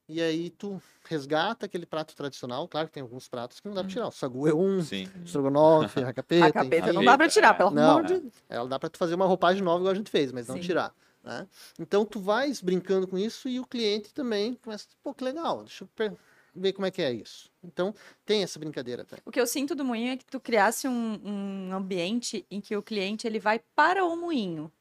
e 0.09 0.19
aí 0.19 0.49
tu 0.49 0.81
resgata 1.05 1.67
aquele 1.67 1.85
prato 1.85 2.15
tradicional. 2.15 2.67
Claro 2.67 2.87
que 2.87 2.95
tem 2.95 3.03
alguns 3.03 3.27
pratos 3.27 3.59
que 3.59 3.67
não 3.67 3.75
dá 3.75 3.83
pra 3.83 3.91
tirar. 3.91 4.07
O 4.07 4.11
sagu 4.11 4.47
é 4.47 4.55
um, 4.55 4.81
Sim. 4.81 5.07
estrogonofe, 5.23 5.99
a 6.01 6.11
capeta, 6.11 6.47
A 6.47 6.53
capeta 6.53 6.91
não 6.91 7.05
dá 7.05 7.15
pra 7.15 7.30
tirar, 7.30 7.53
pelo 7.53 7.69
Não, 7.69 7.99
amor 7.99 8.05
de 8.05 8.19
Deus. 8.21 8.34
Ela 8.49 8.67
dá 8.67 8.80
pra 8.80 8.89
tu 8.89 8.97
fazer 8.97 9.13
uma 9.13 9.28
roupagem 9.28 9.61
nova 9.61 9.82
igual 9.82 9.91
a 9.91 9.95
gente 9.95 10.09
fez, 10.09 10.32
mas 10.32 10.47
não 10.47 10.55
Sim. 10.55 10.61
tirar. 10.61 10.95
Né? 11.23 11.47
Então 11.78 12.03
tu 12.03 12.19
vais 12.19 12.59
brincando 12.59 13.07
com 13.07 13.19
isso 13.19 13.47
e 13.47 13.59
o 13.59 13.67
cliente 13.67 14.11
também 14.15 14.55
começa, 14.55 14.88
pô, 15.03 15.13
que 15.13 15.23
legal, 15.23 15.63
deixa 15.63 15.84
eu 15.84 16.17
ver 16.58 16.74
como 16.74 16.86
é 16.86 16.91
que 16.91 17.01
é 17.01 17.12
isso. 17.12 17.49
Então 17.64 17.93
tem 18.26 18.43
essa 18.43 18.60
brincadeira 18.60 19.03
também. 19.05 19.22
O 19.26 19.32
que 19.32 19.39
eu 19.39 19.47
sinto 19.47 19.76
do 19.76 19.86
moinho 19.86 20.14
é 20.14 20.18
que 20.18 20.26
tu 20.26 20.39
criasse 20.39 20.88
um, 20.88 21.20
um 21.24 21.74
ambiente 21.74 22.45
em 22.49 22.60
que 22.60 22.76
o 22.76 22.82
cliente 22.82 23.28
ele 23.28 23.39
vai 23.39 23.60
para 23.76 24.03
o 24.03 24.16
moinho. 24.16 24.72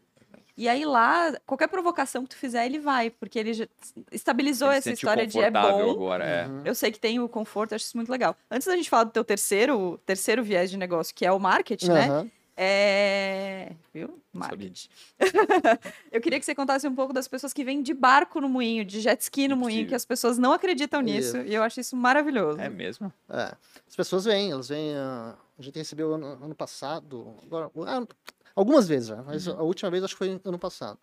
E 0.57 0.71
aí 0.71 0.87
lá, 0.87 1.37
qualquer 1.45 1.69
provocação 1.69 2.23
que 2.23 2.31
tu 2.31 2.37
fizer, 2.37 2.65
ele 2.65 2.79
vai, 2.79 3.11
porque 3.11 3.39
ele 3.39 3.53
já 3.53 3.69
estabilizou 4.11 4.69
Ele 4.69 4.79
essa 4.79 4.91
história 4.91 5.27
de 5.27 5.39
é 5.39 5.51
bom. 5.51 5.91
agora, 5.91 6.25
é. 6.25 6.47
Uhum. 6.47 6.63
Eu 6.65 6.75
sei 6.75 6.91
que 6.91 6.99
tem 6.99 7.21
o 7.21 7.29
conforto, 7.29 7.75
acho 7.75 7.85
isso 7.85 7.97
muito 7.97 8.11
legal. 8.11 8.35
Antes 8.51 8.67
da 8.67 8.75
gente 8.75 8.89
falar 8.89 9.05
do 9.05 9.11
teu 9.11 9.23
terceiro, 9.23 10.01
terceiro 10.07 10.43
viés 10.43 10.71
de 10.71 10.79
negócio, 10.79 11.15
que 11.15 11.27
é 11.27 11.31
o 11.31 11.39
marketing, 11.39 11.91
né? 11.91 12.31
É... 12.57 13.73
Viu? 13.93 14.19
Marketing. 14.33 14.89
eu 16.11 16.21
queria 16.21 16.39
que 16.41 16.45
você 16.47 16.55
contasse 16.55 16.87
um 16.89 16.95
pouco 16.95 17.13
das 17.13 17.29
pessoas 17.29 17.53
que 17.53 17.63
vêm 17.63 17.83
de 17.83 17.93
barco 17.93 18.41
no 18.41 18.49
moinho, 18.49 18.85
de 18.85 19.01
jet 19.01 19.21
ski 19.21 19.47
no 19.47 19.57
moinho, 19.57 19.87
que 19.87 19.95
as 19.95 20.05
pessoas 20.05 20.39
não 20.39 20.53
acreditam 20.53 21.01
nisso. 21.03 21.37
Isso. 21.39 21.47
E 21.47 21.55
eu 21.55 21.63
acho 21.63 21.81
isso 21.81 21.95
maravilhoso. 21.95 22.59
É 22.61 22.69
mesmo? 22.69 23.13
É. 23.29 23.55
As 23.87 23.95
pessoas 23.95 24.25
vêm, 24.25 24.51
elas 24.53 24.69
vêm. 24.69 24.95
ah, 24.97 25.35
a 25.59 25.63
gente 25.63 25.77
recebeu 25.79 26.15
ano, 26.15 26.27
ano 26.43 26.55
passado, 26.55 27.35
agora, 27.43 27.71
ah, 27.87 28.07
algumas 28.55 28.87
vezes 28.89 29.09
já, 29.09 29.23
mas 29.23 29.47
Uhum. 29.47 29.59
a 29.59 29.63
última 29.63 29.91
vez 29.91 30.03
acho 30.05 30.15
que 30.15 30.19
foi 30.19 30.41
ano 30.45 30.59
passado. 30.59 30.99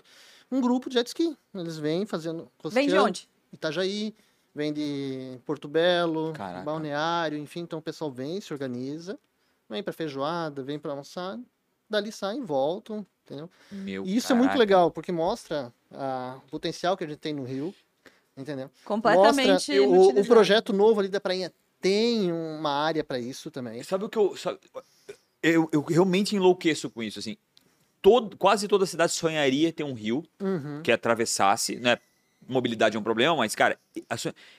Um 0.52 0.60
grupo 0.62 0.90
de 0.90 0.96
jet 0.96 1.08
ski. 1.08 1.36
Eles 1.54 1.78
vêm 1.78 2.06
fazendo. 2.06 2.52
Vem 2.66 2.88
de 2.88 2.98
onde? 2.98 3.28
Itajaí, 3.52 4.14
vem 4.54 4.72
de 4.74 5.40
Porto 5.46 5.68
Belo, 5.68 6.34
Caraca. 6.34 6.64
Balneário, 6.64 7.38
enfim. 7.38 7.62
Então 7.62 7.80
o 7.80 7.82
pessoal 7.82 8.12
vem, 8.12 8.40
se 8.42 8.54
organiza, 8.54 9.18
vem 9.70 9.82
para 9.84 9.94
feijoada, 9.94 10.64
vem 10.64 10.80
para 10.80 10.92
almoçar, 10.92 11.40
dali 11.90 12.12
saem, 12.12 12.44
voltam, 12.44 13.06
entendeu? 13.26 13.50
Meu 13.72 14.06
E 14.06 14.16
isso 14.18 14.32
é 14.32 14.36
muito 14.36 14.50
caraca. 14.52 14.60
legal, 14.60 14.92
porque 14.92 15.12
mostra 15.12 15.74
ah, 15.92 16.40
o 16.46 16.50
potencial 16.50 16.96
que 16.98 17.04
a 17.04 17.08
gente 17.08 17.20
tem 17.20 17.34
no 17.34 17.44
Rio, 17.44 17.74
entendeu? 18.38 18.70
Completamente 18.84 19.80
Mostra, 19.80 20.18
o, 20.18 20.22
o 20.22 20.26
projeto 20.26 20.74
novo 20.74 21.00
ali 21.00 21.10
da 21.10 21.20
prainha 21.22 21.52
tem 21.82 22.32
uma 22.32 22.72
área 22.72 23.04
para 23.04 23.20
isso 23.20 23.52
também. 23.52 23.84
Sabe 23.84 24.06
o 24.06 24.10
que 24.10 24.18
eu. 24.18 24.36
sabe- 24.38 24.60
eu, 25.42 25.70
eu 25.74 25.82
realmente 25.82 26.36
enlouqueço 26.36 26.90
com 26.90 27.04
isso, 27.04 27.20
assim. 27.20 27.36
Todo, 28.02 28.38
quase 28.38 28.68
toda 28.68 28.86
cidade 28.86 29.12
sonharia 29.12 29.72
ter 29.72 29.84
um 29.84 29.94
rio 29.94 30.24
Uhum. 30.42 30.82
que 30.84 30.92
atravessasse, 30.92 31.78
né? 31.78 31.98
Mobilidade 32.48 32.98
é 32.98 33.00
um 33.00 33.04
problema, 33.04 33.36
mas, 33.38 33.56
cara, 33.56 33.80
a 34.10 34.16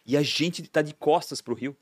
e 0.06 0.16
a 0.16 0.22
gente 0.22 0.62
tá 0.68 0.80
de 0.80 0.94
costas 0.94 1.42
pro 1.42 1.54
rio. 1.54 1.76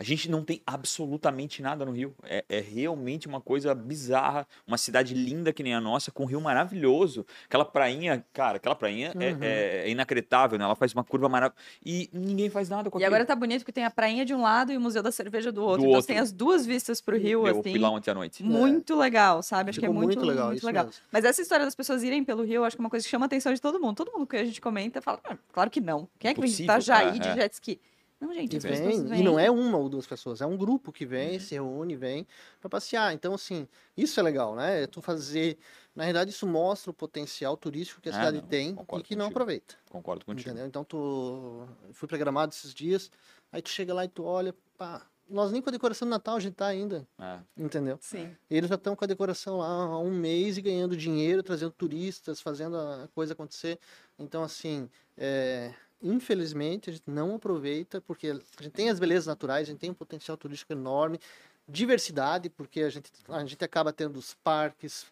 A 0.00 0.02
gente 0.02 0.30
não 0.30 0.42
tem 0.42 0.62
absolutamente 0.66 1.60
nada 1.60 1.84
no 1.84 1.92
Rio. 1.92 2.14
É, 2.24 2.42
é 2.48 2.58
realmente 2.58 3.28
uma 3.28 3.38
coisa 3.38 3.74
bizarra. 3.74 4.46
Uma 4.66 4.78
cidade 4.78 5.12
linda 5.12 5.52
que 5.52 5.62
nem 5.62 5.74
a 5.74 5.80
nossa, 5.80 6.10
com 6.10 6.22
um 6.22 6.26
rio 6.26 6.40
maravilhoso. 6.40 7.26
Aquela 7.44 7.66
prainha, 7.66 8.24
cara, 8.32 8.56
aquela 8.56 8.74
prainha 8.74 9.12
é- 9.20 9.32
Uhum. 9.32 9.38
é, 9.42 9.76
é 9.86 9.90
inacreditável, 9.90 10.58
né? 10.58 10.64
Ela 10.64 10.74
faz 10.74 10.94
uma 10.94 11.04
curva 11.04 11.28
maravilhosa. 11.28 11.62
E 11.84 12.08
ninguém 12.14 12.48
faz 12.48 12.70
nada 12.70 12.88
com 12.88 12.98
E 12.98 13.02
aquilo. 13.04 13.14
agora 13.14 13.26
tá 13.26 13.36
bonito 13.36 13.60
porque 13.60 13.72
tem 13.72 13.84
a 13.84 13.90
prainha 13.90 14.24
de 14.24 14.32
um 14.34 14.40
lado 14.40 14.72
e 14.72 14.76
o 14.78 14.80
Museu 14.80 15.02
da 15.02 15.12
Cerveja 15.12 15.52
do 15.52 15.62
outro. 15.62 15.80
Do 15.82 15.84
então 15.88 15.96
outro. 15.96 16.06
tem 16.06 16.18
as 16.18 16.32
duas 16.32 16.64
vistas 16.64 17.02
pro 17.02 17.18
rio, 17.18 17.46
Eu 17.46 17.58
assim. 17.60 17.70
fui 17.72 17.78
lá 17.78 17.90
ontem 17.90 18.10
à 18.10 18.14
noite. 18.14 18.42
Muito 18.42 18.96
legal, 18.96 19.42
sabe? 19.42 19.68
Acho 19.68 19.80
que 19.80 19.84
é 19.84 19.88
muito, 19.90 20.06
muito 20.16 20.24
legal, 20.24 20.46
muito 20.46 20.56
isso 20.58 20.66
legal. 20.66 20.86
mesmo. 20.86 21.00
Mas 21.12 21.26
essa 21.26 21.42
história 21.42 21.66
das 21.66 21.74
pessoas 21.74 22.02
irem 22.02 22.24
pelo 22.24 22.42
rio, 22.42 22.64
acho 22.64 22.74
que 22.74 22.80
é 22.80 22.84
uma 22.84 22.88
coisa 22.90 23.04
que 23.04 23.10
chama 23.10 23.26
a 23.26 23.28
atenção 23.28 23.52
de 23.52 23.60
todo 23.60 23.78
mundo. 23.78 23.96
Todo 23.96 24.12
mundo 24.12 24.26
que 24.26 24.36
a 24.36 24.44
gente 24.46 24.62
comenta 24.62 25.02
fala, 25.02 25.20
"Ah, 25.24 25.36
claro 25.52 25.68
que 25.70 25.78
não. 25.80 26.08
Quem 26.18 26.30
é 26.30 26.34
que 26.34 26.40
vem 26.40 26.50
Itajaí 26.50 27.08
é, 27.08 27.20
de 27.20 27.28
é. 27.28 27.34
jet 27.34 27.52
ski? 27.52 27.78
Não, 28.20 28.34
gente, 28.34 28.52
E, 28.52 28.56
as 28.58 28.62
pessoas 28.64 28.96
vem, 29.00 29.06
vêm. 29.06 29.20
e 29.20 29.22
não 29.22 29.38
é 29.38 29.50
uma 29.50 29.78
ou 29.78 29.88
duas 29.88 30.06
pessoas, 30.06 30.40
é 30.42 30.46
um 30.46 30.56
grupo 30.56 30.92
que 30.92 31.06
vem, 31.06 31.34
Uhum. 31.34 31.40
se 31.40 31.54
reúne, 31.54 31.96
vem 31.96 32.26
para 32.60 32.68
passear. 32.68 33.14
Então, 33.14 33.32
assim, 33.32 33.66
isso 33.96 34.20
é 34.20 34.22
legal, 34.22 34.54
né? 34.54 34.82
É 34.82 34.86
tu 34.86 35.00
fazer. 35.00 35.56
Na 35.96 36.04
realidade, 36.04 36.30
isso 36.30 36.46
mostra 36.46 36.90
o 36.90 36.94
potencial 36.94 37.56
turístico 37.56 38.00
que 38.00 38.10
a 38.10 38.12
Ah, 38.12 38.14
cidade 38.16 38.40
não, 38.42 38.46
tem 38.48 38.68
e 38.68 38.72
que 38.72 38.76
não 38.76 38.84
contigo. 38.86 39.22
aproveita. 39.24 39.74
Concordo 39.88 40.24
contigo. 40.26 40.50
Entendeu? 40.50 40.66
Então, 40.66 40.84
tu. 40.84 41.66
Fui 41.92 42.06
programado 42.06 42.52
esses 42.52 42.74
dias, 42.74 43.10
aí 43.50 43.62
tu 43.62 43.70
chega 43.70 43.94
lá 43.94 44.04
e 44.04 44.08
tu 44.08 44.22
olha, 44.22 44.54
pá. 44.76 45.06
Nós 45.28 45.52
nem 45.52 45.62
com 45.62 45.70
a 45.70 45.72
decoração 45.72 46.08
do 46.08 46.10
Natal 46.10 46.34
a 46.34 46.40
gente 46.40 46.54
tá 46.54 46.66
ainda, 46.66 47.06
É. 47.16 47.38
entendeu? 47.56 47.96
Sim. 48.00 48.36
Eles 48.50 48.68
já 48.68 48.74
estão 48.74 48.96
com 48.96 49.04
a 49.04 49.06
decoração 49.06 49.58
lá 49.58 49.66
há 49.68 49.98
um 50.00 50.10
mês 50.10 50.58
e 50.58 50.60
ganhando 50.60 50.96
dinheiro, 50.96 51.40
trazendo 51.40 51.70
turistas, 51.70 52.40
fazendo 52.40 52.76
a 52.76 53.08
coisa 53.14 53.32
acontecer. 53.32 53.78
Então, 54.18 54.42
assim, 54.42 54.90
é, 55.16 55.72
infelizmente, 56.02 56.90
a 56.90 56.92
gente 56.92 57.08
não 57.08 57.34
aproveita, 57.34 58.00
porque 58.00 58.28
a 58.28 58.62
gente 58.62 58.72
tem 58.72 58.88
as 58.88 58.98
belezas 58.98 59.26
naturais, 59.26 59.68
a 59.68 59.72
gente 59.72 59.80
tem 59.80 59.90
um 59.90 59.94
potencial 59.94 60.36
turístico 60.36 60.72
enorme, 60.72 61.20
diversidade, 61.68 62.48
porque 62.48 62.82
a 62.82 62.90
gente, 62.90 63.10
a 63.28 63.44
gente 63.44 63.64
acaba 63.64 63.92
tendo 63.92 64.18
os 64.18 64.34
parques 64.34 65.06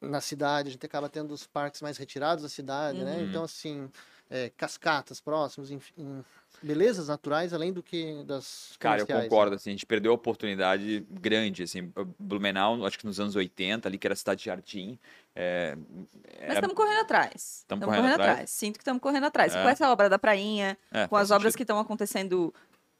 na 0.00 0.20
cidade, 0.20 0.68
a 0.68 0.72
gente 0.72 0.84
acaba 0.84 1.08
tendo 1.08 1.32
os 1.32 1.46
parques 1.46 1.80
mais 1.80 1.96
retirados 1.96 2.42
da 2.42 2.48
cidade, 2.48 3.02
né? 3.02 3.16
Uhum. 3.16 3.28
Então, 3.28 3.44
assim, 3.44 3.90
é, 4.30 4.50
cascatas 4.56 5.20
próximos, 5.20 5.70
enfim, 5.70 6.24
belezas 6.62 7.08
naturais, 7.08 7.52
além 7.52 7.72
do 7.72 7.82
que 7.82 8.22
das 8.24 8.74
Cara, 8.78 9.00
eu 9.02 9.06
né? 9.06 9.22
concordo, 9.22 9.56
assim, 9.56 9.70
a 9.70 9.72
gente 9.72 9.84
perdeu 9.86 10.12
a 10.12 10.14
oportunidade 10.14 11.06
grande, 11.10 11.62
assim, 11.62 11.92
Blumenau, 12.18 12.84
acho 12.86 12.98
que 12.98 13.06
nos 13.06 13.20
anos 13.20 13.36
80, 13.36 13.88
ali, 13.88 13.98
que 13.98 14.06
era 14.06 14.16
cidade 14.16 14.40
de 14.40 14.46
jardim, 14.46 14.98
é, 15.34 15.76
Mas 15.76 16.40
era- 16.40 16.54
estamos 16.54 16.74
correndo 16.76 17.00
atrás. 17.00 17.64
Tamo 17.66 17.80
Estamos 17.80 17.84
correndo 17.84 17.96
correndo, 18.02 18.14
atrás? 18.14 18.30
atrás. 18.32 18.50
Sinto 18.50 18.74
que 18.76 18.82
estamos 18.82 19.02
correndo 19.02 19.24
atrás. 19.26 19.54
É. 19.54 19.62
Com 19.62 19.68
essa 19.68 19.90
obra 19.90 20.08
da 20.08 20.18
prainha, 20.18 20.78
é, 20.90 21.06
com 21.06 21.16
as 21.16 21.30
obras 21.30 21.52
sentido. 21.52 21.56
que 21.56 21.62
estão 21.64 21.78
acontecendo 21.78 22.54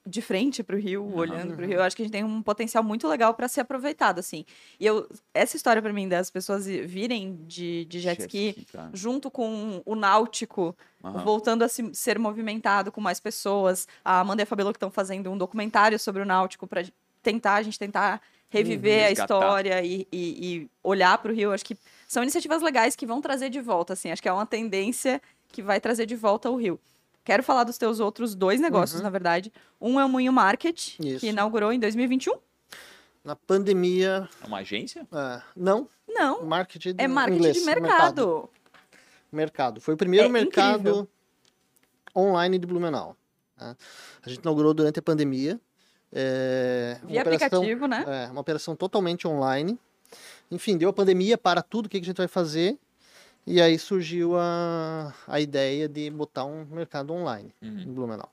de 0.07 0.21
frente 0.21 0.63
para 0.63 0.77
o 0.77 0.79
rio, 0.79 1.03
Uhum. 1.03 1.17
olhando 1.17 1.55
para 1.55 1.65
o 1.65 1.67
rio, 1.67 1.77
eu 1.79 1.83
acho 1.83 1.97
que 1.97 2.03
a 2.03 2.05
gente 2.05 2.13
tem 2.13 2.23
um 2.25 2.43
potencial 2.43 2.85
muito 2.85 3.09
legal 3.09 3.33
para 3.33 3.49
ser 3.49 3.61
aproveitado, 3.61 4.19
assim. 4.19 4.45
E 4.79 4.85
eu, 4.85 5.09
essa 5.33 5.57
história 5.57 5.81
para 5.81 5.93
mim 5.93 6.09
das 6.09 6.31
pessoas 6.31 6.67
virem 6.67 7.37
de, 7.47 7.87
de 7.87 8.01
jet 8.01 8.21
ski 8.21 8.67
cara. 8.71 8.91
junto 8.93 9.31
com 9.31 9.81
o 9.87 9.95
náutico 9.95 10.77
Aham. 11.03 11.25
voltando 11.25 11.63
a 11.65 11.69
se- 11.69 11.91
ser 11.95 12.19
movimentado 12.19 12.93
com 12.93 13.01
mais 13.01 13.19
pessoas. 13.19 13.89
A 14.05 14.21
Amanda 14.21 14.43
e 14.43 14.45
a 14.45 14.47
Fabelo 14.47 14.73
que 14.73 14.77
estão 14.77 14.91
fazendo 14.91 15.31
um 15.31 15.39
documentário 15.39 15.99
sobre 15.99 16.21
o 16.21 16.27
náutico 16.27 16.67
para 16.67 16.85
tentar 17.23 17.55
a 17.55 17.63
gente 17.63 17.79
tentar 17.79 18.21
reviver 18.51 19.01
Uhum, 19.05 19.09
a 19.09 19.11
história 19.13 19.83
e, 19.83 20.07
e- 20.13 20.55
e 20.63 20.71
olhar 20.83 21.17
para 21.19 21.33
o 21.33 21.35
Rio. 21.35 21.51
Acho 21.53 21.65
que 21.65 21.77
são 22.07 22.23
iniciativas 22.23 22.61
legais 22.63 22.95
que 22.95 23.07
vão 23.07 23.21
trazer 23.23 23.49
de 23.49 23.61
volta, 23.61 23.95
assim. 23.95 24.11
Acho 24.11 24.23
que 24.23 24.29
é 24.29 24.33
uma 24.33 24.45
tendência 24.47 25.21
que 25.51 25.63
vai 25.63 25.81
trazer 25.81 26.05
de 26.07 26.15
volta 26.15 26.51
o 26.51 26.57
Rio. 26.57 26.79
Quero 27.25 27.43
falar 27.43 27.65
dos 27.65 27.79
teus 27.79 28.01
outros 28.01 28.35
dois 28.35 28.61
negócios, 28.61 28.99
Uhum. 29.01 29.05
na 29.05 29.11
verdade. 29.11 29.53
Um 29.81 29.99
é 29.99 30.05
o 30.05 30.09
Moinho 30.09 30.33
Market, 30.33 30.99
Isso. 31.01 31.21
que 31.21 31.29
inaugurou 31.29 31.73
em 31.73 31.81
2021. 31.81 32.35
Na 33.25 33.35
pandemia, 33.35 34.29
É 34.43 34.47
uma 34.47 34.59
agência? 34.59 35.07
é, 35.11 35.43
não, 35.57 35.89
Não, 36.07 36.45
marketing 36.45 36.95
é 36.99 37.09
marketing 37.09 37.39
inglês, 37.39 37.57
de 37.57 37.65
mercado. 37.65 38.51
mercado. 39.33 39.81
Foi 39.81 39.95
o 39.95 39.97
primeiro 39.97 40.27
É 40.27 40.29
mercado 40.29 40.81
incrível. 40.81 41.09
online 42.15 42.59
de 42.59 42.67
Blumenau. 42.67 43.17
tá? 43.57 43.75
A 44.25 44.29
gente 44.29 44.41
inaugurou 44.43 44.75
durante 44.75 44.99
a 44.99 45.03
pandemia. 45.03 45.59
É, 46.13 46.99
Via 47.05 47.23
aplicativo, 47.23 47.87
né? 47.89 48.05
É, 48.07 48.31
uma 48.31 48.41
operação 48.41 48.77
totalmente 48.77 49.27
online. 49.27 49.79
Enfim, 50.51 50.77
deu 50.77 50.89
a 50.91 50.93
pandemia 50.93 51.37
para 51.39 51.63
tudo, 51.63 51.87
o 51.87 51.89
que 51.89 51.99
que 51.99 52.05
a 52.05 52.09
gente 52.09 52.19
vai 52.19 52.29
fazer? 52.29 52.79
E 53.47 53.61
aí 53.61 53.79
surgiu 53.79 54.37
a, 54.39 55.13
a 55.27 55.41
ideia 55.41 55.89
de 55.89 56.11
botar 56.11 56.45
um 56.45 56.65
mercado 56.67 57.13
online 57.13 57.55
Uhum. 57.63 57.81
em 57.81 57.93
Blumenau. 57.93 58.31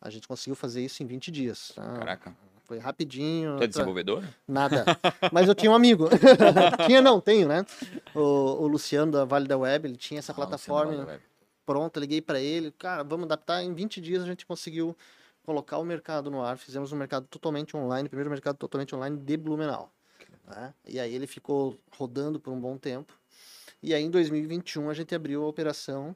A 0.00 0.08
gente 0.10 0.26
conseguiu 0.28 0.54
fazer 0.54 0.82
isso 0.84 1.02
em 1.02 1.06
20 1.06 1.30
dias. 1.30 1.72
tá? 1.74 1.82
Caraca. 1.98 2.34
Foi 2.64 2.78
rapidinho. 2.78 3.52
Tu 3.52 3.56
é 3.56 3.58
tra- 3.58 3.68
desenvolvedor? 3.68 4.24
Nada. 4.46 4.84
Mas 5.32 5.48
eu 5.48 5.54
tinha 5.54 5.70
um 5.70 5.74
amigo. 5.74 6.08
tinha 6.86 7.00
não, 7.02 7.20
tenho, 7.20 7.48
né? 7.48 7.64
O, 8.14 8.20
o 8.20 8.66
Luciano 8.66 9.10
da 9.12 9.24
Vale 9.24 9.46
da 9.48 9.56
Web, 9.58 9.88
ele 9.88 9.96
tinha 9.96 10.18
essa 10.18 10.32
Ah, 10.32 10.34
plataforma 10.34 11.20
pronta, 11.66 12.00
liguei 12.00 12.20
para 12.22 12.40
ele, 12.40 12.70
cara, 12.72 13.02
vamos 13.02 13.24
adaptar. 13.24 13.62
Em 13.62 13.74
20 13.74 14.00
dias 14.00 14.22
a 14.22 14.26
gente 14.26 14.46
conseguiu 14.46 14.96
colocar 15.44 15.78
o 15.78 15.84
mercado 15.84 16.30
no 16.30 16.42
ar, 16.42 16.56
fizemos 16.58 16.92
um 16.92 16.96
mercado 16.96 17.26
totalmente 17.26 17.76
online, 17.76 18.08
primeiro 18.08 18.30
mercado 18.30 18.56
totalmente 18.56 18.94
online 18.94 19.16
de 19.18 19.36
Blumenau. 19.36 19.90
né? 20.46 20.72
E 20.86 20.98
aí 21.00 21.14
ele 21.14 21.26
ficou 21.26 21.78
rodando 21.96 22.38
por 22.38 22.52
um 22.52 22.60
bom 22.60 22.76
tempo. 22.78 23.12
E 23.82 23.94
aí 23.94 24.02
em 24.02 24.10
2021 24.10 24.90
a 24.90 24.94
gente 24.94 25.14
abriu 25.14 25.44
a 25.44 25.46
operação 25.46 26.14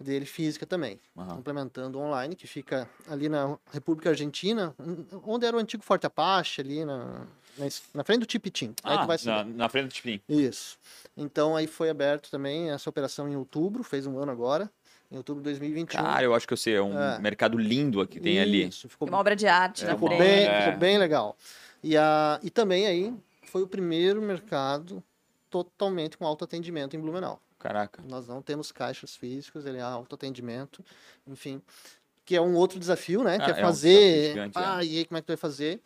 dele 0.00 0.26
física 0.26 0.66
também, 0.66 0.98
Aham. 1.16 1.38
implementando 1.38 1.98
online, 1.98 2.34
que 2.34 2.46
fica 2.46 2.88
ali 3.08 3.28
na 3.28 3.56
República 3.72 4.10
Argentina, 4.10 4.74
onde 5.24 5.46
era 5.46 5.56
o 5.56 5.60
antigo 5.60 5.82
Forte 5.84 6.06
Apache, 6.06 6.60
ali 6.60 6.84
na, 6.84 7.24
na, 7.56 7.66
na 7.94 8.02
frente 8.04 8.20
do 8.20 8.26
Tipitim. 8.26 8.74
Aí 8.82 8.98
tu 8.98 9.04
Ah, 9.12 9.16
na, 9.24 9.44
na 9.44 9.68
frente 9.68 9.86
do 9.88 9.92
Tipim. 9.92 10.20
Isso. 10.28 10.76
Então 11.16 11.54
aí 11.54 11.66
foi 11.68 11.88
aberto 11.88 12.30
também 12.30 12.70
essa 12.70 12.90
operação 12.90 13.28
em 13.28 13.36
outubro, 13.36 13.84
fez 13.84 14.06
um 14.06 14.18
ano 14.18 14.32
agora, 14.32 14.68
em 15.10 15.16
outubro 15.16 15.40
de 15.40 15.50
2021. 15.50 16.02
Cara, 16.02 16.24
eu 16.24 16.34
acho 16.34 16.48
que 16.48 16.52
eu 16.52 16.56
sei, 16.58 16.74
é 16.74 16.82
um 16.82 16.98
É. 16.98 17.18
mercado 17.20 17.56
lindo 17.56 18.04
que 18.08 18.18
tem 18.18 18.40
ali. 18.40 18.66
Isso, 18.66 18.88
ficou, 18.88 19.06
Tem 19.06 19.12
uma 19.14 19.20
obra 19.20 19.36
de 19.36 19.46
arte 19.46 19.84
na 19.84 19.92
ficou 19.94 20.08
frente. 20.08 20.20
bem, 20.20 20.46
É. 20.48 20.64
ficou 20.64 20.78
bem 20.80 20.98
legal. 20.98 21.36
E, 21.80 21.96
a, 21.96 22.40
e 22.42 22.50
também 22.50 22.86
aí 22.88 23.14
foi 23.44 23.62
o 23.62 23.68
primeiro 23.68 24.20
mercado 24.20 25.00
totalmente 25.52 26.16
com 26.16 26.26
autoatendimento 26.26 26.96
em 26.96 27.00
Blumenau. 27.00 27.38
Caraca. 27.58 28.02
Nós 28.08 28.26
não 28.26 28.40
temos 28.40 28.72
caixas 28.72 29.14
físicos, 29.14 29.66
ele 29.66 29.76
é 29.78 29.82
autoatendimento, 29.82 30.82
enfim, 31.26 31.60
que 32.24 32.34
é 32.34 32.40
um 32.40 32.54
outro 32.54 32.78
desafio, 32.80 33.22
né? 33.22 33.36
Ah, 33.36 33.44
que 33.44 33.50
é 33.50 33.54
é 33.54 33.56
um 33.58 33.60
fazer, 33.60 34.28
gigante, 34.30 34.58
ah, 34.58 34.82
e 34.82 34.98
aí 34.98 35.04
como 35.04 35.18
é 35.18 35.20
que 35.20 35.26
tu 35.26 35.30
vai 35.30 35.36
fazer? 35.36 35.80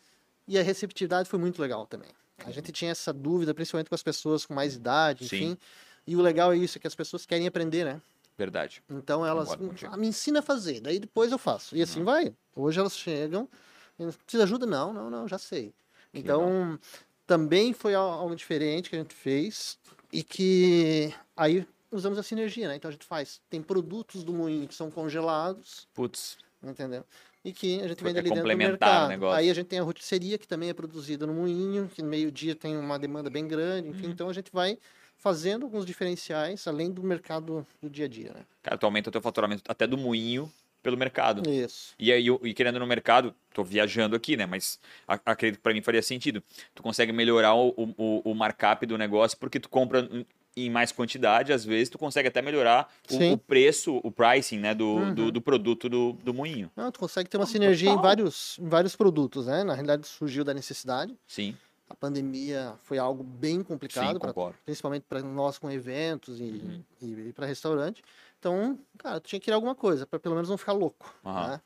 E 0.47 0.57
a 0.57 0.63
receptividade 0.63 1.27
foi 1.27 1.37
muito 1.37 1.61
legal 1.61 1.85
também. 1.85 2.09
A 2.45 2.51
gente 2.51 2.71
tinha 2.71 2.91
essa 2.91 3.11
dúvida, 3.11 3.53
principalmente 3.53 3.89
com 3.89 3.95
as 3.95 4.03
pessoas 4.03 4.45
com 4.45 4.53
mais 4.53 4.75
idade, 4.75 5.27
Sim. 5.27 5.35
enfim. 5.35 5.57
E 6.05 6.15
o 6.15 6.21
legal 6.21 6.53
é 6.53 6.57
isso, 6.57 6.77
é 6.77 6.79
que 6.79 6.87
as 6.87 6.95
pessoas 6.95 7.25
querem 7.25 7.45
aprender, 7.45 7.83
né? 7.83 8.01
Verdade. 8.37 8.81
Então 8.89 9.25
elas 9.25 9.53
contigo. 9.55 9.91
ah, 9.93 9.97
me 9.97 10.07
ensina 10.07 10.39
a 10.39 10.41
fazer, 10.43 10.79
daí 10.79 10.99
depois 10.99 11.31
eu 11.31 11.37
faço. 11.37 11.75
E 11.75 11.81
assim 11.81 12.03
vai. 12.03 12.33
Hoje 12.55 12.79
elas 12.79 12.95
chegam, 12.95 13.49
precisa 13.97 14.37
de 14.37 14.41
ajuda? 14.43 14.65
Não, 14.65 14.93
não, 14.93 15.09
não, 15.09 15.27
já 15.27 15.37
sei. 15.37 15.73
Que 16.11 16.19
então 16.19 16.79
também 17.27 17.73
foi 17.73 17.93
al- 17.93 18.09
algo 18.09 18.35
diferente 18.35 18.89
que 18.89 18.95
a 18.95 18.99
gente 18.99 19.13
fez 19.13 19.77
e 20.11 20.23
que 20.23 21.13
aí 21.35 21.67
usamos 21.91 22.17
a 22.17 22.23
sinergia, 22.23 22.67
né? 22.69 22.75
Então 22.77 22.89
a 22.89 22.91
gente 22.91 23.05
faz, 23.05 23.41
tem 23.49 23.61
produtos 23.61 24.23
do 24.23 24.33
moinho 24.33 24.67
que 24.67 24.73
são 24.73 24.89
congelados, 24.89 25.87
Putz, 25.93 26.37
entendeu? 26.63 27.03
E 27.43 27.53
que 27.53 27.79
a 27.81 27.87
gente 27.87 28.03
vende 28.03 28.17
É 28.17 28.21
ali 28.21 28.29
dentro 28.29 28.49
do 28.49 28.57
mercado. 28.57 29.09
negócio. 29.09 29.37
Aí 29.37 29.49
a 29.49 29.53
gente 29.53 29.67
tem 29.67 29.79
a 29.79 29.83
rotisseria, 29.83 30.37
que 30.37 30.47
também 30.47 30.69
é 30.69 30.73
produzida 30.73 31.25
no 31.27 31.33
moinho, 31.33 31.87
que 31.93 32.01
no 32.01 32.09
meio-dia 32.09 32.55
tem 32.55 32.75
uma 32.77 32.97
demanda 32.97 33.29
bem 33.29 33.47
grande, 33.47 33.87
Uhum. 33.89 33.93
enfim, 33.93 34.07
então 34.07 34.29
a 34.29 34.33
gente 34.33 34.51
vai 34.51 34.77
fazendo 35.17 35.63
alguns 35.65 35.85
diferenciais 35.85 36.67
além 36.67 36.91
do 36.91 37.01
mercado 37.03 37.65
do 37.81 37.89
dia 37.89 38.05
a 38.05 38.07
dia, 38.07 38.33
né? 38.33 38.41
Cara, 38.63 38.77
tu 38.77 38.85
aumenta 38.85 39.09
o 39.09 39.11
teu 39.11 39.21
faturamento 39.21 39.63
até 39.67 39.87
do 39.87 39.97
moinho 39.97 40.51
pelo 40.87 40.95
mercado. 40.97 41.47
Isso. 41.49 41.93
E 41.99 42.13
aí, 42.13 42.25
eu- 42.27 42.39
e 42.43 42.53
querendo 42.53 42.79
no 42.79 42.87
mercado, 42.87 43.35
tô 43.53 43.61
viajando 43.61 44.15
aqui, 44.15 44.37
né? 44.37 44.45
Mas 44.45 44.79
acredito 45.05 45.57
que 45.57 45.61
pra 45.61 45.73
mim 45.73 45.81
faria 45.81 46.01
sentido. 46.01 46.41
Tu 46.73 46.81
consegue 46.81 47.11
melhorar 47.11 47.53
o, 47.55 47.73
o, 47.97 48.31
o 48.31 48.33
markup 48.33 48.85
do 48.85 48.97
negócio 48.97 49.37
porque 49.37 49.59
tu 49.59 49.67
compra 49.67 50.07
em- 50.55 50.69
mais 50.71 50.91
quantidade, 50.93 51.51
às 51.53 51.63
vezes 51.65 51.87
tu 51.89 51.97
consegue 51.99 52.29
até 52.29 52.41
melhorar 52.41 52.91
Sim. 53.05 53.31
o, 53.31 53.33
o 53.33 53.37
preço, 53.37 53.99
o 54.01 54.09
pricing, 54.11 54.59
né? 54.59 54.73
Do, 54.73 54.85
Uhum. 54.87 55.13
do, 55.13 55.31
do 55.33 55.41
produto 55.41 55.89
do, 55.89 56.13
do 56.13 56.33
moinho. 56.33 56.71
Não, 56.75 56.89
tu 56.91 56.99
consegue 56.99 57.29
ter 57.29 57.37
uma 57.37 57.43
Ah, 57.43 57.47
sinergia 57.47 57.91
em 57.91 57.97
vários, 57.97 58.57
em 58.57 58.67
vários 58.69 58.95
produtos, 58.95 59.45
né? 59.45 59.63
Na 59.65 59.73
realidade 59.73 60.07
surgiu 60.07 60.43
da 60.45 60.53
necessidade. 60.53 61.13
Sim, 61.27 61.55
A 61.89 61.95
pandemia 61.95 62.73
foi 62.83 62.97
algo 62.97 63.23
bem 63.23 63.57
sim, 63.57 63.63
complicado, 63.63 64.19
pra- 64.19 64.29
concordo. 64.29 64.57
principalmente 64.65 65.03
para 65.07 65.21
nós 65.21 65.57
com 65.59 65.69
eventos 65.71 66.39
e, 66.39 66.43
Uhum. 66.43 66.83
e, 67.29 67.33
para 67.33 67.45
restaurante. 67.45 68.01
Então, 68.39 68.79
cara, 68.97 69.19
tu 69.19 69.27
tinha 69.27 69.39
que 69.39 69.45
criar 69.45 69.55
alguma 69.55 69.75
coisa 69.75 70.05
para 70.05 70.19
pelo 70.19 70.35
menos 70.35 70.49
não 70.49 70.57
ficar 70.57 70.73
louco, 70.73 71.13
Aham. 71.25 71.49
né? 71.49 71.61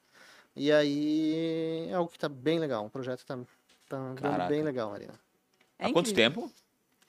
E 0.56 0.72
aí 0.72 1.88
é 1.90 1.94
algo 1.94 2.12
que 2.12 2.20
tá 2.20 2.28
bem 2.28 2.60
legal, 2.60 2.84
um 2.84 2.90
projeto 2.90 3.20
que 3.20 3.26
tá, 3.26 3.38
tá 3.88 4.48
bem 4.48 4.64
legal, 4.64 4.90
Marina. 4.92 5.14
É 5.80 5.86
Há 5.88 5.94
quanto 5.94 6.14
tempo? 6.14 6.52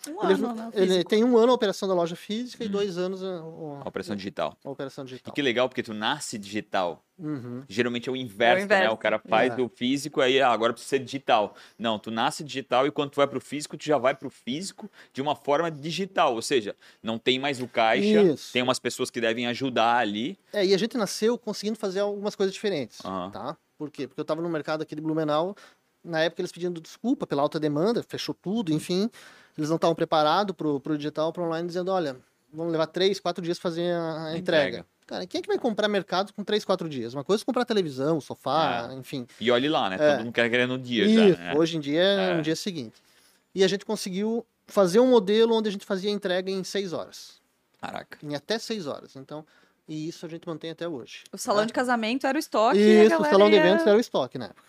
Um 0.08 0.24
Ele, 0.24 0.32
ano, 0.34 0.54
né? 0.54 0.70
ele 0.74 1.04
tem 1.04 1.22
um 1.22 1.36
ano 1.36 1.52
a 1.52 1.54
operação 1.54 1.86
da 1.88 1.94
loja 1.94 2.16
física 2.16 2.64
e 2.64 2.66
Uhum. 2.66 2.72
dois 2.72 2.98
anos 2.98 3.22
a, 3.22 3.40
o- 3.44 3.80
A 3.84 3.88
operação 3.88 4.16
digital. 4.16 4.56
a 4.64 4.68
operação 4.70 5.04
E 5.04 5.08
digital. 5.08 5.32
que 5.32 5.40
legal, 5.40 5.68
porque 5.68 5.82
tu 5.82 5.94
nasce 5.94 6.36
digital. 6.38 7.04
Uhum. 7.16 7.62
Geralmente 7.68 8.08
é 8.08 8.12
o 8.12 8.16
inverso, 8.16 8.66
né? 8.66 8.76
inverso. 8.78 8.94
O 8.94 8.96
cara 8.98 9.20
faz 9.20 9.52
É. 9.52 9.56
do 9.56 9.68
físico, 9.68 10.20
aí 10.20 10.40
ah, 10.40 10.50
agora 10.50 10.72
precisa 10.72 10.90
ser 10.90 10.98
digital. 10.98 11.54
Não, 11.78 12.00
tu 12.00 12.10
nasce 12.10 12.42
digital 12.42 12.84
e 12.84 12.90
quando 12.90 13.10
tu 13.10 13.16
vai 13.16 13.28
pro 13.28 13.40
físico, 13.40 13.76
tu 13.76 13.84
já 13.84 13.96
vai 13.96 14.12
pro 14.12 14.28
físico 14.28 14.90
de 15.12 15.22
uma 15.22 15.36
forma 15.36 15.70
digital. 15.70 16.34
Ou 16.34 16.42
seja, 16.42 16.74
não 17.00 17.16
tem 17.16 17.38
mais 17.38 17.60
o 17.60 17.68
caixa, 17.68 18.22
Isso. 18.22 18.52
tem 18.52 18.60
umas 18.62 18.80
pessoas 18.80 19.08
que 19.08 19.20
devem 19.20 19.46
ajudar 19.46 19.98
ali. 19.98 20.36
É, 20.52 20.66
e 20.66 20.74
a 20.74 20.78
gente 20.78 20.96
nasceu 20.96 21.38
conseguindo 21.38 21.78
fazer 21.78 22.00
algumas 22.00 22.34
coisas 22.34 22.52
diferentes, 22.52 22.98
Aham. 23.04 23.30
tá? 23.30 23.56
Por 23.78 23.88
quê? 23.88 24.08
Porque 24.08 24.20
eu 24.20 24.22
estava 24.22 24.42
no 24.42 24.48
mercado 24.48 24.82
aqui 24.82 24.96
de 24.96 25.00
Blumenau, 25.00 25.54
na 26.04 26.20
época 26.24 26.42
eles 26.42 26.50
pedindo 26.50 26.80
desculpa 26.80 27.24
pela 27.24 27.40
alta 27.42 27.60
demanda, 27.60 28.02
fechou 28.02 28.34
tudo, 28.34 28.72
enfim, 28.72 29.08
eles 29.56 29.68
não 29.68 29.76
estavam 29.76 29.94
preparados 29.94 30.54
pro, 30.56 30.80
pro 30.80 30.96
digital, 30.96 31.32
pro 31.32 31.44
online, 31.44 31.66
dizendo, 31.66 31.90
olha, 31.90 32.16
vamos 32.52 32.72
levar 32.72 32.86
três, 32.86 33.18
quatro 33.20 33.42
dias 33.42 33.58
para 33.58 33.70
fazer 33.70 33.92
a, 33.92 34.26
a 34.26 34.36
entrega. 34.36 34.68
entrega. 34.68 34.86
Cara, 35.06 35.26
quem 35.26 35.40
é 35.40 35.42
que 35.42 35.48
vai 35.48 35.58
comprar 35.58 35.88
mercado 35.88 36.32
com 36.32 36.42
três, 36.44 36.64
quatro 36.64 36.88
dias? 36.88 37.12
Uma 37.12 37.24
coisa 37.24 37.42
é 37.42 37.44
comprar 37.44 37.64
televisão, 37.64 38.20
sofá, 38.20 38.90
enfim. 38.94 39.26
E 39.40 39.50
olhe 39.50 39.68
lá, 39.68 39.90
né? 39.90 39.96
É. 40.00 40.12
Todo 40.16 40.24
mundo 40.24 40.32
quer 40.34 40.48
querer 40.48 40.66
no 40.66 40.78
dia 40.78 41.04
Isso, 41.04 41.36
já, 41.36 41.44
né? 41.44 41.54
hoje 41.56 41.76
em 41.76 41.80
dia 41.80 42.00
é 42.02 42.30
É. 42.30 42.34
no 42.34 42.42
dia 42.42 42.56
seguinte. 42.56 43.02
E 43.54 43.62
a 43.62 43.68
gente 43.68 43.84
conseguiu 43.84 44.46
fazer 44.66 45.00
um 45.00 45.08
modelo 45.10 45.54
onde 45.54 45.68
a 45.68 45.72
gente 45.72 45.84
fazia 45.84 46.08
a 46.08 46.12
entrega 46.14 46.50
em 46.50 46.64
seis 46.64 46.92
horas, 46.94 47.42
Caraca. 47.78 48.16
em 48.22 48.34
até 48.34 48.58
seis 48.58 48.86
horas. 48.86 49.14
Então, 49.16 49.44
e 49.86 50.08
isso 50.08 50.24
a 50.24 50.28
gente 50.28 50.46
mantém 50.48 50.70
até 50.70 50.88
hoje. 50.88 51.24
O 51.32 51.36
salão 51.36 51.62
tá? 51.62 51.66
de 51.66 51.72
casamento 51.74 52.26
era 52.26 52.38
o 52.38 52.40
estoque. 52.40 52.78
e 52.78 53.00
a 53.00 53.04
Isso, 53.04 53.16
o 53.20 53.24
salão 53.24 53.50
de 53.50 53.56
ia- 53.56 53.60
eventos 53.66 53.86
era 53.86 53.96
o 53.96 54.00
estoque 54.00 54.38
na 54.38 54.46
época. 54.46 54.62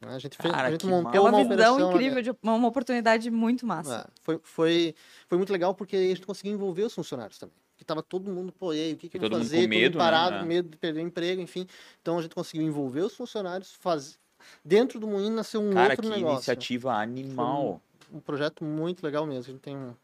A 0.00 0.18
gente, 0.18 0.36
fez, 0.36 0.54
Cara, 0.54 0.68
a 0.68 0.70
gente 0.70 0.82
que 0.82 0.86
montou 0.86 1.12
É 1.12 1.20
uma, 1.20 1.30
uma, 1.30 1.56
visão 1.56 1.90
incrível, 1.90 2.22
de 2.22 2.30
uma, 2.42 2.54
uma 2.54 2.68
oportunidade 2.68 3.28
muito 3.30 3.66
massa. 3.66 4.08
É, 4.08 4.20
foi, 4.22 4.40
foi, 4.42 4.94
foi 5.26 5.38
muito 5.38 5.52
legal 5.52 5.74
porque 5.74 5.96
a 5.96 6.00
gente 6.00 6.24
conseguiu 6.24 6.52
envolver 6.52 6.82
os 6.82 6.94
funcionários 6.94 7.36
também. 7.36 7.56
Que 7.76 7.84
tava 7.84 8.02
todo 8.02 8.30
mundo, 8.30 8.52
pô, 8.52 8.72
e 8.72 8.80
aí, 8.80 8.92
o 8.92 8.96
que, 8.96 9.08
que 9.08 9.16
eu 9.16 9.20
vou 9.20 9.30
todo 9.30 9.38
mundo 9.38 9.48
fazer? 9.48 9.62
com 9.62 9.68
medo, 9.68 9.92
todo 9.92 9.92
mundo 9.92 9.98
parado, 9.98 10.34
né? 10.36 10.40
com 10.40 10.46
medo 10.46 10.68
de 10.68 10.76
perder 10.76 11.00
o 11.00 11.02
emprego, 11.02 11.40
enfim. 11.42 11.66
Então 12.00 12.18
a 12.18 12.22
gente 12.22 12.34
conseguiu 12.34 12.66
envolver 12.66 13.02
os 13.02 13.14
funcionários, 13.14 13.72
faz... 13.72 14.18
dentro 14.64 15.00
do 15.00 15.08
Moinho 15.08 15.34
nasceu 15.34 15.60
um 15.60 15.72
Cara, 15.72 15.90
outro 15.90 16.02
que 16.02 16.08
negócio. 16.08 16.36
iniciativa 16.36 16.94
animal. 16.94 17.80
Um 18.12 18.20
projeto 18.20 18.64
muito 18.64 19.02
legal 19.02 19.26
mesmo. 19.26 19.50
A 19.50 19.52
gente 19.52 19.60
tem 19.60 19.76
um... 19.76 19.94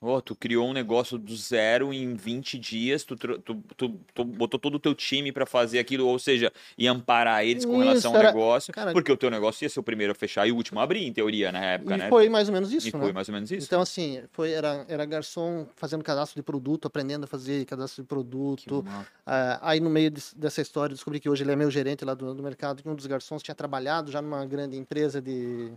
Ô, 0.00 0.20
tu 0.22 0.36
criou 0.36 0.68
um 0.68 0.72
negócio 0.72 1.18
do 1.18 1.36
zero 1.36 1.92
em 1.92 2.14
20 2.14 2.56
dias, 2.56 3.02
tu, 3.02 3.16
tu, 3.16 3.38
tu, 3.76 4.00
tu 4.14 4.24
botou 4.24 4.58
todo 4.60 4.76
o 4.76 4.78
teu 4.78 4.94
time 4.94 5.32
pra 5.32 5.44
fazer 5.44 5.80
aquilo, 5.80 6.06
ou 6.06 6.18
seja, 6.20 6.52
e 6.76 6.86
amparar 6.86 7.44
eles 7.44 7.64
com 7.64 7.78
relação 7.78 7.96
Isso, 7.98 8.06
ao 8.08 8.16
era- 8.16 8.28
negócio, 8.28 8.72
cara- 8.72 8.92
porque 8.92 9.10
o 9.10 9.16
teu 9.16 9.28
negócio 9.28 9.64
ia 9.64 9.68
ser 9.68 9.80
o 9.80 9.82
primeiro 9.82 10.12
a 10.12 10.14
fechar 10.14 10.46
e 10.46 10.52
o 10.52 10.56
último 10.56 10.78
a 10.78 10.84
abrir, 10.84 11.04
em 11.04 11.12
teoria, 11.12 11.50
na 11.50 11.64
época, 11.64 11.94
E 11.96 11.98
né? 11.98 12.08
foi 12.08 12.28
mais 12.28 12.48
ou 12.48 12.54
menos 12.54 12.72
isso, 12.72 12.88
E 12.88 12.92
né? 12.92 12.98
foi 13.00 13.12
mais 13.12 13.28
ou 13.28 13.34
menos 13.34 13.50
isso. 13.50 13.66
Então, 13.66 13.80
assim, 13.80 14.22
foi, 14.30 14.52
era, 14.52 14.86
era 14.88 15.04
garçom 15.04 15.66
fazendo 15.74 16.04
cadastro 16.04 16.36
de 16.40 16.44
produto, 16.44 16.86
aprendendo 16.86 17.24
a 17.24 17.26
fazer 17.26 17.64
cadastro 17.64 18.02
de 18.02 18.08
produto. 18.08 18.84
Ah, 19.26 19.58
aí, 19.62 19.80
no 19.80 19.90
meio 19.90 20.12
des- 20.12 20.32
dessa 20.32 20.60
história, 20.62 20.94
descobri 20.94 21.18
que 21.18 21.28
hoje 21.28 21.42
ele 21.42 21.50
é 21.52 21.56
meu 21.56 21.70
gerente 21.72 22.04
lá 22.04 22.14
do, 22.14 22.32
do 22.34 22.42
mercado, 22.42 22.82
que 22.84 22.88
um 22.88 22.94
dos 22.94 23.06
garçons 23.06 23.42
tinha 23.42 23.54
trabalhado 23.54 24.12
já 24.12 24.22
numa 24.22 24.46
grande 24.46 24.76
empresa 24.76 25.20
de, 25.20 25.72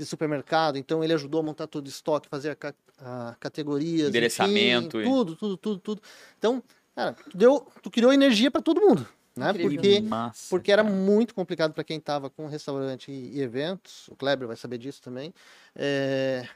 de 0.00 0.06
supermercado, 0.06 0.78
então 0.78 1.04
ele 1.04 1.12
ajudou 1.12 1.40
a 1.40 1.42
montar 1.42 1.66
todo 1.66 1.84
o 1.84 1.88
estoque, 1.88 2.26
fazer 2.26 2.48
a, 2.50 2.56
ca- 2.56 2.74
a 2.98 3.36
categorias, 3.38 4.08
enfim, 4.08 4.08
Endereçamento 4.08 4.98
e- 4.98 5.04
tudo, 5.04 5.36
tudo, 5.36 5.56
tudo, 5.58 5.78
tudo. 5.80 6.02
Então, 6.38 6.62
cara, 6.96 7.12
tu, 7.30 7.36
deu, 7.36 7.66
tu 7.82 7.90
criou 7.90 8.10
energia 8.10 8.50
para 8.50 8.62
todo 8.62 8.80
mundo, 8.80 9.06
né? 9.36 9.50
Incrível. 9.50 9.70
Porque 9.70 10.00
Massa, 10.00 10.46
porque 10.48 10.72
era 10.72 10.82
cara. 10.82 10.94
muito 10.96 11.34
complicado 11.34 11.74
para 11.74 11.84
quem 11.84 11.98
estava 11.98 12.30
com 12.30 12.46
restaurante 12.46 13.12
e, 13.12 13.36
e 13.36 13.42
eventos, 13.42 14.08
o 14.08 14.16
Kleber 14.16 14.48
vai 14.48 14.56
saber 14.56 14.78
disso 14.78 15.02
também, 15.02 15.34
é, 15.76 16.48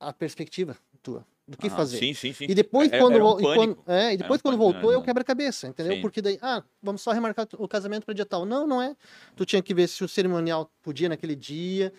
a 0.00 0.12
perspectiva 0.12 0.76
tua, 1.04 1.24
do 1.46 1.56
que 1.56 1.68
Aham, 1.68 1.76
fazer. 1.76 1.98
Sim, 1.98 2.14
sim, 2.14 2.32
sim. 2.32 2.46
E 2.48 2.54
depois, 2.56 2.90
É- 2.92 2.98
quando, 2.98 3.14
era 3.14 3.24
um 3.24 3.38
e 3.38 3.42
quando, 3.42 3.78
é, 3.86 4.12
e 4.14 4.16
depois 4.16 4.40
um 4.40 4.42
quando 4.42 4.58
pânico, 4.58 4.72
voltou, 4.72 4.90
né? 4.90 4.96
é 4.96 4.98
o 4.98 5.02
quebra-cabeça, 5.02 5.68
entendeu? 5.68 5.94
Sim. 5.94 6.00
Porque 6.00 6.20
daí, 6.20 6.36
ah, 6.42 6.64
vamos 6.82 7.00
só 7.00 7.12
remarcar 7.12 7.46
o 7.58 7.68
casamento 7.68 8.04
para 8.04 8.14
dia 8.14 8.26
tal. 8.26 8.44
Não, 8.44 8.66
não 8.66 8.82
é. 8.82 8.96
Tu 9.36 9.44
tinha 9.46 9.62
que 9.62 9.72
ver 9.72 9.86
se 9.88 10.02
o 10.02 10.08
cerimonial 10.08 10.68
podia 10.82 11.08
naquele 11.08 11.36
dia, 11.36 11.92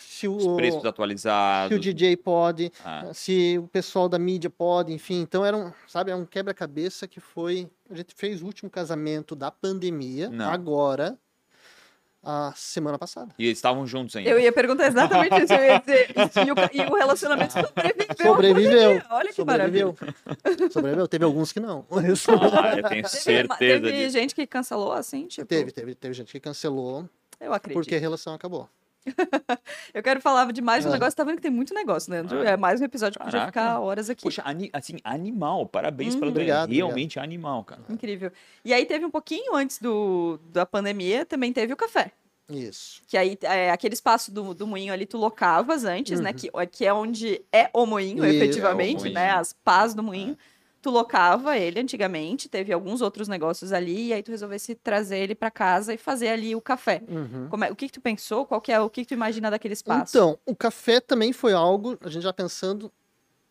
se 0.00 0.26
o, 0.26 0.34
Os 0.36 0.56
preços 0.56 0.80
se 0.82 0.88
atualizados. 0.88 1.76
o 1.76 1.80
DJ 1.80 2.16
pode, 2.16 2.72
Ah, 2.84 3.10
se 3.12 3.58
o 3.58 3.68
pessoal 3.68 4.08
da 4.08 4.18
mídia 4.18 4.48
pode, 4.50 4.92
enfim. 4.92 5.20
Então 5.20 5.44
era 5.44 5.56
um, 5.56 5.72
sabe, 5.86 6.10
é 6.10 6.16
um 6.16 6.24
quebra-cabeça 6.24 7.06
que 7.06 7.20
foi. 7.20 7.68
A 7.90 7.94
gente 7.94 8.14
fez 8.16 8.42
o 8.42 8.46
último 8.46 8.70
casamento 8.70 9.36
da 9.36 9.50
pandemia, 9.50 10.28
Não. 10.30 10.50
agora, 10.50 11.18
a 12.22 12.52
semana 12.54 12.98
passada. 12.98 13.34
E 13.38 13.46
eles 13.46 13.56
estavam 13.58 13.86
juntos 13.86 14.14
ainda. 14.14 14.28
Eu 14.28 14.38
ia 14.38 14.52
perguntar 14.52 14.86
exatamente 14.88 15.42
isso. 15.42 15.52
Eu 15.54 15.64
ia 15.64 15.78
dizer, 15.80 16.10
e, 16.10 16.50
o, 16.50 16.84
e 16.86 16.90
o 16.90 16.94
relacionamento 16.94 17.52
sobreviveu. 17.54 18.16
Sobreviveu. 18.34 19.02
Olha 19.10 19.32
que 19.32 19.42
maravilha. 19.44 19.86
Sobreviveu. 19.86 20.70
Sobreviveu. 20.70 21.08
Teve 21.08 21.24
alguns 21.24 21.50
que 21.52 21.60
não. 21.60 21.86
Ah, 21.90 22.76
eu 22.76 22.82
tenho 22.88 23.02
Teve, 23.02 23.08
certeza 23.08 23.56
teve 23.58 23.92
disso. 23.92 24.10
gente 24.12 24.34
que 24.34 24.46
cancelou, 24.46 24.92
assim, 24.92 25.26
tipo. 25.26 25.46
Teve, 25.46 25.70
teve, 25.72 25.94
teve 25.94 26.12
gente 26.14 26.30
que 26.30 26.40
cancelou 26.40 27.08
Eu 27.40 27.54
acredito. 27.54 27.78
porque 27.80 27.94
a 27.94 27.98
relação 27.98 28.34
acabou. 28.34 28.68
Eu 29.94 30.02
quero 30.02 30.20
falar 30.20 30.50
de 30.52 30.60
mais 30.60 30.84
um 30.84 30.88
É. 30.90 30.92
negócio. 30.92 31.16
Tá 31.16 31.24
vendo 31.24 31.36
que 31.36 31.42
tem 31.42 31.50
muito 31.50 31.72
negócio, 31.74 32.10
Leandro? 32.12 32.40
Ah. 32.40 32.50
É 32.50 32.56
mais 32.56 32.80
um 32.80 32.84
episódio 32.84 33.18
que 33.18 33.24
podia 33.24 33.46
ficar 33.46 33.80
horas 33.80 34.10
aqui. 34.10 34.22
Poxa, 34.22 34.42
ani- 34.44 34.70
assim, 34.72 34.96
animal. 35.04 35.66
Parabéns 35.66 36.14
Hum, 36.14 36.18
pela 36.20 36.30
ideia. 36.30 36.42
obrigado, 36.44 36.64
obrigado. 36.64 36.86
Realmente 36.86 37.18
animal, 37.18 37.64
cara. 37.64 37.82
Incrível. 37.88 38.30
E 38.64 38.72
aí 38.72 38.84
teve 38.86 39.04
um 39.04 39.10
pouquinho 39.10 39.54
antes 39.54 39.78
do, 39.78 40.38
da 40.52 40.64
pandemia, 40.66 41.24
também 41.24 41.52
teve 41.52 41.72
o 41.72 41.76
café. 41.76 42.12
Isso. 42.48 43.00
Que 43.06 43.16
aí, 43.16 43.38
é, 43.42 43.70
aquele 43.70 43.94
espaço 43.94 44.32
do, 44.32 44.52
do 44.52 44.66
moinho 44.66 44.92
ali, 44.92 45.06
tu 45.06 45.16
locavas 45.16 45.84
antes, 45.84 46.18
né? 46.18 46.32
Que, 46.32 46.50
que 46.70 46.84
é 46.84 46.92
onde 46.92 47.40
é 47.52 47.70
o 47.72 47.86
moinho, 47.86 48.24
Isso, 48.26 48.34
efetivamente, 48.34 48.96
é 48.96 48.98
o 48.98 49.00
moinho. 49.02 49.14
né? 49.14 49.30
As 49.30 49.52
pás 49.52 49.94
do 49.94 50.02
moinho. 50.02 50.36
Tu 50.82 50.88
locava 50.90 51.58
ele 51.58 51.78
antigamente, 51.78 52.48
teve 52.48 52.72
alguns 52.72 53.02
outros 53.02 53.28
negócios 53.28 53.70
ali, 53.72 54.08
e 54.08 54.12
aí 54.14 54.22
tu 54.22 54.30
resolvesse 54.30 54.74
trazer 54.74 55.18
ele 55.18 55.34
pra 55.34 55.50
casa 55.50 55.92
e 55.92 55.98
fazer 55.98 56.28
ali 56.28 56.56
o 56.56 56.60
café. 56.60 57.02
Uhum. 57.06 57.48
Como 57.50 57.64
é- 57.64 57.70
o 57.70 57.76
que, 57.76 57.86
que 57.86 57.92
tu 57.92 58.00
pensou? 58.00 58.46
Qual 58.46 58.60
que 58.62 58.72
é 58.72 58.80
o 58.80 58.88
que, 58.88 59.02
que 59.02 59.08
tu 59.08 59.14
imagina 59.14 59.50
daquele 59.50 59.74
espaço? 59.74 60.16
Então, 60.16 60.38
o 60.46 60.56
café 60.56 60.98
também 61.00 61.32
foi 61.34 61.52
algo, 61.52 61.98
a 62.02 62.08
gente 62.08 62.22
já 62.22 62.32
pensando 62.32 62.90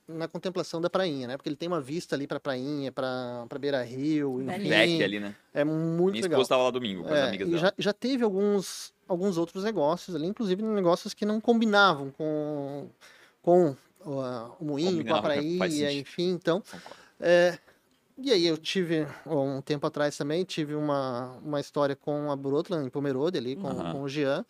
na 0.08 0.28
contemplação 0.28 0.82
da 0.82 0.90
prainha, 0.90 1.28
né? 1.28 1.38
Porque 1.38 1.48
ele 1.50 1.56
tem 1.56 1.68
uma 1.68 1.80
vista 1.80 2.16
ali 2.16 2.26
pra 2.26 2.40
prainha, 2.40 2.92
pra, 2.92 3.46
pra 3.48 3.60
beira 3.60 3.84
rio, 3.84 4.42
enfim. 4.42 4.68
Deck 4.70 5.04
ali, 5.04 5.20
né? 5.20 5.36
É 5.54 5.64
muito 5.64 6.14
Minha 6.14 6.24
legal. 6.24 6.42
esposa 6.42 6.50
tava 6.50 6.64
lá 6.64 6.72
domingo 6.72 7.04
com 7.04 7.14
as 7.14 7.20
É, 7.20 7.28
amigas 7.28 7.48
e 7.48 7.52
dela. 7.52 7.62
já, 7.62 7.74
já 7.78 7.94
teve 7.94 8.24
alguns, 8.24 8.92
alguns 9.08 9.38
outros 9.38 9.64
negócios 9.64 10.16
ali, 10.16 10.26
inclusive 10.26 10.64
negócios 10.64 11.14
que 11.14 11.28
não 11.28 11.40
combinavam 11.40 12.10
com, 12.10 12.88
com 13.44 13.68
uh, 14.04 14.52
o 14.60 14.66
moinho, 14.66 15.06
com 15.06 15.14
a 15.14 15.22
Combinava, 15.22 15.22
prainha, 15.22 15.70
sentido. 15.70 15.92
enfim. 16.02 16.30
Então, 16.32 16.60
Concordo. 16.62 17.09
É, 17.20 17.58
e 18.18 18.32
aí 18.32 18.46
eu 18.46 18.58
tive, 18.58 19.08
um 19.26 19.62
tempo 19.62 19.88
atrás 19.88 20.18
também, 20.18 20.44
tive 20.44 20.76
uma, 20.76 21.38
uma 21.44 21.60
história 21.60 21.96
com 21.96 22.32
a 22.32 22.36
Brotland 22.36 22.86
em 22.86 22.90
Pomerode 22.90 23.38
ali, 23.38 23.56
com, 23.56 23.68
Aham. 23.68 23.94
com 23.94 24.02
o 24.02 24.10
Jean. 24.10 24.46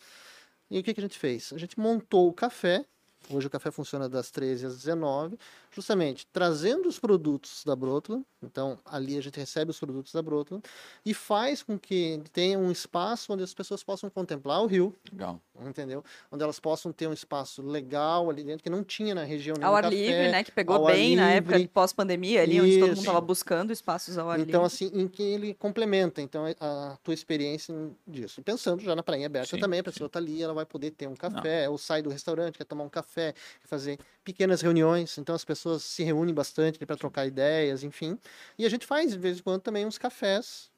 E 0.70 0.78
o 0.78 0.82
que, 0.82 0.92
que 0.92 1.00
a 1.00 1.02
gente 1.02 1.18
fez? 1.18 1.52
A 1.52 1.58
gente 1.58 1.78
montou 1.78 2.28
o 2.28 2.32
café, 2.32 2.84
hoje 3.30 3.46
o 3.46 3.50
café 3.50 3.70
funciona 3.70 4.08
das 4.08 4.30
13 4.30 4.66
às 4.66 4.76
19, 4.76 5.38
justamente 5.72 6.26
trazendo 6.32 6.88
os 6.88 6.98
produtos 6.98 7.64
da 7.64 7.76
Brotland, 7.76 8.24
Então, 8.42 8.78
ali 8.86 9.18
a 9.18 9.20
gente 9.20 9.38
recebe 9.38 9.70
os 9.70 9.78
produtos 9.78 10.12
da 10.14 10.22
Broto 10.22 10.62
e 11.04 11.12
faz 11.12 11.62
com 11.62 11.78
que 11.78 12.22
tenha 12.32 12.58
um 12.58 12.70
espaço 12.72 13.32
onde 13.34 13.42
as 13.42 13.52
pessoas 13.52 13.84
possam 13.84 14.08
contemplar 14.08 14.62
o 14.62 14.66
rio, 14.66 14.94
Legal. 15.12 15.38
entendeu? 15.66 16.02
Onde 16.32 16.42
elas 16.42 16.58
possam 16.58 16.90
ter 16.90 17.06
um 17.06 17.12
espaço 17.12 17.60
legal 17.62 18.30
ali 18.30 18.42
dentro, 18.42 18.62
que 18.62 18.70
não 18.70 18.82
tinha 18.82 19.14
na 19.14 19.24
região 19.24 19.56
Ao 19.60 19.76
ar 19.76 19.82
café, 19.82 19.94
livre, 19.94 20.28
né? 20.30 20.42
Que 20.42 20.50
pegou 20.52 20.86
bem 20.86 21.16
na 21.16 21.30
época 21.32 21.58
livre. 21.58 21.70
pós-pandemia, 21.72 22.40
ali 22.42 22.58
onde 22.60 22.72
todo 22.78 22.88
mundo 22.88 22.92
Isso. 22.92 23.00
estava 23.02 23.20
buscando 23.20 23.72
espaços 23.72 24.16
ao 24.16 24.30
ar 24.30 24.40
Então, 24.40 24.62
livre. 24.62 24.66
assim, 24.66 24.90
em 24.94 25.06
que 25.06 25.22
ele 25.22 25.52
complementa, 25.54 26.22
então, 26.22 26.44
a 26.58 26.96
tua 27.04 27.12
experiência 27.12 27.74
disso. 28.06 28.40
E 28.40 28.42
pensando 28.42 28.80
já 28.82 28.96
na 28.96 29.02
praia 29.02 29.26
aberta 29.26 29.54
Sim, 29.54 29.60
também, 29.60 29.80
a 29.80 29.84
pessoa 29.84 30.08
tá 30.08 30.18
ali, 30.18 30.42
ela 30.42 30.54
vai 30.54 30.64
poder 30.64 30.92
ter 30.92 31.06
um 31.06 31.14
café, 31.14 31.68
ou 31.68 31.76
sai 31.76 32.00
do 32.00 32.08
restaurante, 32.08 32.56
quer 32.56 32.64
tomar 32.64 32.84
um 32.84 32.88
café, 32.88 33.34
quer 33.60 33.68
fazer 33.68 33.98
pequenas 34.24 34.60
reuniões, 34.60 35.18
então 35.18 35.34
as 35.34 35.44
pessoas 35.44 35.82
se 35.82 36.02
reúnem 36.02 36.34
bastante 36.34 36.78
para 36.78 36.96
trocar 36.96 37.26
ideias, 37.26 37.82
enfim. 37.82 38.18
E 38.58 38.66
a 38.66 38.68
gente 38.68 38.86
faz, 38.86 39.12
de 39.12 39.18
vez 39.18 39.38
em 39.38 39.42
quando, 39.42 39.62
também 39.62 39.86
uns 39.86 39.98
cafés, 39.98 40.70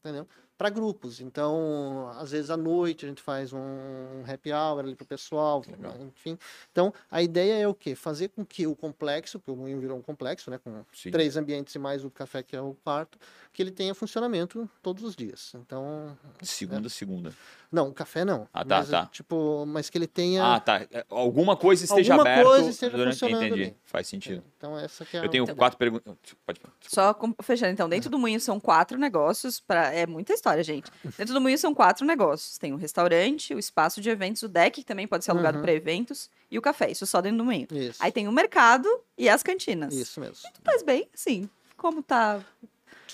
entendeu? 0.00 0.26
Para 0.58 0.70
grupos. 0.70 1.20
Então, 1.20 2.10
às 2.18 2.32
vezes 2.32 2.50
à 2.50 2.56
noite 2.56 3.06
a 3.06 3.08
gente 3.08 3.22
faz 3.22 3.52
um 3.52 4.24
happy 4.26 4.52
hour 4.52 4.80
ali 4.80 4.96
pro 4.96 5.06
pessoal, 5.06 5.62
Legal. 5.64 5.94
enfim. 6.00 6.36
Então, 6.72 6.92
a 7.08 7.22
ideia 7.22 7.62
é 7.62 7.68
o 7.68 7.72
quê? 7.72 7.94
Fazer 7.94 8.28
com 8.30 8.44
que 8.44 8.66
o 8.66 8.74
complexo, 8.74 9.38
porque 9.38 9.52
o 9.52 9.56
moinho 9.56 9.78
virou 9.78 9.96
um 9.96 10.02
complexo, 10.02 10.50
né? 10.50 10.58
Com 10.58 10.84
Sim. 10.92 11.12
três 11.12 11.36
ambientes 11.36 11.72
e 11.76 11.78
mais 11.78 12.04
o 12.04 12.10
café 12.10 12.42
que 12.42 12.56
é 12.56 12.60
o 12.60 12.74
quarto, 12.82 13.16
que 13.52 13.62
ele 13.62 13.70
tenha 13.70 13.94
funcionamento 13.94 14.68
todos 14.82 15.04
os 15.04 15.14
dias. 15.14 15.52
Então, 15.54 16.18
Segunda, 16.42 16.88
a 16.88 16.90
segunda. 16.90 17.32
não, 17.70 17.88
o 17.90 17.94
café 17.94 18.24
não. 18.24 18.48
Ah, 18.52 18.64
tá, 18.64 18.78
mas, 18.78 18.88
tá. 18.90 19.06
Tipo, 19.06 19.64
mas 19.64 19.88
que 19.88 19.96
ele 19.96 20.08
tenha. 20.08 20.44
Ah, 20.56 20.58
tá. 20.58 20.86
É, 20.90 21.06
Alguma 21.08 21.56
coisa 21.56 21.84
esteja 21.84 22.14
Alguma 22.14 22.28
aberta. 22.32 22.50
coisa 22.50 22.70
esteja 22.70 22.96
durante... 22.96 23.12
funcionando 23.14 23.44
Entendi. 23.44 23.62
ali. 23.62 23.76
Faz 23.84 24.08
sentido. 24.08 24.42
Então, 24.56 24.76
essa 24.76 25.04
que 25.04 25.16
é 25.16 25.24
Eu 25.24 25.28
tenho 25.28 25.54
quatro 25.54 25.78
perguntas. 25.78 26.12
Pode. 26.44 26.60
Só 26.80 27.14
com- 27.14 27.32
fechando, 27.42 27.70
então, 27.72 27.88
dentro 27.88 28.10
do 28.10 28.18
moinho 28.18 28.40
são 28.40 28.58
quatro 28.58 28.98
negócios, 28.98 29.60
pra... 29.60 29.92
é 29.92 30.04
muita 30.04 30.32
história, 30.32 30.47
gente. 30.62 30.90
Dentro 31.16 31.34
do 31.34 31.40
moinho 31.40 31.58
são 31.58 31.74
quatro 31.74 32.06
negócios. 32.06 32.58
Tem 32.58 32.72
o 32.72 32.76
restaurante, 32.76 33.54
o 33.54 33.58
espaço 33.58 34.00
de 34.00 34.08
eventos, 34.10 34.42
o 34.42 34.48
deck, 34.48 34.80
que 34.80 34.86
também 34.86 35.06
pode 35.06 35.24
ser 35.24 35.30
alugado 35.30 35.58
Uhum. 35.58 35.62
para 35.62 35.72
eventos, 35.72 36.30
e 36.50 36.58
o 36.58 36.62
café, 36.62 36.90
isso 36.90 37.06
só 37.06 37.20
dentro 37.20 37.38
do 37.38 37.44
moinho. 37.44 37.66
Isso. 37.70 37.98
Aí 38.02 38.10
tem 38.10 38.26
o 38.28 38.32
mercado 38.32 38.88
e 39.16 39.28
as 39.28 39.42
cantinas. 39.42 39.94
Isso 39.94 40.18
mesmo. 40.20 40.36
Mas 40.64 40.82
bem, 40.82 41.08
assim, 41.14 41.48
como 41.76 42.02
tá... 42.02 42.40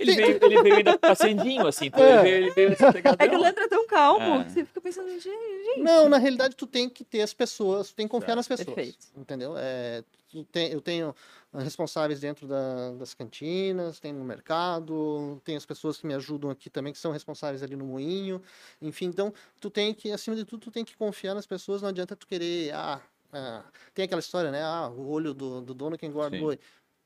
Ele 0.02 0.14
veio, 0.14 0.38
ele 0.42 0.62
veio 0.62 0.74
ainda 0.76 0.98
passeandinho, 0.98 1.66
assim. 1.66 1.86
então 1.86 2.02
É. 2.02 2.12
Ele 2.14 2.22
veio, 2.22 2.36
ele 2.36 2.50
veio. 2.50 2.72
É 3.18 3.28
que 3.28 3.34
o 3.36 3.38
Leandro 3.40 3.62
é 3.64 3.68
tão 3.68 3.86
calmo 3.86 4.40
É. 4.40 4.44
que 4.44 4.52
você 4.52 4.64
fica 4.64 4.80
pensando, 4.80 5.08
gente... 5.20 5.78
Não, 5.78 6.08
na 6.08 6.18
realidade, 6.18 6.54
tu 6.56 6.66
tem 6.66 6.88
que 6.88 7.04
ter 7.04 7.20
as 7.22 7.32
pessoas, 7.34 7.88
tu 7.90 7.94
tem 7.94 8.06
que 8.06 8.10
confiar 8.10 8.28
Certo. 8.28 8.36
nas 8.38 8.48
pessoas. 8.48 8.74
Perfeito. 8.74 9.06
Entendeu? 9.16 9.54
É, 9.56 10.02
tu 10.30 10.44
tem- 10.44 10.70
eu 10.72 10.80
tenho 10.80 11.14
responsáveis 11.52 12.18
dentro 12.20 12.46
da- 12.48 12.92
das 12.98 13.14
cantinas, 13.14 14.00
tem 14.00 14.12
no 14.12 14.24
mercado, 14.24 15.40
tem 15.44 15.56
as 15.56 15.64
pessoas 15.64 15.96
que 15.98 16.06
me 16.06 16.14
ajudam 16.14 16.50
aqui 16.50 16.68
também, 16.68 16.92
que 16.92 16.98
são 16.98 17.12
responsáveis 17.12 17.62
ali 17.62 17.76
no 17.76 17.84
moinho. 17.84 18.42
Enfim, 18.82 19.06
então, 19.06 19.32
tu 19.60 19.70
tem 19.70 19.94
que, 19.94 20.10
acima 20.10 20.34
de 20.34 20.44
tudo, 20.44 20.60
tu 20.62 20.70
tem 20.70 20.84
que 20.84 20.96
confiar 20.96 21.34
nas 21.34 21.46
pessoas, 21.46 21.80
não 21.82 21.88
adianta 21.90 22.16
tu 22.16 22.26
querer. 22.26 22.72
Ah, 22.74 23.00
ah, 23.32 23.62
tem 23.94 24.04
aquela 24.04 24.20
história, 24.20 24.50
né? 24.50 24.62
Ah, 24.62 24.88
o 24.90 25.08
olho 25.08 25.32
do, 25.32 25.60
do 25.60 25.74
dono 25.74 25.96
que 25.96 26.04
engorda 26.06 26.34
o 26.36 26.38
Sim. 26.38 26.44
boi. 26.44 26.58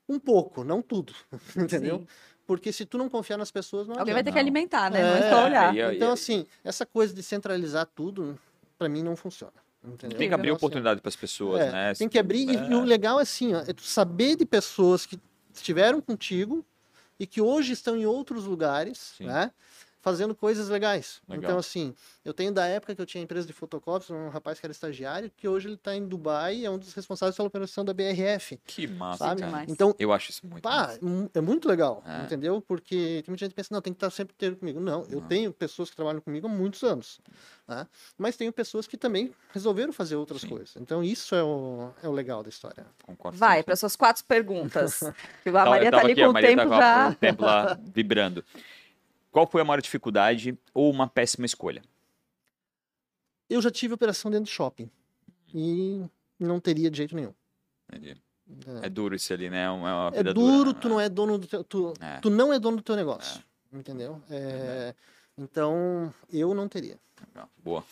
Um 0.09 0.19
pouco, 0.19 0.65
não 0.65 0.81
tudo. 0.81 1.15
Entendeu? 1.57 1.99
Sim. 1.99 2.07
Porque 2.49 2.73
se 2.73 2.87
tu 2.87 2.97
não 2.97 3.11
confiar 3.11 3.37
nas 3.37 3.51
pessoas, 3.51 3.87
não 3.87 3.99
Alguém 3.99 4.15
vai 4.15 4.25
ter 4.25 4.33
que 4.33 4.39
alimentar, 4.39 4.91
né? 4.91 5.03
Não 5.03 5.17
é 5.17 5.19
É, 5.19 5.31
só 5.31 5.45
olhar. 5.45 5.77
e- 5.93 5.97
Então, 5.97 6.11
assim, 6.13 6.47
essa 6.65 6.87
coisa 6.87 7.13
de 7.13 7.23
centralizar 7.23 7.87
tudo, 7.95 8.39
pra 8.79 8.89
mim, 8.89 9.03
não 9.03 9.15
funciona. 9.15 9.53
Entendeu? 9.85 10.17
Tem 10.17 10.29
que 10.29 10.35
abrir 10.35 10.51
oportunidade 10.51 10.99
para 11.03 11.11
as 11.11 11.15
pessoas, 11.15 11.61
é, 11.61 11.71
né? 11.71 11.95
Tem 11.95 12.09
que 12.09 12.19
abrir. 12.19 12.49
e- 12.49 12.55
E, 12.71 12.75
o 12.75 12.83
legal 12.85 13.19
é 13.19 13.23
assim, 13.23 13.53
ó, 13.55 13.59
é 13.61 13.73
tu 13.75 13.83
saber 13.83 14.35
de 14.35 14.47
pessoas 14.47 15.05
que 15.05 15.21
estiveram 15.53 16.01
contigo 16.01 16.65
e 17.21 17.27
que 17.27 17.39
hoje 17.39 17.75
estão 17.75 17.95
em 17.95 18.07
outros 18.07 18.45
lugares, 18.47 19.13
Sim. 19.19 19.27
né? 19.27 19.51
Fazendo 20.09 20.35
coisas 20.35 20.69
legais. 20.69 21.21
Legal. 21.29 21.45
Então, 21.45 21.59
assim, 21.59 21.95
eu 22.25 22.33
tenho 22.33 22.53
da 22.53 22.67
época 22.67 22.95
que 22.95 23.01
eu 23.01 23.07
tinha 23.07 23.23
empresa 23.23 23.47
de 23.47 23.53
fotocópias, 23.53 24.11
um 24.11 24.29
rapaz 24.29 24.59
que 24.59 24.67
era 24.67 24.73
estagiário, 24.73 25.31
que 25.37 25.47
hoje 25.47 25.69
ele 25.69 25.75
está 25.75 25.95
em 25.95 26.07
Dubai, 26.07 26.65
é 26.65 26.71
um 26.71 26.79
dos 26.79 26.93
responsáveis 26.95 27.37
pela 27.37 27.49
operação 27.49 27.85
da 27.85 27.93
BRF. 27.93 28.59
Que 28.67 28.87
massa, 28.87 29.25
Sabe? 29.25 29.41
cara. 29.41 29.51
Demais. 29.53 29.71
Então, 29.71 29.95
Eu 29.99 30.13
acho 30.13 30.31
isso 30.31 30.47
muito 30.47 30.63
Pá, 30.63 30.89
massa. 30.89 31.01
é 31.35 31.41
muito 31.41 31.69
legal, 31.69 32.03
É. 32.07 32.23
entendeu? 32.25 32.61
Porque 32.61 33.23
tem 33.25 33.25
muita 33.29 33.45
gente 33.45 33.51
que 33.51 33.57
pensa, 33.57 33.69
não, 33.73 33.81
tem 33.81 33.93
que 33.93 33.97
estar 33.97 34.11
sempre 34.11 34.35
ter 34.37 34.57
comigo. 34.57 34.81
Não, 34.81 35.05
eu 35.11 35.21
Não. 35.21 35.29
tenho 35.29 35.53
pessoas 35.53 35.91
que 35.91 35.97
trabalham 35.97 36.21
comigo 36.21 36.47
há 36.47 36.51
muitos 36.51 36.83
anos, 36.83 37.21
né? 37.67 37.87
Mas 38.17 38.37
tenho 38.37 38.53
pessoas 38.53 38.87
que 38.87 38.97
também 38.97 39.33
resolveram 39.53 39.93
fazer 39.93 40.17
outras 40.17 40.41
Sim. 40.41 40.49
coisas. 40.49 40.75
Então 40.77 41.03
isso 41.05 41.35
é 41.35 41.43
o, 41.43 41.91
é 42.03 42.09
o 42.09 42.13
legal 42.13 42.43
da 42.43 42.49
história. 42.49 42.87
Concordo. 43.05 43.37
Vai, 43.39 43.61
100%. 43.61 43.65
para 43.65 43.77
suas 43.77 43.97
quatro 43.97 44.25
perguntas. 44.25 45.01
Que 45.43 45.51
a 45.51 45.53
Maria 45.65 45.91
tá 45.91 45.97
tava 45.99 46.09
ali 46.09 46.15
com 46.15 46.29
o 46.29 46.35
tempo 46.35 46.57
tá 46.57 46.67
com 46.67 46.75
a- 46.75 46.81
já. 46.81 47.09
o 47.11 47.15
tempo 47.15 47.45
lá 47.45 47.79
vibrando. 47.95 48.45
Qual 49.31 49.47
foi 49.47 49.61
a 49.61 49.65
maior 49.65 49.81
dificuldade 49.81 50.59
ou 50.73 50.91
uma 50.91 51.07
péssima 51.09 51.47
escolha? 51.47 51.83
Eu 53.49 53.61
já 53.63 53.71
tive 53.71 53.95
operação 53.95 54.31
dentro 54.31 54.47
de 54.47 54.51
shopping 54.51 54.91
e 55.55 56.03
não 56.39 56.61
teria 56.61 56.91
de 56.91 56.97
jeito 56.97 57.15
nenhum. 57.15 57.33
Entendi. 57.89 58.17
É, 58.83 58.87
É 58.87 58.89
duro 58.89 59.15
isso 59.15 59.33
ali, 59.33 59.49
né? 59.51 59.65
É 59.65 59.71
uma, 59.71 60.11
É 60.15 60.23
duro, 60.23 60.35
dura, 60.73 60.75
tu 60.75 60.89
né? 60.89 60.95
não 60.95 61.01
é 61.01 61.09
dono 61.09 61.39
do 61.39 61.47
teu, 61.47 61.65
tu, 61.65 61.93
É. 62.01 62.19
tu 62.21 62.31
não 62.31 62.53
é 62.53 62.59
dono 62.59 62.79
do 62.79 62.83
teu 62.83 62.97
negócio, 62.97 63.43
entendeu? 63.73 64.23
É, 64.31 64.95
então 65.37 66.13
eu 66.33 66.55
não 66.55 66.69
teria. 66.69 66.99
Legal. 67.27 67.49
Boa. 67.65 67.85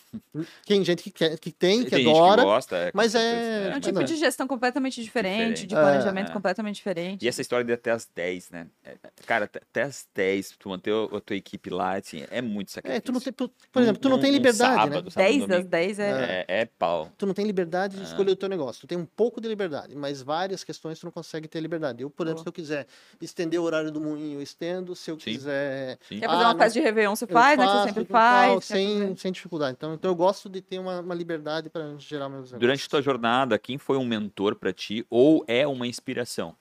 Tem 0.64 0.82
gente 0.84 1.02
que, 1.02 1.10
quer, 1.10 1.38
que 1.38 1.50
tem, 1.52 1.84
que 1.84 1.90
Tem 1.90 2.04
gente 2.04 2.16
adora, 2.16 2.42
gosta, 2.44 2.76
é, 2.76 2.90
mas 2.94 3.14
é- 3.14 3.70
É 3.72 3.76
um 3.76 3.80
tipo 3.80 3.98
não. 3.98 4.04
de 4.04 4.16
gestão 4.16 4.46
completamente 4.46 5.02
diferente, 5.02 5.36
Diferente. 5.36 5.66
de 5.66 5.74
É, 5.74 5.80
planejamento 5.80 6.30
é. 6.30 6.32
completamente 6.32 6.76
diferente. 6.76 7.24
E 7.24 7.28
essa 7.28 7.40
história 7.40 7.64
de 7.64 7.72
até 7.72 7.90
as 7.90 8.08
10, 8.14 8.50
né? 8.50 8.66
É, 8.84 8.90
é, 8.92 8.96
Cara, 9.26 9.44
até- 9.44 9.82
as 9.82 10.06
10, 10.14 10.52
tu 10.58 10.68
manter 10.68 10.92
a 10.94 11.20
tua 11.20 11.36
equipe 11.36 11.68
lá, 11.70 11.96
assim, 11.96 12.24
é 12.30 12.40
muito 12.40 12.70
sacrifício. 12.70 12.96
É, 12.98 13.00
tu 13.00 13.12
não 13.12 13.20
tem, 13.20 13.32
por 13.32 13.50
por 13.72 13.82
exemplo, 13.82 14.00
tu 14.00 14.08
não 14.08 14.18
tem 14.18 14.30
liberdade, 14.32 14.74
sábado, 14.74 15.04
né? 15.04 15.10
sábado, 15.10 15.14
10 15.14 15.38
das 15.40 15.48
domingo. 15.48 15.68
10 15.68 15.98
é... 15.98 16.44
É, 16.48 16.60
é 16.62 16.64
pau. 16.66 17.10
Tu 17.18 17.26
não 17.26 17.34
tem 17.34 17.44
liberdade 17.44 17.96
de 17.96 18.02
Ah. 18.02 18.04
escolher 18.06 18.30
o 18.32 18.36
teu 18.36 18.48
negócio. 18.48 18.80
Tu 18.82 18.86
tem 18.86 18.96
um 18.98 19.04
pouco 19.06 19.40
de 19.40 19.48
liberdade, 19.48 19.94
mas 19.94 20.22
várias 20.22 20.64
questões 20.64 20.98
tu 20.98 21.04
não 21.04 21.12
consegue 21.12 21.46
ter 21.48 21.60
liberdade. 21.60 22.02
Eu, 22.02 22.10
por 22.10 22.26
exemplo, 22.26 22.36
Boa. 22.36 22.44
se 22.44 22.48
eu 22.48 22.52
quiser 22.52 22.86
estender 23.20 23.60
o 23.60 23.62
horário 23.64 23.90
do 23.90 24.00
moinho, 24.00 24.38
eu 24.38 24.42
estendo. 24.42 24.94
Se 24.96 25.10
eu 25.10 25.18
Sim. 25.20 25.32
quiser 25.32 25.98
Sim. 26.08 26.20
Quer 26.20 26.26
fazer 26.28 26.44
Ah, 26.44 26.48
uma 26.48 26.58
festa 26.58 26.78
de 26.78 26.84
Réveillon, 26.84 27.14
você 27.16 27.26
faz, 27.26 27.58
né? 27.58 27.66
Que 27.66 27.72
você 27.72 27.84
sempre 27.88 28.04
faz. 28.06 28.52
quer 28.54 28.74
sem, 28.74 29.15
sem 29.20 29.32
dificuldade. 29.32 29.74
Então, 29.76 29.94
então 29.94 30.10
eu 30.10 30.14
gosto 30.14 30.48
de 30.48 30.60
ter 30.60 30.78
uma, 30.78 31.00
uma 31.00 31.14
liberdade 31.14 31.68
para 31.70 31.96
gerar 31.98 32.28
meus 32.28 32.52
negócios. 32.52 32.60
Durante 32.60 32.88
tua 32.88 33.02
jornada, 33.02 33.58
quem 33.58 33.78
foi 33.78 33.96
um 33.96 34.04
mentor 34.04 34.54
pra 34.56 34.72
ti 34.72 35.06
ou 35.10 35.44
é 35.46 35.66
uma 35.66 35.86
inspiração? 35.86 36.54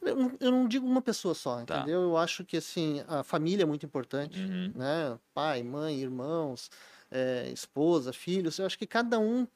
Eu, 0.00 0.14
não- 0.16 0.32
eu 0.40 0.50
não 0.50 0.68
digo 0.68 0.86
uma 0.86 1.02
pessoa 1.02 1.34
só, 1.34 1.62
Tá. 1.64 1.78
entendeu? 1.78 2.02
Eu 2.02 2.16
acho 2.16 2.44
que 2.44 2.56
assim 2.56 3.02
a 3.08 3.22
família 3.24 3.64
é 3.64 3.66
muito 3.66 3.84
importante, 3.84 4.40
Uhum. 4.40 4.72
né? 4.74 5.18
Pai, 5.34 5.62
mãe, 5.62 5.96
irmãos, 6.00 6.70
eh, 7.10 7.50
esposa, 7.52 8.12
filhos. 8.12 8.58
Eu 8.58 8.66
acho 8.66 8.78
que 8.78 8.86
cada 8.86 9.18
um 9.18 9.46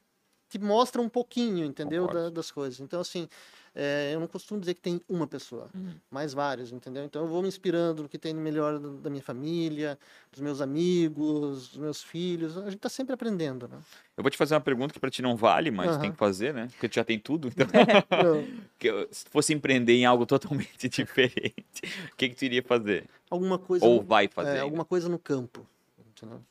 te 0.48 0.58
mostra 0.58 1.00
um 1.00 1.08
pouquinho, 1.08 1.64
entendeu? 1.64 2.06
Da- 2.08 2.28
das 2.28 2.50
coisas. 2.50 2.80
Então 2.80 3.00
assim, 3.00 3.28
eh, 3.74 4.10
eu 4.14 4.20
não 4.20 4.26
costumo 4.26 4.60
dizer 4.60 4.74
que 4.74 4.80
tem 4.80 5.00
uma 5.08 5.26
pessoa, 5.26 5.68
Uhum. 5.74 5.94
mas 6.10 6.32
vários, 6.34 6.72
entendeu? 6.72 7.04
Então 7.04 7.22
eu 7.22 7.28
vou 7.28 7.42
me 7.42 7.48
inspirando 7.48 8.02
no 8.02 8.08
que 8.08 8.18
tem 8.18 8.32
no 8.32 8.40
melhor 8.40 8.78
da 8.78 9.08
minha 9.10 9.22
família, 9.22 9.98
dos 10.30 10.40
meus 10.40 10.60
amigos, 10.60 11.68
dos 11.68 11.76
meus 11.78 12.02
filhos. 12.02 12.56
A 12.58 12.64
gente 12.70 12.78
tá 12.80 12.88
sempre 12.88 13.14
aprendendo, 13.14 13.66
né? 13.68 13.78
Eu 14.16 14.22
vou 14.22 14.30
te 14.30 14.36
fazer 14.36 14.54
uma 14.54 14.60
pergunta 14.60 14.92
que 14.92 15.00
pra 15.00 15.10
ti 15.10 15.22
não 15.22 15.36
vale, 15.36 15.70
mas 15.70 15.92
Aham. 15.92 16.00
tem 16.00 16.12
que 16.12 16.18
fazer, 16.18 16.52
né? 16.52 16.68
Porque 16.72 16.88
tu 16.88 16.94
já 16.94 17.04
tem 17.04 17.18
tudo. 17.18 17.48
Então, 17.48 17.66
Eu- 18.22 18.48
que 18.78 18.88
eu- 18.88 19.08
se 19.10 19.24
tu 19.24 19.30
fosse 19.30 19.52
empreender 19.54 19.94
em 19.94 20.04
algo 20.04 20.26
totalmente 20.26 20.88
diferente, 20.88 21.82
o 22.12 22.16
que 22.16 22.28
que 22.28 22.34
tu 22.36 22.44
iria 22.44 22.62
fazer? 22.62 23.08
alguma 23.30 23.58
coisa, 23.58 23.86
Ou 23.86 23.96
no- 23.96 24.02
vai 24.02 24.26
é, 24.26 24.28
fazer? 24.28 24.50
ainda? 24.50 24.62
alguma 24.62 24.84
coisa 24.84 25.08
no 25.08 25.18
campo, 25.18 25.66
entendeu? 25.98 26.42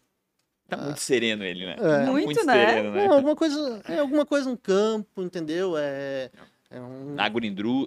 Tá 0.67 0.78
muito 0.78 1.01
sereno 1.01 1.43
ele, 1.43 1.65
né? 1.65 1.76
É. 1.78 2.05
Tá 2.05 2.11
Muito, 2.13 2.45
né? 2.45 2.53
sereno, 2.53 2.91
né? 2.93 3.05
Não, 3.07 3.13
alguma 3.15 3.36
coisa, 3.36 3.82
é 3.88 3.97
alguma 3.99 4.26
coisa 4.26 4.49
no 4.49 4.57
campo, 4.57 5.22
entendeu? 5.22 5.76
É, 5.78 6.32
é 6.72 6.80
um. 6.80 7.15
Agroindru, 7.17 7.86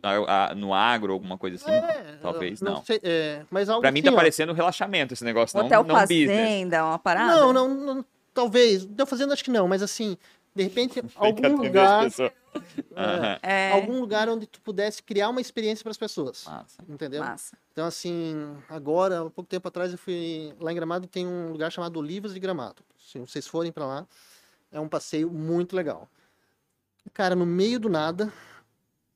no 0.56 0.74
agro, 0.74 1.14
alguma 1.14 1.38
coisa 1.38 1.56
assim? 1.56 1.70
É, 1.70 2.18
Talvez 2.20 2.60
eu 2.60 2.70
não. 2.70 2.84
sei, 2.84 3.00
é, 3.02 3.42
mas 3.50 3.68
algo 3.68 3.80
Pra 3.80 3.90
mim 3.90 4.00
assim, 4.00 4.08
tá 4.08 4.12
ó. 4.12 4.16
parecendo 4.16 4.52
relaxamento 4.52 5.14
esse 5.14 5.24
negócio, 5.24 5.58
não, 5.58 5.64
Hotel 5.66 5.84
não 5.84 6.00
business. 6.02 6.28
Fazenda, 6.28 6.84
uma 6.84 6.98
parada. 6.98 7.34
Não, 7.34 7.52
não, 7.52 7.68
não, 7.68 8.04
talvez. 8.34 8.84
Deu 8.84 9.06
fazendo, 9.06 9.32
acho 9.32 9.42
que 9.42 9.50
não, 9.50 9.66
mas 9.66 9.82
assim, 9.82 10.18
de 10.54 10.62
repente, 10.62 11.02
algum 11.16 11.56
lugar. 11.56 12.08
Aham. 12.96 13.38
É, 13.42 13.72
algum 13.72 13.98
lugar 13.98 14.28
onde 14.28 14.46
tu 14.46 14.60
pudesse 14.60 15.02
criar 15.02 15.28
uma 15.28 15.40
experiência 15.40 15.82
para 15.82 15.90
as 15.90 15.96
pessoas. 15.96 16.44
Massa. 16.44 16.84
Entendeu? 16.88 17.20
massa. 17.20 17.56
Então, 17.72 17.84
assim, 17.86 18.54
agora, 18.68 19.22
há 19.22 19.30
pouco 19.30 19.48
tempo 19.48 19.66
atrás, 19.66 19.90
eu 19.90 19.98
fui 19.98 20.54
lá 20.60 20.70
em 20.70 20.74
Gramado, 20.76 21.08
tem 21.08 21.26
um 21.26 21.50
lugar 21.50 21.72
chamado 21.72 21.98
Olivas 21.98 22.32
de 22.32 22.38
Gramado. 22.38 22.82
Se 22.96 23.18
vocês 23.18 23.46
forem 23.48 23.72
para 23.72 23.86
lá, 23.86 24.06
é 24.70 24.78
um 24.78 24.88
passeio 24.88 25.30
muito 25.30 25.74
legal. 25.74 26.08
Cara, 27.12 27.34
no 27.34 27.44
meio 27.44 27.80
do 27.80 27.88
nada, 27.88 28.32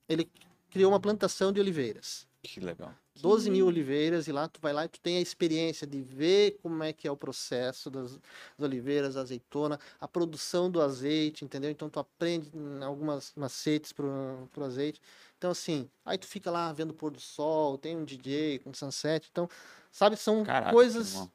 ele 0.08 0.30
criou 0.70 0.92
uma 0.92 1.00
plantação 1.00 1.52
de 1.52 1.60
oliveiras. 1.60 2.26
Que 2.42 2.60
legal. 2.60 2.94
12 3.20 3.50
mil 3.50 3.66
oliveiras 3.66 4.28
e 4.28 4.32
lá 4.32 4.48
tu 4.48 4.60
vai 4.60 4.72
lá 4.72 4.84
e 4.84 4.88
tu 4.88 5.00
tem 5.00 5.16
a 5.16 5.20
experiência 5.20 5.86
de 5.86 6.00
ver 6.00 6.58
como 6.62 6.82
é 6.84 6.92
que 6.92 7.08
é 7.08 7.10
o 7.10 7.16
processo 7.16 7.90
das, 7.90 8.12
das 8.12 8.20
oliveiras, 8.60 9.14
da 9.14 9.22
azeitona, 9.22 9.78
a 10.00 10.06
produção 10.06 10.70
do 10.70 10.80
azeite, 10.80 11.44
entendeu? 11.44 11.70
Então 11.70 11.90
tu 11.90 11.98
aprende 11.98 12.50
algumas 12.80 13.32
macetes 13.36 13.92
pro, 13.92 14.48
pro 14.52 14.64
azeite. 14.64 15.00
Então 15.36 15.50
assim, 15.50 15.90
aí 16.04 16.16
tu 16.16 16.26
fica 16.26 16.50
lá 16.50 16.72
vendo 16.72 16.90
o 16.90 16.94
pôr 16.94 17.10
do 17.10 17.20
sol, 17.20 17.76
tem 17.76 17.96
um 17.96 18.04
DJ 18.04 18.60
com 18.60 18.72
sunset, 18.72 19.28
então, 19.30 19.48
sabe, 19.90 20.16
são 20.16 20.44
Caraca, 20.44 20.72
coisas 20.72 21.14
irmão. 21.14 21.32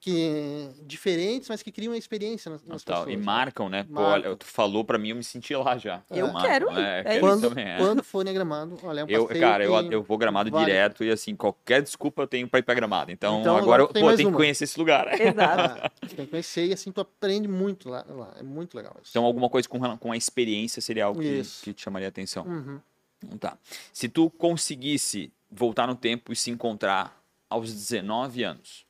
Que 0.00 0.68
diferentes, 0.82 1.48
mas 1.48 1.62
que 1.62 1.70
criam 1.70 1.92
uma 1.92 1.98
experiência 1.98 2.50
nas, 2.50 2.62
nas 2.64 2.82
Total. 2.82 3.04
pessoas. 3.04 3.14
E 3.14 3.18
né? 3.18 3.24
marcam, 3.24 3.68
né? 3.68 3.84
Pô, 3.84 4.00
olha, 4.00 4.36
tu 4.36 4.44
falou 4.46 4.84
pra 4.84 4.98
mim, 4.98 5.10
eu 5.10 5.16
me 5.16 5.24
senti 5.24 5.54
lá 5.54 5.76
já. 5.78 6.02
Eu 6.10 6.32
Marcam, 6.32 6.50
quero 6.50 6.72
ir, 6.72 6.78
É, 6.78 7.00
é 7.00 7.02
quero 7.02 7.16
ir 7.16 7.20
Quando, 7.20 7.48
também, 7.48 7.64
é. 7.68 7.76
quando 7.78 8.02
for 8.02 8.26
em 8.26 8.32
Gramado, 8.32 8.78
olha, 8.82 9.00
é 9.00 9.04
um 9.04 9.08
Eu, 9.08 9.26
cara, 9.26 9.64
eu, 9.64 9.74
eu 9.90 10.02
vou 10.02 10.16
gramado 10.18 10.50
vale. 10.50 10.64
direto 10.64 11.04
e 11.04 11.10
assim, 11.10 11.34
qualquer 11.36 11.82
desculpa 11.82 12.22
eu 12.22 12.26
tenho 12.26 12.48
pra 12.48 12.58
ir 12.60 12.62
pra 12.62 12.74
gramado. 12.74 13.10
Então, 13.12 13.40
Então, 13.40 13.56
agora, 13.56 13.82
agora 13.84 14.00
eu 14.00 14.10
pô, 14.10 14.16
que 14.16 14.32
conhecer 14.32 14.64
esse 14.64 14.78
lugar. 14.78 15.08
Exato. 15.20 15.82
Ah, 15.84 15.90
tem 16.00 16.24
que 16.24 16.26
conhecer 16.26 16.66
e 16.66 16.72
assim 16.72 16.90
tu 16.90 17.00
aprende 17.00 17.48
muito 17.48 17.88
lá, 17.88 18.04
lá. 18.08 18.34
É 18.38 18.42
muito 18.42 18.76
legal 18.76 18.94
isso. 19.02 19.10
Então, 19.10 19.24
alguma 19.24 19.48
coisa 19.48 19.68
com, 19.68 19.96
com 19.98 20.12
a 20.12 20.16
experiência 20.16 20.80
seria 20.80 21.04
algo 21.04 21.20
que, 21.20 21.26
Isso. 21.26 21.62
que 21.62 21.72
te 21.72 21.82
chamaria 21.82 22.08
a 22.08 22.10
atenção. 22.10 22.44
Uhum. 22.44 22.80
Então, 23.22 23.38
tá. 23.38 23.58
Se 23.92 24.08
tu 24.08 24.30
conseguisse 24.30 25.32
voltar 25.50 25.86
no 25.86 25.94
tempo 25.94 26.32
e 26.32 26.36
se 26.36 26.50
encontrar 26.50 27.20
aos 27.48 27.72
19 27.72 28.42
anos, 28.42 28.84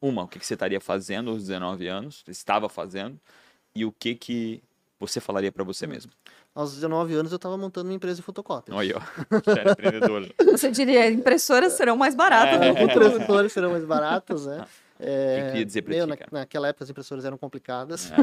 uma, 0.00 0.22
o 0.24 0.28
que, 0.28 0.38
que 0.38 0.46
você 0.46 0.54
estaria 0.54 0.80
fazendo 0.80 1.30
aos 1.30 1.42
19 1.46 1.86
anos, 1.86 2.24
estava 2.28 2.68
fazendo, 2.68 3.18
e 3.74 3.84
o 3.84 3.92
que 3.92 4.14
que 4.14 4.62
você 4.98 5.20
falaria 5.20 5.50
Hum. 5.56 5.64
você 5.64 5.86
mesmo? 5.86 6.12
Aos 6.54 6.74
19 6.74 7.14
anos 7.14 7.30
eu 7.32 7.36
estava 7.36 7.56
montando 7.56 7.88
uma 7.88 7.94
empresa 7.94 8.16
de 8.16 8.22
fotocópia. 8.22 8.74
Olha, 8.74 8.96
ó, 8.98 9.00
empreendedor. 9.72 10.28
Você 10.50 10.70
diria, 10.70 11.08
impressoras 11.08 11.74
serão 11.74 11.96
mais 11.96 12.14
baratas. 12.16 12.60
É. 12.60 12.68
Impressoras 12.82 13.52
serão 13.52 13.70
mais 13.70 13.84
baratas, 13.84 14.46
né? 14.46 14.66
É, 14.98 15.36
que 15.36 15.40
eu 15.42 15.46
queria 15.52 15.64
dizer 15.64 15.82
pra 15.82 15.94
meu, 15.94 16.06
ti, 16.06 16.10
na- 16.32 16.40
naquela 16.40 16.68
época 16.68 16.84
as 16.84 16.90
impressoras 16.90 17.24
eram 17.24 17.38
complicadas. 17.38 18.10
É. 18.10 18.16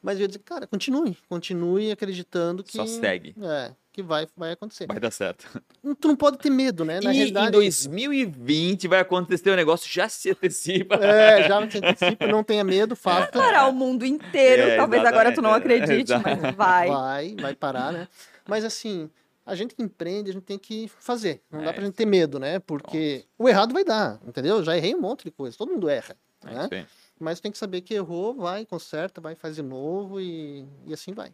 Mas 0.00 0.16
eu 0.18 0.22
ia 0.22 0.28
dizer, 0.28 0.38
cara, 0.38 0.66
continue. 0.68 1.18
Continue 1.28 1.90
acreditando 1.90 2.62
que. 2.62 2.72
Só 2.76 2.86
segue. 2.86 3.34
É, 3.42 3.72
que 3.92 4.02
vai, 4.02 4.26
vai 4.36 4.52
acontecer. 4.52 4.86
Vai 4.86 4.98
dar 4.98 5.10
certo. 5.10 5.46
Tu 6.00 6.08
não 6.08 6.16
pode 6.16 6.38
ter 6.38 6.48
medo, 6.50 6.84
né? 6.84 7.00
Na 7.02 7.12
e 7.12 7.16
realidade. 7.16 7.48
em 7.48 7.50
2020 7.50 8.88
vai 8.88 9.00
acontecer 9.00 9.50
um 9.50 9.56
negócio, 9.56 9.90
já 9.90 10.08
se 10.08 10.30
antecipa. 10.30 10.94
É, 10.96 11.46
já 11.48 11.70
se 11.70 11.78
antecipa, 11.78 12.26
não 12.26 12.42
tenha 12.42 12.64
medo, 12.64 12.96
faça. 12.96 13.30
Parar 13.30 13.68
o 13.68 13.72
mundo 13.72 14.04
inteiro. 14.06 14.62
É, 14.62 14.76
Talvez 14.76 15.04
agora 15.04 15.32
tu 15.34 15.42
não 15.42 15.52
acredite, 15.52 16.12
mas 16.16 16.54
vai. 16.54 16.88
Vai, 16.88 17.36
vai 17.38 17.54
parar, 17.54 17.92
né? 17.92 18.08
Mas 18.48 18.64
assim, 18.64 19.10
a 19.44 19.54
gente 19.54 19.74
que 19.74 19.82
empreende, 19.82 20.30
a 20.30 20.32
gente 20.32 20.44
tem 20.44 20.58
que 20.58 20.88
fazer. 20.98 21.42
Não 21.50 21.60
É. 21.60 21.64
dá 21.66 21.72
pra 21.72 21.84
gente 21.84 21.94
ter 21.94 22.06
medo, 22.06 22.38
né? 22.38 22.58
Porque 22.60 23.24
o 23.38 23.48
errado 23.48 23.74
vai 23.74 23.84
dar, 23.84 24.18
entendeu? 24.26 24.62
Já 24.64 24.76
errei 24.76 24.94
um 24.94 25.00
monte 25.00 25.24
de 25.24 25.30
coisa, 25.30 25.56
todo 25.56 25.70
mundo 25.72 25.88
erra. 25.88 26.16
É 26.46 26.54
né? 26.68 26.86
Mas 27.20 27.38
tem 27.40 27.52
que 27.52 27.58
saber 27.58 27.82
que 27.82 27.94
errou, 27.94 28.34
vai, 28.34 28.64
conserta, 28.66 29.20
vai, 29.20 29.34
faz 29.36 29.54
de 29.56 29.62
novo 29.62 30.20
e, 30.20 30.66
e 30.86 30.92
assim 30.92 31.12
vai. 31.12 31.32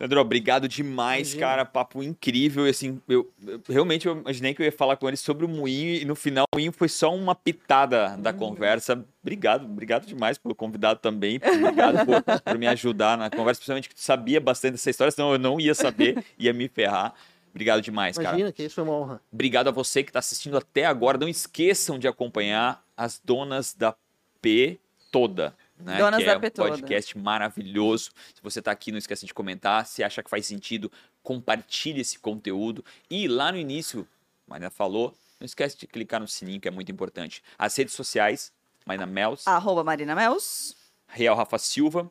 Leandro, 0.00 0.18
obrigado 0.20 0.66
demais, 0.66 1.28
Imagina. 1.34 1.40
cara. 1.46 1.64
Papo 1.66 2.02
incrível. 2.02 2.66
E 2.66 2.70
assim, 2.70 3.00
eu, 3.06 3.30
eu- 3.46 3.60
realmente 3.68 4.08
eu 4.08 4.16
imaginei 4.18 4.54
que 4.54 4.62
eu 4.62 4.64
ia 4.64 4.72
falar 4.72 4.96
com 4.96 5.06
ele 5.06 5.16
sobre 5.18 5.44
o 5.44 5.48
moinho 5.48 5.94
e 5.96 6.04
no 6.06 6.16
final 6.16 6.46
o 6.54 6.56
moinho 6.56 6.72
foi 6.72 6.88
só 6.88 7.14
uma 7.14 7.34
pitada 7.34 8.16
da 8.16 8.32
conversa. 8.32 9.04
Obrigado, 9.22 9.66
obrigado 9.66 10.06
demais 10.06 10.38
pelo 10.38 10.54
convidado 10.54 11.00
também. 11.00 11.36
Obrigado 11.36 12.06
por, 12.06 12.22
por 12.42 12.58
me 12.58 12.66
ajudar 12.66 13.18
na 13.18 13.28
conversa, 13.28 13.58
principalmente 13.60 13.88
que 13.90 13.94
tu 13.94 14.00
sabia 14.00 14.40
bastante 14.40 14.72
dessa 14.72 14.88
história, 14.88 15.10
senão 15.10 15.32
eu 15.32 15.38
não 15.38 15.60
ia 15.60 15.74
saber, 15.74 16.24
ia 16.38 16.52
me 16.54 16.66
ferrar. 16.66 17.12
Obrigado 17.50 17.82
demais, 17.82 18.16
cara. 18.16 18.28
Imagina 18.30 18.52
que 18.52 18.62
isso 18.62 18.76
foi 18.76 18.84
uma 18.84 18.94
honra. 18.94 19.20
Obrigado 19.30 19.68
a 19.68 19.70
você 19.72 20.02
que 20.02 20.08
está 20.10 20.20
assistindo 20.20 20.56
até 20.56 20.86
agora. 20.86 21.18
Não 21.18 21.28
esqueçam 21.28 21.98
de 21.98 22.08
acompanhar 22.08 22.82
as 22.96 23.20
donas 23.22 23.74
da 23.74 23.94
P 24.40 24.78
toda. 25.10 25.54
Né? 25.84 25.98
Donas 25.98 26.18
que 26.20 26.26
da 26.26 26.32
é 26.32 26.36
um 26.36 26.40
podcast 26.50 27.18
maravilhoso. 27.18 28.10
Se 28.34 28.42
você 28.42 28.58
está 28.58 28.70
aqui, 28.70 28.90
não 28.92 28.98
esqueça 28.98 29.26
de 29.26 29.32
comentar. 29.34 29.86
Se 29.86 30.02
acha 30.04 30.22
que 30.22 30.30
faz 30.30 30.46
sentido, 30.46 30.90
compartilhe 31.22 32.00
esse 32.00 32.18
conteúdo. 32.18 32.84
E 33.10 33.26
lá 33.28 33.50
no 33.52 33.58
início, 33.58 34.06
a 34.46 34.50
Marina 34.50 34.70
falou, 34.70 35.14
não 35.40 35.44
esquece 35.46 35.78
de 35.78 35.86
clicar 35.86 36.20
no 36.20 36.28
sininho, 36.28 36.60
que 36.60 36.68
é 36.68 36.70
muito 36.70 36.90
importante. 36.92 37.42
As 37.58 37.74
redes 37.76 37.94
sociais, 37.94 38.52
Marina 38.86 39.06
Mels, 39.06 39.46
Arroba 39.46 39.82
Marina 39.84 40.14
Mels. 40.14 40.76
Real 41.08 41.36
Rafa 41.36 41.58
Silva. 41.58 42.10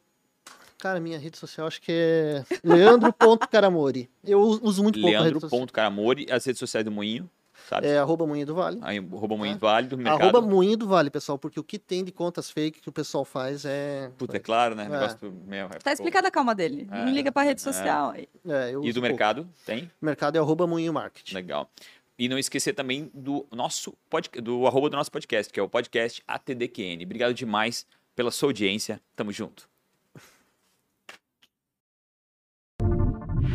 Cara, 0.78 1.00
minha 1.00 1.20
rede 1.20 1.38
social 1.38 1.68
acho 1.68 1.82
que 1.82 1.92
é 1.92 2.46
leandro.caramori. 2.64 4.10
Eu 4.24 4.42
us- 4.42 4.60
uso 4.62 4.82
muito 4.84 5.00
pouco 5.00 5.16
a 5.16 5.22
rede 5.22 5.34
social. 5.40 5.50
Leandro.caramori, 5.52 6.28
as 6.32 6.46
redes 6.46 6.60
sociais 6.60 6.86
do 6.86 6.92
Moinho, 6.92 7.30
sabe? 7.70 7.88
É 7.88 7.98
arroba 8.00 8.26
Moinho 8.26 8.46
do 8.46 8.56
Vale. 8.56 8.80
Aí, 8.82 8.98
arroba 8.98 9.38
Moinho 9.38 9.58
Vale 9.58 9.88
do 9.88 9.98
mercado. 9.98 10.22
Arroba 10.22 10.42
Moinho 10.42 10.76
do 10.76 10.88
Vale, 10.88 11.10
pessoal, 11.10 11.38
porque 11.38 11.60
o 11.60 11.64
que 11.64 11.78
tem 11.78 12.04
de 12.04 12.12
contas 12.12 12.50
fake 12.50 12.82
que 12.82 12.90
o 12.90 12.92
pessoal 12.92 13.24
faz 13.24 13.64
é... 13.66 14.10
Puta, 14.18 14.38
é 14.38 14.40
claro, 14.40 14.74
né? 14.76 14.86
É. 14.86 14.90
Negócio 14.90 15.18
do- 15.20 15.32
meu, 15.48 15.68
é 15.68 15.78
Tá 15.80 15.94
explicada 15.94 16.28
a 16.28 16.32
calma 16.32 16.56
dele. 16.56 16.88
Não 16.90 17.08
É, 17.08 17.12
liga 17.12 17.32
pra 17.32 17.44
rede 17.44 17.62
é. 17.62 17.64
social. 17.64 18.14
É, 18.16 18.26
eu 18.74 18.84
E 18.84 18.92
do 18.92 18.96
pouco. 18.96 19.02
mercado, 19.02 19.48
tem? 19.66 19.90
O 20.02 20.06
mercado 20.06 20.36
é 20.36 20.40
arroba 20.40 20.66
Moinho 20.66 20.92
Marketing. 20.92 21.36
Legal. 21.36 21.70
E 22.18 22.28
não 22.28 22.38
esquecer 22.38 22.74
também 22.74 23.10
do 23.14 23.46
nosso 23.52 23.94
podcast, 24.10 24.42
do 24.42 24.68
arroba 24.68 24.90
do 24.90 24.98
nosso 24.98 25.10
podcast, 25.12 25.54
que 25.54 25.60
é 25.60 25.64
o 25.64 25.70
podcast 25.70 26.22
ATDQN. 26.28 27.06
Obrigado 27.06 27.34
demais 27.34 27.86
pela 28.16 28.30
sua 28.32 28.50
audiência. 28.50 29.00
Tamo 29.16 29.32
junto. 29.32 29.70